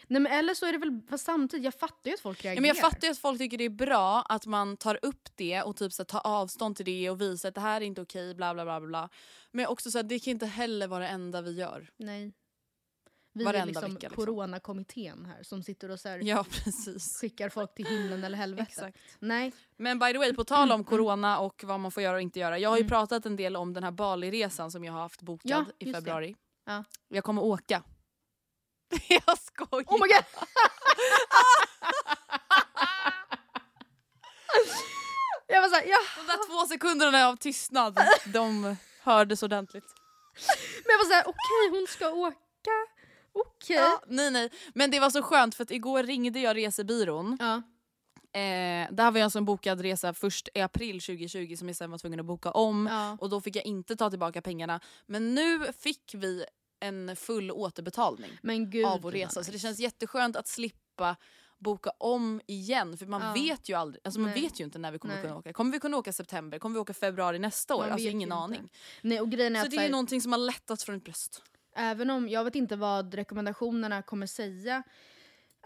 Nej 0.08 0.20
men 0.22 0.32
eller 0.32 0.54
så 0.54 0.66
är 0.66 0.72
det 0.72 0.78
väl, 0.78 1.00
fast 1.10 1.24
samtidigt, 1.24 1.64
jag 1.64 1.74
fattar 1.74 2.10
ju 2.10 2.14
att 2.14 2.20
folk 2.20 2.44
reagerar. 2.44 2.54
Ja, 2.56 2.60
men 2.60 2.68
jag 2.68 2.78
fattar 2.78 3.06
ju 3.08 3.12
att 3.12 3.18
folk 3.18 3.38
tycker 3.38 3.58
det 3.58 3.64
är 3.64 3.68
bra 3.70 4.22
att 4.22 4.46
man 4.46 4.76
tar 4.76 4.98
upp 5.02 5.28
det 5.34 5.62
och 5.62 5.76
typ 5.76 5.92
så 5.92 6.04
tar 6.04 6.20
avstånd 6.26 6.76
till 6.76 6.84
det 6.86 7.10
och 7.10 7.20
visar 7.20 7.48
att 7.48 7.54
det 7.54 7.60
här 7.60 7.80
är 7.80 7.84
inte 7.84 8.00
okej, 8.02 8.34
bla 8.34 8.54
bla 8.54 8.64
bla 8.64 8.80
bla. 8.80 9.08
Men 9.50 9.66
också 9.66 9.90
så 9.90 9.98
här, 9.98 10.02
det 10.02 10.18
kan 10.18 10.30
inte 10.30 10.46
heller 10.46 10.86
vara 10.86 11.00
det 11.00 11.08
enda 11.08 11.42
vi 11.42 11.52
gör. 11.52 11.90
Nej. 11.96 12.32
Vi 13.32 13.44
Varenda 13.44 13.62
är 13.62 13.66
liksom 13.66 13.94
vecka, 13.94 14.08
liksom. 14.08 14.24
coronakommittén 14.26 15.26
här 15.26 15.42
som 15.42 15.62
sitter 15.62 15.90
och 15.90 16.00
så 16.00 16.08
här 16.08 16.18
Ja 16.24 16.44
precis. 16.50 17.18
skickar 17.20 17.48
folk 17.48 17.74
till 17.74 17.86
himlen 17.86 18.24
eller 18.24 18.38
helvetet. 18.38 18.68
Exakt. 18.72 18.98
Nej. 19.18 19.52
Men 19.76 19.98
by 19.98 20.12
the 20.12 20.18
way, 20.18 20.34
på 20.34 20.44
tal 20.44 20.72
om 20.72 20.84
corona 20.84 21.38
och 21.38 21.64
vad 21.66 21.80
man 21.80 21.90
får 21.90 22.02
göra 22.02 22.14
och 22.16 22.20
inte 22.22 22.38
göra. 22.40 22.58
Jag 22.58 22.70
har 22.70 22.76
ju 22.76 22.80
Mm. 22.80 22.88
pratat 22.90 23.26
en 23.26 23.36
del 23.36 23.56
om 23.56 23.72
den 23.72 23.84
här 23.84 23.90
Bali-resan 23.90 24.70
som 24.70 24.84
jag 24.84 24.92
har 24.92 25.00
haft 25.00 25.22
bokad 25.22 25.50
Ja, 25.50 25.64
i 25.78 25.84
det. 25.84 25.92
februari. 25.92 26.36
Ja. 26.66 26.84
Jag 27.08 27.24
kommer 27.24 27.42
åka. 27.44 27.82
jag 29.08 29.38
skojar. 29.38 29.84
Oh 29.86 30.00
my 30.00 30.08
god! 30.08 30.24
jag 35.46 35.62
var 35.62 35.68
såhär, 35.68 35.84
ja. 35.86 35.98
De 36.16 36.26
där 36.26 36.46
två 36.46 36.66
sekunderna 36.66 37.26
av 37.26 37.36
tystnad, 37.36 37.98
de 38.26 38.76
hördes 39.02 39.42
ordentligt. 39.42 39.94
Men 40.84 40.90
jag 40.92 40.98
var 40.98 41.04
såhär, 41.04 41.22
okej 41.26 41.70
hon 41.70 41.86
ska 41.88 42.10
åka. 42.10 42.36
Okej. 43.32 43.76
Ja, 43.76 44.02
nej 44.06 44.30
nej, 44.30 44.50
men 44.74 44.90
det 44.90 45.00
var 45.00 45.10
så 45.10 45.22
skönt 45.22 45.54
för 45.54 45.62
att 45.62 45.70
igår 45.70 46.02
ringde 46.02 46.40
jag 46.40 46.56
resebyrån. 46.56 47.36
Ja. 47.40 47.62
Eh, 48.40 48.88
där 48.90 49.10
var 49.10 49.18
jag 49.18 49.24
alltså 49.24 49.38
en 49.38 49.44
bokad 49.44 49.80
resa 49.80 50.14
först 50.14 50.48
i 50.54 50.60
april 50.60 51.00
2020 51.00 51.54
som 51.56 51.68
jag 51.68 51.76
sen 51.76 51.90
var 51.90 51.98
tvungen 51.98 52.20
att 52.20 52.26
boka 52.26 52.50
om. 52.50 52.88
Ja. 52.90 53.16
Och 53.20 53.30
då 53.30 53.40
fick 53.40 53.56
jag 53.56 53.64
inte 53.64 53.96
ta 53.96 54.10
tillbaka 54.10 54.42
pengarna. 54.42 54.80
Men 55.06 55.34
nu 55.34 55.72
fick 55.72 56.14
vi 56.14 56.44
en 56.80 57.16
full 57.16 57.50
återbetalning 57.50 58.70
gud. 58.70 58.86
av 58.86 59.00
vår 59.00 59.12
resa. 59.12 59.44
Så 59.44 59.52
det 59.52 59.58
känns 59.58 59.78
jätteskönt 59.78 60.36
att 60.36 60.46
slippa 60.48 61.16
boka 61.58 61.90
om 61.98 62.40
igen. 62.46 62.96
För 62.96 63.06
man 63.06 63.22
Ja. 63.22 63.32
vet 63.32 63.68
ju 63.68 63.74
aldrig, 63.74 64.00
alltså 64.04 64.20
man 64.20 64.30
Nej. 64.30 64.42
vet 64.42 64.60
ju 64.60 64.64
inte 64.64 64.78
när 64.78 64.92
vi 64.92 64.98
kommer 64.98 65.14
Nej. 65.14 65.22
kunna 65.22 65.36
åka. 65.36 65.52
Kommer 65.52 65.72
vi 65.72 65.80
kunna 65.80 65.96
åka 65.96 66.12
september? 66.12 66.58
Kommer 66.58 66.74
vi 66.74 66.80
åka 66.80 66.94
februari 66.94 67.38
nästa 67.38 67.74
år? 67.74 67.82
Man 67.82 67.92
Alltså 67.92 68.08
ingen 68.08 68.22
inte. 68.28 68.34
aning. 68.34 68.72
Nej 69.02 69.20
och 69.20 69.30
grejen 69.30 69.56
är 69.56 69.62
Så 69.64 69.68
det 69.70 69.76
är 69.76 69.78
här, 69.78 69.86
ju 69.86 69.90
någonting 69.92 70.20
som 70.20 70.32
har 70.32 70.38
lättat 70.38 70.82
från 70.82 70.96
ett 70.96 71.04
bröst. 71.04 71.42
även 71.76 72.10
om, 72.10 72.28
jag 72.28 72.44
vet 72.44 72.54
inte 72.54 72.76
vad 72.76 73.14
rekommendationerna 73.14 74.02
kommer 74.02 74.26
säga 74.26 74.82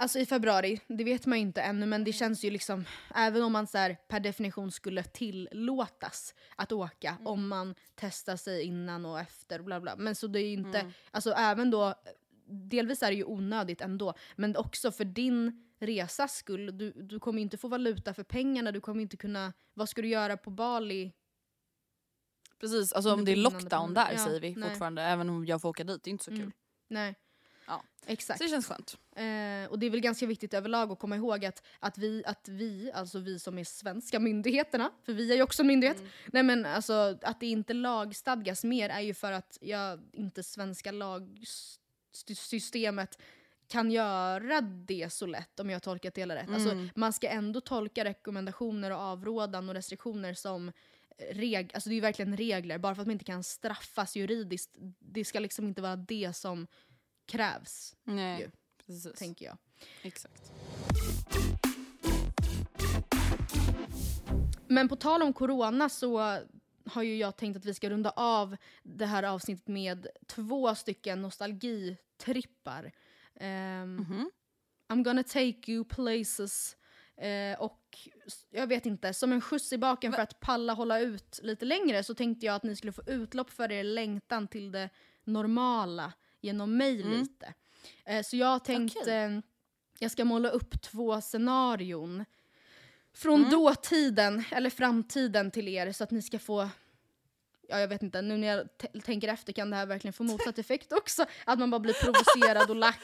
Alltså 0.00 0.18
i 0.18 0.26
februari, 0.26 0.80
det 0.86 1.04
vet 1.04 1.26
man 1.26 1.38
ju 1.38 1.42
inte 1.42 1.62
ännu 1.62 1.86
men 1.86 2.04
det 2.04 2.12
känns 2.12 2.44
ju 2.44 2.50
liksom, 2.50 2.84
även 3.14 3.42
om 3.42 3.52
man 3.52 3.66
så 3.66 3.78
här, 3.78 3.96
per 4.08 4.20
definition 4.20 4.72
skulle 4.72 5.02
tillåtas 5.02 6.34
att 6.56 6.72
åka 6.72 7.18
om 7.24 7.48
man 7.48 7.74
testar 7.94 8.36
sig 8.36 8.62
innan 8.62 9.06
och 9.06 9.20
efter 9.20 9.62
bla 9.62 9.80
bla. 9.80 9.96
Men 9.96 10.14
så 10.14 10.26
det 10.26 10.40
är 10.40 10.46
ju 10.46 10.52
inte, 10.52 10.92
alltså 11.10 11.30
även 11.30 11.70
då, 11.70 11.94
delvis 12.46 13.02
är 13.02 13.10
det 13.10 13.16
ju 13.16 13.24
onödigt 13.24 13.80
ändå, 13.80 14.14
men 14.36 14.56
också 14.56 14.92
för 14.92 15.04
din 15.04 15.66
resas 15.78 16.36
skull, 16.36 16.78
du, 16.78 16.92
du 16.92 17.20
kommer 17.20 17.38
ju 17.38 17.42
inte 17.42 17.56
få 17.56 17.68
valuta 17.68 18.14
för 18.14 18.22
pengarna, 18.22 18.72
du 18.72 18.80
kommer 18.80 19.02
inte 19.02 19.16
kunna, 19.16 19.52
vad 19.74 19.88
ska 19.88 20.02
du 20.02 20.08
göra 20.08 20.36
på 20.36 20.50
Bali? 20.50 21.12
Precis, 22.60 22.92
alltså 22.92 23.14
om 23.14 23.24
det 23.24 23.32
är 23.32 23.36
lockdown 23.36 23.94
där 23.94 24.12
Ja, 24.12 24.24
säger 24.24 24.40
vi 24.40 24.54
nej. 24.56 24.68
fortfarande. 24.68 25.02
Även 25.02 25.30
om 25.30 25.46
jag 25.46 25.62
får 25.62 25.68
åka 25.68 25.84
dit, 25.84 26.02
det 26.04 26.08
är 26.08 26.12
inte 26.12 26.24
så 26.24 26.30
kul. 26.30 26.40
Mm. 26.40 26.52
Nej. 26.88 27.14
Ja. 27.70 27.82
Exakt. 28.06 28.38
Så 28.38 28.44
det 28.44 28.50
känns 28.50 28.66
skönt. 28.66 28.98
Eh, 29.16 29.70
och 29.70 29.78
det 29.78 29.86
är 29.86 29.90
väl 29.90 30.00
ganska 30.00 30.26
viktigt 30.26 30.54
överlag 30.54 30.92
att 30.92 30.98
komma 30.98 31.16
ihåg 31.16 31.44
att, 31.44 31.62
att, 31.78 31.98
vi, 31.98 32.22
att 32.26 32.48
vi, 32.48 32.90
alltså 32.94 33.18
vi 33.18 33.38
som 33.38 33.58
är 33.58 33.64
svenska 33.64 34.18
myndigheterna, 34.20 34.90
för 35.04 35.12
vi 35.12 35.32
är 35.32 35.36
ju 35.36 35.42
också 35.42 35.62
en 35.62 35.66
myndighet, 35.66 35.98
Mm. 35.98 36.10
nej 36.32 36.42
men 36.42 36.66
alltså 36.66 37.18
att 37.22 37.40
det 37.40 37.46
inte 37.46 37.74
lagstadgas 37.74 38.64
mer 38.64 38.88
är 38.88 39.00
ju 39.00 39.14
för 39.14 39.32
att 39.32 39.58
jag, 39.60 40.00
inte 40.12 40.42
svenska 40.42 40.92
lagsystemet 40.92 43.18
kan 43.68 43.90
göra 43.90 44.60
det 44.60 45.12
så 45.12 45.26
lätt 45.26 45.60
om 45.60 45.70
jag 45.70 45.82
tolkat 45.82 46.14
det 46.14 46.20
hela 46.20 46.34
rätt. 46.34 46.50
Alltså, 46.50 46.70
Mm. 46.70 46.88
man 46.94 47.12
ska 47.12 47.28
ändå 47.28 47.60
tolka 47.60 48.04
rekommendationer 48.04 48.90
och 48.90 48.98
avrådan 48.98 49.68
och 49.68 49.74
restriktioner 49.74 50.34
som 50.34 50.72
reg 51.30 51.70
alltså 51.74 51.90
det 51.90 51.96
är 51.96 52.00
verkligen 52.00 52.36
regler, 52.36 52.78
bara 52.78 52.94
för 52.94 53.02
att 53.02 53.06
man 53.08 53.12
inte 53.12 53.24
kan 53.24 53.44
straffas 53.44 54.16
juridiskt. 54.16 54.70
Det 54.98 55.24
ska 55.24 55.38
liksom 55.40 55.66
inte 55.66 55.82
vara 55.82 55.96
det 55.96 56.36
som 56.36 56.66
krävs, 57.30 57.96
Nej, 58.04 58.40
Ju. 58.40 58.50
precis. 58.86 59.18
tänker 59.18 59.46
jag. 59.46 59.56
Exakt. 60.02 60.52
Men 64.68 64.88
på 64.88 64.96
tal 64.96 65.22
om 65.22 65.32
corona 65.32 65.88
så 65.88 66.38
har 66.86 67.02
ju 67.02 67.16
jag 67.16 67.36
tänkt 67.36 67.56
att 67.56 67.64
vi 67.64 67.74
ska 67.74 67.90
runda 67.90 68.10
av 68.10 68.56
det 68.82 69.06
här 69.06 69.22
avsnittet 69.22 69.68
med 69.68 70.06
två 70.26 70.74
stycken 70.74 71.22
nostalgitrippar. 71.22 72.92
Ehm, 73.34 73.96
Mhm. 73.96 74.30
I'm 74.88 75.02
gonna 75.04 75.22
take 75.22 75.72
you 75.72 75.84
places. 75.84 76.76
Eh, 77.16 77.60
och 77.60 77.98
jag 78.50 78.66
vet 78.66 78.86
inte, 78.86 79.14
som 79.14 79.32
en 79.32 79.40
skjuts 79.40 79.72
i 79.72 79.78
baken 79.78 80.12
för 80.12 80.22
att 80.22 80.40
palla 80.40 80.72
hålla 80.72 81.00
ut 81.00 81.40
lite 81.42 81.64
längre 81.64 82.04
så 82.04 82.14
tänkte 82.14 82.46
jag 82.46 82.54
att 82.54 82.62
ni 82.62 82.76
skulle 82.76 82.92
få 82.92 83.02
utlopp 83.06 83.50
för 83.50 83.72
er 83.72 83.84
längtan 83.84 84.48
till 84.48 84.72
det 84.72 84.90
normala 85.24 86.12
genom 86.40 86.76
mig 86.76 87.02
Mm. 87.02 87.18
lite. 87.20 87.54
Eh, 88.04 88.22
så 88.22 88.36
jag 88.36 88.64
tänkte, 88.64 89.42
jag 89.98 90.10
ska 90.10 90.24
måla 90.24 90.48
upp 90.50 90.82
två 90.82 91.20
scenarion 91.20 92.24
från 93.12 93.38
Mm. 93.40 93.50
dåtiden 93.50 94.44
eller 94.50 94.70
framtiden 94.70 95.50
till 95.50 95.68
er 95.68 95.92
så 95.92 96.04
att 96.04 96.10
ni 96.10 96.22
ska 96.22 96.38
få 96.38 96.68
Ja 97.68 97.80
jag 97.80 97.88
vet 97.88 98.02
inte, 98.02 98.22
nu 98.22 98.36
när 98.36 98.48
jag 98.48 98.68
tänker 99.04 99.28
efter 99.28 99.52
kan 99.52 99.70
det 99.70 99.76
här 99.76 99.86
verkligen 99.86 100.12
få 100.12 100.22
motsatt 100.24 100.58
effekt 100.58 100.92
också. 100.92 101.26
Att 101.44 101.58
man 101.58 101.70
bara 101.70 101.78
blir 101.80 101.94
provocerad 101.94 102.70
och 102.70 102.76
lack. 102.76 103.00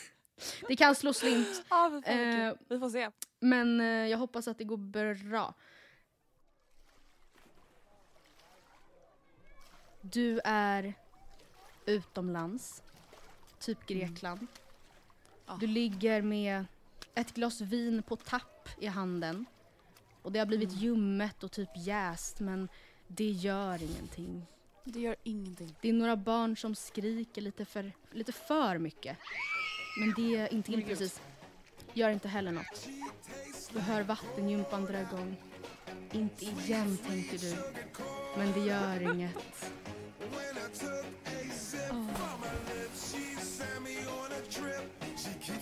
Det 0.68 0.76
kan 0.76 0.94
slå 0.94 1.12
slint. 1.12 1.64
Ja, 1.70 1.88
vi, 1.88 2.02
får 2.02 2.10
Eh, 2.12 2.52
vi 2.68 2.78
får 2.78 2.90
se. 2.90 3.10
Men 3.40 3.80
eh, 3.80 3.86
jag 3.86 4.18
hoppas 4.18 4.48
att 4.48 4.58
det 4.58 4.64
går 4.64 4.76
bra. 5.30 5.54
Du 10.00 10.40
är 10.44 10.94
utomlands, 11.88 12.82
typ 13.58 13.86
Grekland. 13.86 14.46
Ja. 15.46 15.56
Du 15.60 15.66
ligger 15.66 16.22
med 16.22 16.64
ett 17.14 17.34
glas 17.34 17.60
vin 17.60 18.02
på 18.02 18.16
tapp 18.16 18.68
i 18.78 18.86
handen. 18.86 19.46
Och 20.22 20.32
det 20.32 20.38
har 20.38 20.46
blivit 20.46 20.72
ljummet 20.72 21.44
och 21.44 21.52
typ 21.52 21.68
jäst 21.76 22.40
men 22.40 22.68
det 23.06 23.30
gör 23.30 23.82
ingenting. 23.82 24.46
Det 24.84 25.00
gör 25.00 25.16
ingenting. 25.22 25.74
Det 25.80 25.88
är 25.88 25.92
några 25.92 26.16
barn 26.16 26.56
som 26.56 26.74
skriker 26.74 27.42
lite 27.42 27.64
för, 27.64 27.92
lite 28.10 28.32
för 28.32 28.78
mycket. 28.78 29.16
Men 30.00 30.14
det 30.16 30.48
intill 30.52 30.76
Men 30.76 30.88
gud. 30.88 30.98
precis 30.98 31.20
gör 31.94 32.10
inte 32.10 32.28
heller 32.28 32.52
något. 32.52 32.88
Du 33.72 33.80
hör 33.80 34.02
vattengympan 34.02 34.84
dra 34.84 35.00
igång. 35.00 35.36
Inte 36.12 36.44
igen, 36.44 36.98
tänker 37.06 37.38
du. 37.38 37.56
Men 38.36 38.52
det 38.52 38.60
gör 38.60 39.14
inget. 39.14 39.72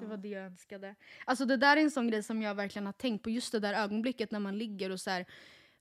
Det 0.00 0.06
var 0.06 0.16
det 0.16 0.28
jag 0.28 0.44
önskade. 0.44 0.94
Alltså 1.24 1.44
det 1.44 1.56
där 1.56 1.76
är 1.76 1.80
en 1.80 1.90
sån 1.90 2.08
grej 2.08 2.22
som 2.22 2.42
jag 2.42 2.54
verkligen 2.54 2.86
har 2.86 2.92
tänkt 2.92 3.22
på. 3.22 3.30
Just 3.30 3.52
det 3.52 3.60
där 3.60 3.74
ögonblicket 3.74 4.30
när 4.30 4.40
man 4.40 4.58
ligger 4.58 4.90
och 4.90 5.00
så 5.00 5.10
här. 5.10 5.26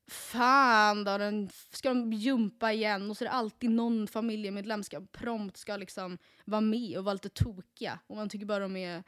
Fan 0.07 1.03
då, 1.03 1.17
den, 1.17 1.49
ska 1.69 1.89
de 1.89 2.13
jumpa 2.13 2.73
igen? 2.73 3.09
Och 3.09 3.17
så 3.17 3.23
är 3.23 3.29
det 3.29 3.33
alltid 3.33 3.71
någon 3.71 4.07
familjemedlem 4.07 4.83
ska 4.83 5.01
prompt 5.11 5.57
ska 5.57 5.77
liksom 5.77 6.17
vara 6.45 6.61
med 6.61 6.97
och 6.97 7.03
vara 7.03 7.13
lite 7.13 7.29
tokiga. 7.29 7.99
Och 8.07 8.15
man 8.15 8.29
tycker 8.29 8.45
bara 8.45 8.59
de 8.59 8.75
är 8.75 9.03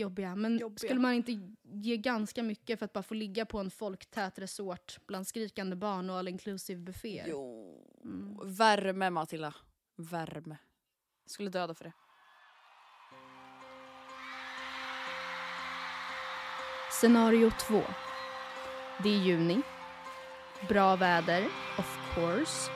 jobbiga. 0.00 0.36
Men 0.36 0.58
Jobbiga. 0.58 0.78
skulle 0.78 1.00
man 1.00 1.12
inte 1.12 1.40
ge 1.62 1.96
ganska 1.96 2.42
mycket 2.42 2.78
för 2.78 2.84
att 2.84 2.92
bara 2.92 3.02
få 3.02 3.14
ligga 3.14 3.46
på 3.46 3.58
en 3.58 3.70
folktät 3.70 4.38
resort 4.38 4.98
bland 5.06 5.26
skrikande 5.26 5.76
barn 5.76 6.10
och 6.10 6.16
all 6.16 6.28
inclusive 6.28 6.80
bufféer? 6.80 7.26
Jo. 7.28 7.86
Mm. 8.04 8.38
Värme 8.44 9.10
Matilda. 9.10 9.54
Värme. 9.96 10.56
Jag 11.24 11.30
skulle 11.30 11.50
döda 11.50 11.74
för 11.74 11.84
det. 11.84 11.92
Scenario 17.00 17.50
2. 17.50 17.82
Det 19.02 19.08
är 19.08 19.18
juni. 19.18 19.62
Bra 20.68 20.96
väder, 20.96 21.48
of 21.78 21.98
course. 22.14 22.70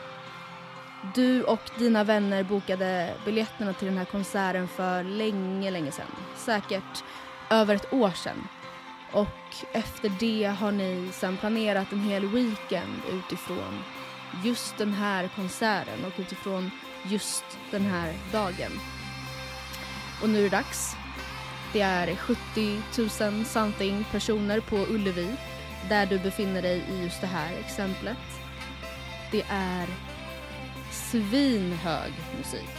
Du 1.15 1.43
och 1.43 1.71
dina 1.79 2.05
vänner 2.05 2.43
bokade 2.43 3.15
biljetterna 3.25 3.73
till 3.73 3.89
den 3.89 3.99
här 3.99 4.05
konserten 4.05 4.69
för 4.69 5.03
länge, 5.05 5.71
länge 5.71 5.93
sedan. 5.93 6.07
Säkert 6.37 7.05
över 7.51 7.75
ett 7.75 7.93
år 7.93 8.11
sedan. 8.11 8.49
Och 9.13 9.57
efter 9.73 10.13
det 10.21 10.45
har 10.45 10.73
ni 10.73 11.11
sen 11.13 11.37
planerat 11.37 11.93
en 11.93 12.01
hel 12.01 12.27
weekend 12.27 13.03
utifrån 13.13 13.85
just 14.45 14.79
den 14.79 14.93
här 14.93 15.29
konserten 15.37 16.05
och 16.05 16.21
utifrån 16.21 16.71
just 17.03 17.45
den 17.71 17.83
här 17.83 18.15
dagen. 18.33 18.73
Och 20.23 20.29
nu 20.29 20.39
är 20.39 20.43
det 20.43 20.57
dags. 20.57 20.97
Det 21.75 21.81
är 21.81 22.17
70 22.17 22.83
000 22.99 23.45
something 23.45 24.05
personer 24.11 24.61
på 24.61 24.77
Ullevi 24.77 25.37
där 25.89 26.07
du 26.07 26.19
befinner 26.19 26.63
dig 26.63 26.83
i 26.91 27.03
just 27.03 27.21
det 27.21 27.27
här 27.27 27.53
exemplet. 27.59 28.17
Det 29.31 29.45
är 29.49 29.87
svinhög 30.91 32.13
musik. 32.39 32.71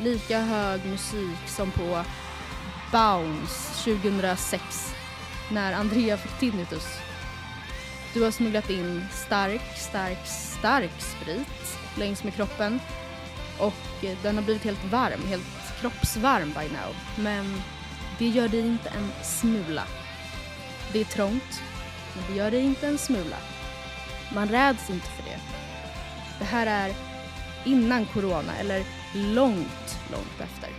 Lika 0.00 0.40
hög 0.40 0.84
musik 0.84 1.38
som 1.46 1.70
på 1.70 2.04
Bounce 2.92 3.84
2006 3.84 4.94
när 5.52 5.72
Andrea 5.72 6.16
fick 6.16 6.38
tinnitus. 6.38 6.86
Du 8.14 8.22
har 8.22 8.30
smugglat 8.30 8.70
in 8.70 9.06
stark, 9.12 9.76
stark, 9.76 10.26
stark 10.26 11.00
sprit 11.00 11.78
längs 11.98 12.24
med 12.24 12.34
kroppen 12.34 12.80
och 13.58 14.04
den 14.22 14.36
har 14.36 14.42
blivit 14.42 14.64
helt 14.64 14.84
varm, 14.84 15.20
helt 15.28 15.80
kroppsvarm 15.80 16.48
by 16.48 16.68
now. 16.68 16.96
Men 17.16 17.62
det 18.18 18.26
gör 18.26 18.48
dig 18.48 18.60
inte 18.60 18.88
en 18.88 19.12
smula. 19.22 19.82
Det 20.92 21.00
är 21.00 21.04
trångt, 21.04 21.62
men 22.14 22.24
det 22.28 22.38
gör 22.38 22.50
dig 22.50 22.60
inte 22.60 22.86
en 22.86 22.98
smula. 22.98 23.36
Man 24.34 24.48
räds 24.48 24.90
inte 24.90 25.06
för 25.06 25.22
det. 25.22 25.40
Det 26.38 26.44
här 26.44 26.66
är 26.66 26.94
innan 27.64 28.06
corona, 28.06 28.56
eller 28.60 28.84
långt, 29.14 29.98
långt 30.12 30.40
efter. 30.40 30.70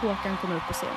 Håkan 0.00 0.36
kommer 0.36 0.56
upp 0.56 0.66
på 0.66 0.72
scen. 0.72 0.96